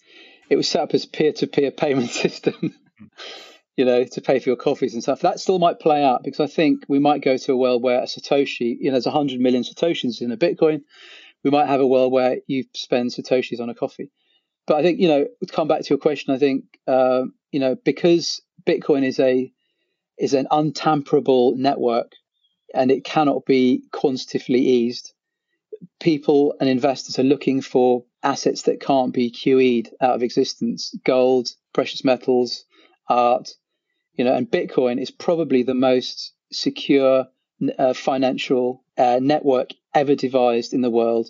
it 0.49 0.55
was 0.55 0.67
set 0.67 0.81
up 0.81 0.93
as 0.93 1.05
a 1.05 1.07
peer-to-peer 1.07 1.71
payment 1.71 2.09
system 2.09 2.75
you 3.79 3.85
know, 3.85 4.03
to 4.03 4.19
pay 4.19 4.39
for 4.39 4.49
your 4.49 4.57
coffees 4.57 4.93
and 4.93 5.01
stuff. 5.01 5.21
That 5.21 5.39
still 5.39 5.57
might 5.57 5.79
play 5.79 6.03
out 6.03 6.21
because 6.21 6.41
I 6.41 6.47
think 6.47 6.83
we 6.89 6.99
might 6.99 7.23
go 7.23 7.38
to 7.38 7.53
a 7.53 7.55
world 7.55 7.81
where 7.81 8.01
a 8.01 8.07
Satoshi, 8.07 8.75
you 8.77 8.88
know, 8.88 8.91
there's 8.91 9.05
100 9.05 9.39
million 9.39 9.63
Satoshis 9.63 10.21
in 10.21 10.33
a 10.33 10.38
Bitcoin. 10.38 10.81
We 11.45 11.49
might 11.49 11.67
have 11.67 11.79
a 11.79 11.88
world 11.88 12.12
where 12.12 12.39
you 12.45 12.65
spend 12.73 13.12
Satoshis 13.12 13.62
on 13.62 13.69
a 13.69 13.73
coffee. 13.73 14.12
But 14.67 14.79
I 14.79 14.81
think, 14.81 14.99
you 14.99 15.07
know, 15.07 15.27
to 15.45 15.53
come 15.53 15.69
back 15.69 15.83
to 15.83 15.89
your 15.91 15.97
question, 15.97 16.33
I 16.33 16.38
think, 16.39 16.65
uh, 16.88 17.23
you 17.53 17.62
know, 17.62 17.75
because 17.75 18.41
Bitcoin 18.67 19.05
is 19.05 19.17
a 19.17 19.49
is 20.17 20.33
an 20.33 20.47
untamperable 20.51 21.55
network 21.55 22.12
and 22.73 22.91
it 22.91 23.05
cannot 23.05 23.45
be 23.45 23.83
quantitatively 23.93 24.59
eased, 24.59 25.13
people 25.99 26.55
and 26.59 26.69
investors 26.69 27.19
are 27.19 27.23
looking 27.23 27.61
for 27.61 28.03
assets 28.23 28.63
that 28.63 28.81
can't 28.81 29.13
be 29.13 29.31
QE'd 29.31 29.89
out 30.01 30.15
of 30.15 30.23
existence 30.23 30.93
gold, 31.03 31.49
precious 31.73 32.03
metals, 32.03 32.65
art, 33.07 33.49
you 34.13 34.25
know, 34.25 34.33
and 34.33 34.51
Bitcoin 34.51 35.01
is 35.01 35.11
probably 35.11 35.63
the 35.63 35.73
most 35.73 36.33
secure 36.51 37.27
uh, 37.77 37.93
financial 37.93 38.83
uh, 38.97 39.19
network 39.21 39.69
ever 39.93 40.15
devised 40.15 40.73
in 40.73 40.81
the 40.81 40.89
world. 40.89 41.29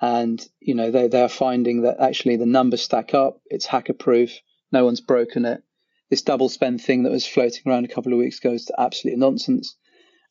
And, 0.00 0.44
you 0.60 0.74
know, 0.74 0.90
they, 0.90 1.08
they're 1.08 1.28
finding 1.28 1.82
that 1.82 2.00
actually 2.00 2.36
the 2.36 2.46
numbers 2.46 2.82
stack 2.82 3.14
up. 3.14 3.40
It's 3.46 3.66
hacker 3.66 3.92
proof. 3.92 4.40
No 4.72 4.84
one's 4.84 5.00
broken 5.00 5.44
it. 5.44 5.62
This 6.10 6.22
double 6.22 6.48
spend 6.48 6.82
thing 6.82 7.04
that 7.04 7.12
was 7.12 7.26
floating 7.26 7.62
around 7.66 7.84
a 7.84 7.94
couple 7.94 8.12
of 8.12 8.18
weeks 8.18 8.38
ago 8.38 8.52
is 8.52 8.70
absolutely 8.76 9.20
nonsense. 9.20 9.76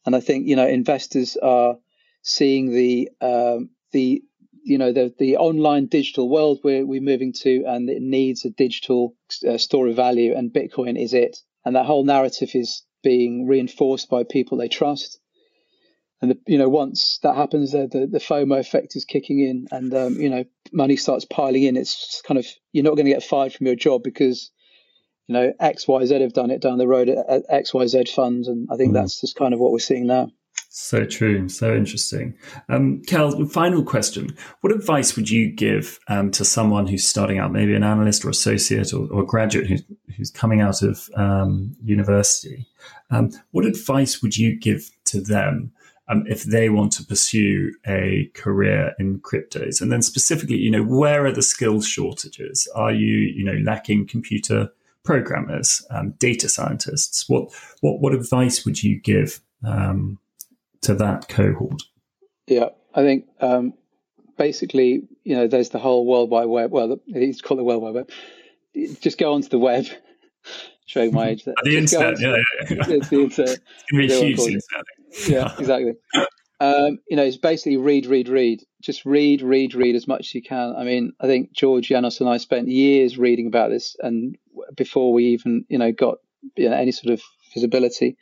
And 0.06 0.16
I 0.16 0.20
think, 0.20 0.48
you 0.48 0.56
know, 0.56 0.68
investors 0.68 1.38
are 1.38 1.78
seeing 2.24 2.72
the, 2.72 3.10
um, 3.22 3.70
the, 3.92 4.24
you 4.64 4.78
know, 4.78 4.92
the, 4.92 5.14
the 5.20 5.38
online 5.38 5.86
digital 5.86 6.28
world 6.28 6.60
we're, 6.64 6.86
we're 6.86 7.02
moving 7.02 7.34
to, 7.34 7.64
and 7.68 7.90
it 7.90 8.02
needs 8.02 8.44
a 8.44 8.50
digital 8.50 9.16
uh, 9.48 9.58
store 9.58 9.88
of 9.88 9.96
value, 9.96 10.34
and 10.36 10.52
Bitcoin 10.52 11.00
is 11.02 11.14
it 11.14 11.38
and 11.66 11.76
that 11.76 11.86
whole 11.86 12.04
narrative 12.04 12.52
is 12.54 12.84
being 13.04 13.48
reinforced 13.48 14.10
by 14.10 14.24
people 14.24 14.58
they 14.58 14.68
trust. 14.68 15.20
And 16.22 16.32
the, 16.32 16.40
you 16.48 16.58
know, 16.58 16.70
once 16.70 17.20
that 17.24 17.36
happens, 17.36 17.74
the, 17.74 17.88
the, 17.88 18.08
the 18.08 18.20
FOMO 18.20 18.58
effect 18.58 18.96
is 18.96 19.04
kicking 19.04 19.40
in, 19.42 19.68
and 19.72 19.94
um, 19.94 20.16
you 20.16 20.30
know, 20.30 20.46
money 20.72 20.96
starts 20.96 21.26
piling 21.26 21.64
in. 21.64 21.76
It's 21.76 22.22
kind 22.26 22.38
of 22.38 22.46
you're 22.72 22.86
not 22.86 22.96
going 22.96 23.06
to 23.06 23.12
get 23.12 23.24
fired 23.24 23.54
from 23.54 23.68
your 23.68 23.76
job 23.76 24.04
because 24.04 24.50
you 25.28 25.34
know 25.34 25.52
X, 25.60 25.86
Y, 25.86 26.06
Z 26.06 26.22
have 26.22 26.32
done 26.32 26.50
it 26.50 26.62
down 26.62 26.78
the 26.78 26.88
road 26.88 27.10
at 27.10 27.44
X, 27.50 27.74
Y, 27.74 27.88
Z 27.88 28.06
funds, 28.06 28.48
and 28.48 28.70
I 28.72 28.78
think 28.78 28.92
mm. 28.92 28.94
that's 28.94 29.20
just 29.20 29.36
kind 29.36 29.54
of 29.54 29.60
what 29.60 29.74
we're 29.74 29.80
seeing 29.80 30.08
now. 30.08 30.30
So 30.76 31.06
true, 31.06 31.50
so 31.50 31.76
interesting. 31.76 32.36
Um, 32.68 33.04
Cal, 33.04 33.46
final 33.46 33.84
question. 33.84 34.36
What 34.62 34.74
advice 34.74 35.16
would 35.16 35.30
you 35.30 35.52
give 35.52 36.00
um, 36.08 36.32
to 36.32 36.44
someone 36.44 36.88
who's 36.88 37.08
starting 37.08 37.38
out, 37.38 37.52
maybe 37.52 37.76
an 37.76 37.84
analyst 37.84 38.26
or 38.26 38.32
associate 38.32 38.92
or, 38.92 39.08
or 39.12 39.24
graduate 39.24 39.68
who's, 39.68 39.84
who's 40.18 40.32
coming 40.32 40.62
out 40.62 40.82
of 40.82 41.12
um, 41.16 41.76
university? 41.84 42.66
Um, 43.12 43.30
what 43.52 43.66
advice 43.66 44.24
would 44.24 44.36
you 44.36 44.60
give 44.60 44.90
to 45.06 45.22
them 45.22 45.72
um, 46.10 46.24
if 46.26 46.46
they 46.46 46.70
want 46.70 46.92
to 46.94 47.06
pursue 47.06 47.72
a 47.86 48.32
career 48.34 48.96
in 48.98 49.20
cryptos? 49.20 49.80
And 49.80 49.92
then 49.92 50.02
specifically, 50.02 50.58
you 50.58 50.72
know, 50.72 50.84
where 50.84 51.24
are 51.24 51.32
the 51.32 51.44
skills 51.44 51.86
shortages? 51.88 52.68
Are 52.74 52.92
you, 52.92 53.14
you 53.14 53.46
know, 53.46 53.60
lacking 53.64 54.08
computer 54.08 54.74
programmers, 55.04 55.86
um, 55.92 56.16
data 56.18 56.50
scientists? 56.50 57.30
What, 57.30 57.54
what, 57.82 58.02
what 58.02 58.16
advice 58.16 58.66
would 58.66 58.82
you 58.82 59.00
give 59.00 59.40
um, 59.64 60.18
to 60.84 60.96
that 60.96 61.28
cohort? 61.28 61.82
Yeah, 62.48 62.70
I 62.94 63.02
think 63.02 63.26
um, 63.40 63.74
basically, 64.38 65.08
you 65.24 65.36
know, 65.36 65.48
there's 65.48 65.70
the 65.70 65.80
whole 65.80 66.06
World 66.06 66.30
Wide 66.30 66.46
Web. 66.46 66.72
Well, 66.72 66.98
he's 67.08 67.42
called 67.42 67.60
the 67.60 67.64
World 67.64 67.82
Wide 67.82 67.96
Web. 67.96 68.10
Just 69.02 69.18
go 69.18 69.34
onto 69.34 69.50
the 69.50 69.60
web. 69.60 69.86
Showing 70.86 71.14
my 71.14 71.30
age. 71.30 71.46
There. 71.46 71.56
the 71.64 71.78
internet, 71.78 72.20
yeah, 72.20 72.36
yeah. 72.70 72.84
It's 72.90 73.10
the 73.10 73.22
internet. 73.22 73.50
It's 73.50 73.92
going 73.92 74.08
to 74.08 74.08
be 74.08 74.14
a 74.14 74.26
huge 74.26 74.40
internet. 74.40 74.86
Yeah, 75.28 75.56
exactly. 75.58 75.94
Um, 76.60 77.00
you 77.10 77.16
know, 77.16 77.24
it's 77.24 77.38
basically 77.38 77.78
read, 77.78 78.06
read, 78.06 78.28
read. 78.28 78.64
Just 78.82 79.06
read, 79.06 79.42
read, 79.42 79.76
read 79.76 79.96
as 79.96 80.08
much 80.08 80.28
as 80.28 80.36
you 80.36 80.42
can. 80.42 80.76
I 80.76 80.84
mean, 80.84 81.14
I 81.20 81.28
think 81.28 81.54
George 81.54 81.88
Yanos 81.88 82.20
and 82.20 82.30
I 82.30 82.38
spent 82.38 82.68
years 82.68 83.18
reading 83.18 83.48
about 83.48 83.70
this, 83.70 83.96
and 84.00 84.38
before 84.76 85.14
we 85.14 85.28
even, 85.28 85.66
you 85.70 85.78
know, 85.78 85.92
got 85.94 86.18
you 86.56 86.70
know, 86.70 86.76
any 86.76 86.92
sort 86.92 87.14
of 87.14 87.22
visibility. 87.54 88.18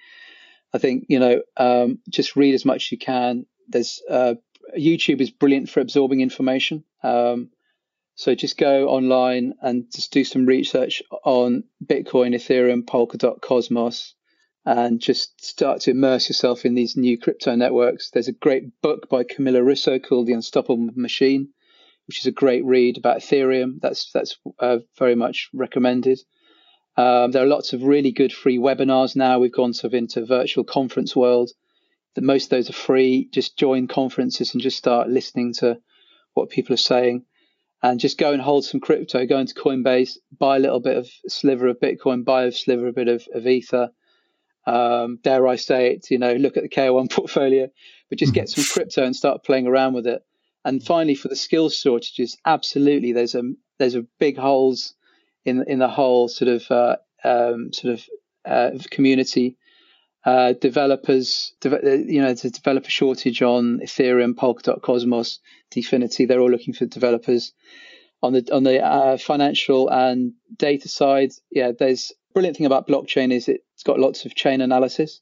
I 0.73 0.77
think 0.77 1.05
you 1.09 1.19
know 1.19 1.41
um, 1.57 1.99
just 2.09 2.35
read 2.35 2.53
as 2.53 2.65
much 2.65 2.87
as 2.87 2.91
you 2.91 2.97
can. 2.97 3.45
There's 3.67 4.01
uh, 4.09 4.35
YouTube 4.77 5.21
is 5.21 5.31
brilliant 5.31 5.69
for 5.69 5.79
absorbing 5.79 6.21
information. 6.21 6.83
Um, 7.03 7.49
so 8.15 8.35
just 8.35 8.57
go 8.57 8.89
online 8.89 9.53
and 9.61 9.85
just 9.91 10.11
do 10.11 10.23
some 10.23 10.45
research 10.45 11.01
on 11.23 11.63
Bitcoin, 11.83 12.35
Ethereum, 12.35 12.83
Polkadot, 12.83 13.41
Cosmos, 13.41 14.13
and 14.65 14.99
just 14.99 15.43
start 15.43 15.81
to 15.81 15.91
immerse 15.91 16.29
yourself 16.29 16.65
in 16.65 16.75
these 16.75 16.95
new 16.95 17.17
crypto 17.17 17.55
networks. 17.55 18.11
There's 18.11 18.27
a 18.27 18.33
great 18.33 18.79
book 18.81 19.09
by 19.09 19.23
Camila 19.23 19.65
Russo 19.65 19.97
called 19.97 20.27
The 20.27 20.33
Unstoppable 20.33 20.89
Machine, 20.95 21.49
which 22.05 22.19
is 22.19 22.27
a 22.27 22.31
great 22.31 22.63
read 22.63 22.97
about 22.97 23.21
Ethereum. 23.21 23.79
That's 23.81 24.11
that's 24.11 24.37
uh, 24.59 24.79
very 24.99 25.15
much 25.15 25.49
recommended. 25.53 26.19
Um, 26.97 27.31
there 27.31 27.43
are 27.43 27.47
lots 27.47 27.73
of 27.73 27.83
really 27.83 28.11
good 28.11 28.33
free 28.33 28.57
webinars 28.57 29.15
now. 29.15 29.39
We've 29.39 29.51
gone 29.51 29.73
sort 29.73 29.93
of 29.93 29.97
into 29.97 30.25
virtual 30.25 30.63
conference 30.63 31.15
world. 31.15 31.51
The 32.15 32.21
most 32.21 32.45
of 32.45 32.49
those 32.51 32.69
are 32.69 32.73
free. 32.73 33.29
Just 33.31 33.57
join 33.57 33.87
conferences 33.87 34.53
and 34.53 34.61
just 34.61 34.77
start 34.77 35.09
listening 35.09 35.53
to 35.55 35.79
what 36.33 36.49
people 36.49 36.73
are 36.73 36.77
saying 36.77 37.25
and 37.83 37.99
just 37.99 38.17
go 38.17 38.31
and 38.33 38.41
hold 38.41 38.65
some 38.65 38.79
crypto. 38.79 39.25
Go 39.25 39.39
into 39.39 39.55
Coinbase, 39.55 40.17
buy 40.37 40.57
a 40.57 40.59
little 40.59 40.79
bit 40.79 40.97
of 40.97 41.09
sliver 41.27 41.67
of 41.67 41.79
Bitcoin, 41.79 42.23
buy 42.23 42.43
a 42.43 42.51
sliver 42.51 42.87
a 42.87 42.93
bit 42.93 43.07
of, 43.07 43.27
of 43.33 43.47
Ether. 43.47 43.91
Um, 44.67 45.19
dare 45.23 45.47
I 45.47 45.55
say 45.55 45.93
it? 45.93 46.11
You 46.11 46.19
know, 46.19 46.33
look 46.33 46.57
at 46.57 46.63
the 46.63 46.69
KR1 46.69 47.11
portfolio, 47.11 47.69
but 48.09 48.19
just 48.19 48.33
get 48.33 48.49
some 48.49 48.63
crypto 48.71 49.03
and 49.03 49.15
start 49.15 49.43
playing 49.43 49.67
around 49.67 49.93
with 49.93 50.07
it. 50.07 50.21
And 50.63 50.83
finally, 50.83 51.15
for 51.15 51.27
the 51.27 51.35
skills 51.35 51.75
shortages, 51.75 52.37
absolutely, 52.45 53.13
there's 53.13 53.33
a 53.33 53.41
there's 53.79 53.95
a 53.95 54.05
big 54.19 54.37
holes 54.37 54.93
in 55.45 55.63
in 55.67 55.79
the 55.79 55.87
whole 55.87 56.27
sort 56.27 56.49
of 56.49 56.71
uh, 56.71 56.95
um, 57.23 57.71
sort 57.73 57.93
of 57.93 58.05
uh, 58.45 58.77
community. 58.89 59.57
Uh, 60.23 60.53
developers, 60.53 61.53
de- 61.61 62.05
you 62.07 62.21
know, 62.21 62.29
a 62.29 62.35
developer 62.35 62.91
shortage 62.91 63.41
on 63.41 63.79
Ethereum, 63.79 64.35
Polkadot, 64.35 64.79
Cosmos, 64.83 65.39
Dfinity. 65.73 66.27
They're 66.27 66.39
all 66.39 66.51
looking 66.51 66.75
for 66.75 66.85
developers. 66.85 67.53
On 68.21 68.33
the 68.33 68.47
on 68.53 68.63
the 68.63 68.85
uh, 68.85 69.17
financial 69.17 69.89
and 69.89 70.33
data 70.55 70.87
side, 70.87 71.31
yeah, 71.49 71.71
there's 71.77 72.11
brilliant 72.33 72.55
thing 72.55 72.67
about 72.67 72.87
blockchain 72.87 73.33
is 73.33 73.47
it's 73.47 73.83
got 73.83 73.99
lots 73.99 74.25
of 74.25 74.35
chain 74.35 74.61
analysis, 74.61 75.21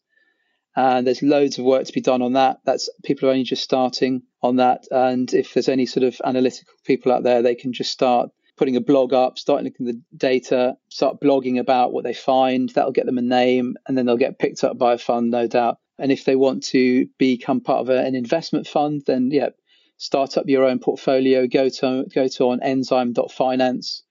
and 0.75 1.07
there's 1.07 1.21
loads 1.21 1.57
of 1.57 1.63
work 1.63 1.85
to 1.85 1.93
be 1.93 2.01
done 2.01 2.21
on 2.21 2.33
that. 2.33 2.57
That's 2.65 2.89
people 3.05 3.29
are 3.29 3.31
only 3.31 3.43
just 3.43 3.63
starting 3.63 4.23
on 4.41 4.57
that, 4.57 4.83
and 4.91 5.33
if 5.33 5.53
there's 5.53 5.69
any 5.69 5.85
sort 5.85 6.03
of 6.03 6.19
analytical 6.25 6.73
people 6.83 7.13
out 7.13 7.23
there, 7.23 7.41
they 7.41 7.55
can 7.55 7.71
just 7.71 7.93
start 7.93 8.31
putting 8.59 8.75
a 8.75 8.81
blog 8.81 9.13
up, 9.13 9.39
start 9.39 9.63
looking 9.63 9.87
at 9.87 9.95
the 9.95 10.01
data, 10.17 10.75
start 10.89 11.21
blogging 11.21 11.57
about 11.57 11.93
what 11.93 12.03
they 12.03 12.13
find. 12.13 12.67
That'll 12.69 12.91
get 12.91 13.05
them 13.05 13.17
a 13.17 13.21
name, 13.21 13.77
and 13.87 13.97
then 13.97 14.05
they'll 14.05 14.17
get 14.17 14.37
picked 14.37 14.65
up 14.65 14.77
by 14.77 14.93
a 14.93 14.97
fund, 14.97 15.31
no 15.31 15.47
doubt. 15.47 15.77
And 15.97 16.11
if 16.11 16.25
they 16.25 16.35
want 16.35 16.63
to 16.65 17.07
become 17.17 17.61
part 17.61 17.79
of 17.79 17.89
a, 17.89 18.03
an 18.03 18.15
investment 18.15 18.67
fund, 18.67 19.03
then 19.07 19.31
yeah, 19.31 19.51
start 19.95 20.37
up 20.37 20.49
your 20.49 20.65
own 20.65 20.79
portfolio. 20.79 21.47
Go 21.47 21.69
to 21.69 22.05
go 22.13 22.27
to 22.27 22.49
on 22.49 22.61
enzyme.finance, 22.61 24.03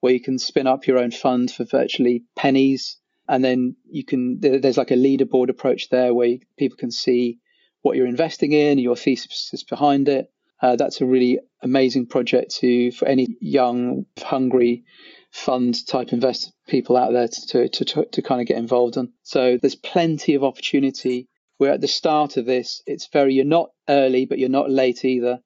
where 0.00 0.12
you 0.12 0.20
can 0.20 0.36
spin 0.40 0.66
up 0.66 0.88
your 0.88 0.98
own 0.98 1.12
fund 1.12 1.52
for 1.52 1.62
virtually 1.64 2.24
pennies, 2.34 2.96
and 3.28 3.44
then 3.44 3.76
you 3.88 4.04
can. 4.04 4.40
There's 4.40 4.78
like 4.78 4.90
a 4.90 4.94
leaderboard 4.94 5.48
approach 5.48 5.90
there, 5.90 6.12
where 6.12 6.38
people 6.58 6.76
can 6.76 6.90
see 6.90 7.38
what 7.82 7.96
you're 7.96 8.06
investing 8.06 8.50
in, 8.50 8.78
your 8.78 8.96
thesis 8.96 9.62
behind 9.62 10.08
it, 10.08 10.28
uh, 10.62 10.76
that's 10.76 11.00
a 11.00 11.06
really 11.06 11.40
amazing 11.62 12.06
project 12.06 12.56
to 12.56 12.92
for 12.92 13.06
any 13.06 13.36
young, 13.40 14.06
hungry 14.18 14.84
fund 15.30 15.86
type 15.86 16.12
investor 16.12 16.52
people 16.68 16.96
out 16.96 17.12
there 17.12 17.26
to, 17.26 17.68
to, 17.68 17.84
to, 17.84 18.04
to 18.04 18.22
kind 18.22 18.40
of 18.40 18.46
get 18.46 18.58
involved 18.58 18.96
in. 18.96 19.12
So 19.22 19.58
there's 19.60 19.74
plenty 19.74 20.34
of 20.34 20.44
opportunity. 20.44 21.28
We're 21.58 21.72
at 21.72 21.80
the 21.80 21.88
start 21.88 22.36
of 22.36 22.46
this. 22.46 22.82
It's 22.86 23.08
very, 23.12 23.34
you're 23.34 23.44
not 23.44 23.70
early, 23.88 24.26
but 24.26 24.38
you're 24.38 24.48
not 24.48 24.70
late 24.70 25.04
either. 25.04 25.40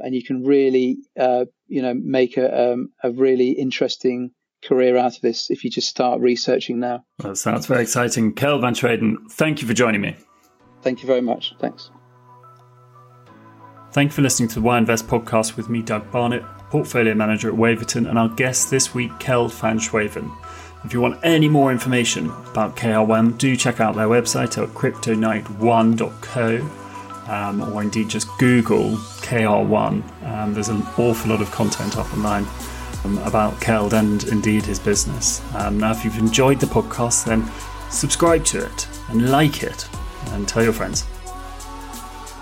And 0.00 0.14
you 0.14 0.24
can 0.24 0.44
really, 0.44 0.98
uh, 1.18 1.44
you 1.66 1.82
know, 1.82 1.92
make 1.92 2.38
a, 2.38 2.72
um, 2.72 2.92
a 3.02 3.10
really 3.10 3.50
interesting 3.50 4.30
career 4.64 4.96
out 4.96 5.16
of 5.16 5.22
this 5.22 5.50
if 5.50 5.64
you 5.64 5.70
just 5.70 5.88
start 5.88 6.20
researching 6.20 6.78
now. 6.78 7.04
That 7.18 7.36
sounds 7.36 7.66
very 7.66 7.82
exciting. 7.82 8.34
Kjeld 8.34 8.62
van 8.62 8.74
Schreven, 8.74 9.30
thank 9.30 9.60
you 9.60 9.68
for 9.68 9.74
joining 9.74 10.00
me. 10.00 10.16
Thank 10.82 11.02
you 11.02 11.06
very 11.06 11.20
much. 11.20 11.52
Thanks. 11.60 11.90
Thank 13.92 14.12
you 14.12 14.14
for 14.14 14.22
listening 14.22 14.48
to 14.48 14.54
the 14.54 14.62
Why 14.62 14.78
Invest 14.78 15.06
podcast 15.06 15.58
with 15.58 15.68
me, 15.68 15.82
Doug 15.82 16.10
Barnett, 16.10 16.42
portfolio 16.70 17.14
manager 17.14 17.48
at 17.48 17.54
Waverton, 17.54 18.06
and 18.06 18.18
our 18.18 18.30
guest 18.30 18.70
this 18.70 18.94
week, 18.94 19.10
Kjeld 19.18 19.52
van 19.52 19.78
Schreven. 19.78 20.34
If 20.82 20.94
you 20.94 21.02
want 21.02 21.20
any 21.22 21.46
more 21.46 21.70
information 21.70 22.30
about 22.50 22.74
KR1, 22.74 23.36
do 23.36 23.54
check 23.54 23.80
out 23.80 23.94
their 23.94 24.08
website 24.08 24.56
at 24.56 24.70
cryptonight1.co 24.70 27.30
um, 27.30 27.74
or 27.74 27.82
indeed 27.82 28.08
just 28.08 28.28
Google 28.38 28.92
KR1. 29.20 30.02
Um, 30.26 30.54
there's 30.54 30.70
an 30.70 30.80
awful 30.96 31.30
lot 31.30 31.42
of 31.42 31.50
content 31.50 31.98
up 31.98 32.10
online 32.14 32.46
um, 33.04 33.18
about 33.18 33.60
Kjeld 33.60 33.92
and 33.92 34.24
indeed 34.24 34.64
his 34.64 34.78
business. 34.78 35.42
Um, 35.54 35.78
now, 35.78 35.90
if 35.90 36.02
you've 36.02 36.16
enjoyed 36.16 36.60
the 36.60 36.66
podcast, 36.66 37.26
then 37.26 37.46
subscribe 37.90 38.46
to 38.46 38.64
it 38.64 38.88
and 39.10 39.30
like 39.30 39.62
it 39.62 39.86
and 40.28 40.48
tell 40.48 40.64
your 40.64 40.72
friends. 40.72 41.04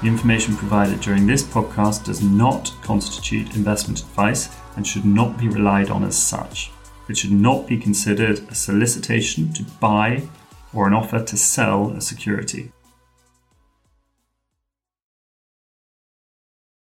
The 0.00 0.06
information 0.06 0.56
provided 0.56 1.00
during 1.02 1.26
this 1.26 1.42
podcast 1.42 2.04
does 2.04 2.22
not 2.22 2.72
constitute 2.82 3.54
investment 3.54 4.00
advice 4.00 4.48
and 4.76 4.86
should 4.86 5.04
not 5.04 5.36
be 5.36 5.48
relied 5.48 5.90
on 5.90 6.04
as 6.04 6.16
such. 6.16 6.70
It 7.10 7.18
should 7.18 7.32
not 7.32 7.66
be 7.66 7.76
considered 7.76 8.38
a 8.48 8.54
solicitation 8.54 9.52
to 9.52 9.62
buy 9.78 10.22
or 10.72 10.86
an 10.86 10.94
offer 10.94 11.22
to 11.22 11.36
sell 11.36 11.90
a 11.90 12.00
security. 12.00 12.72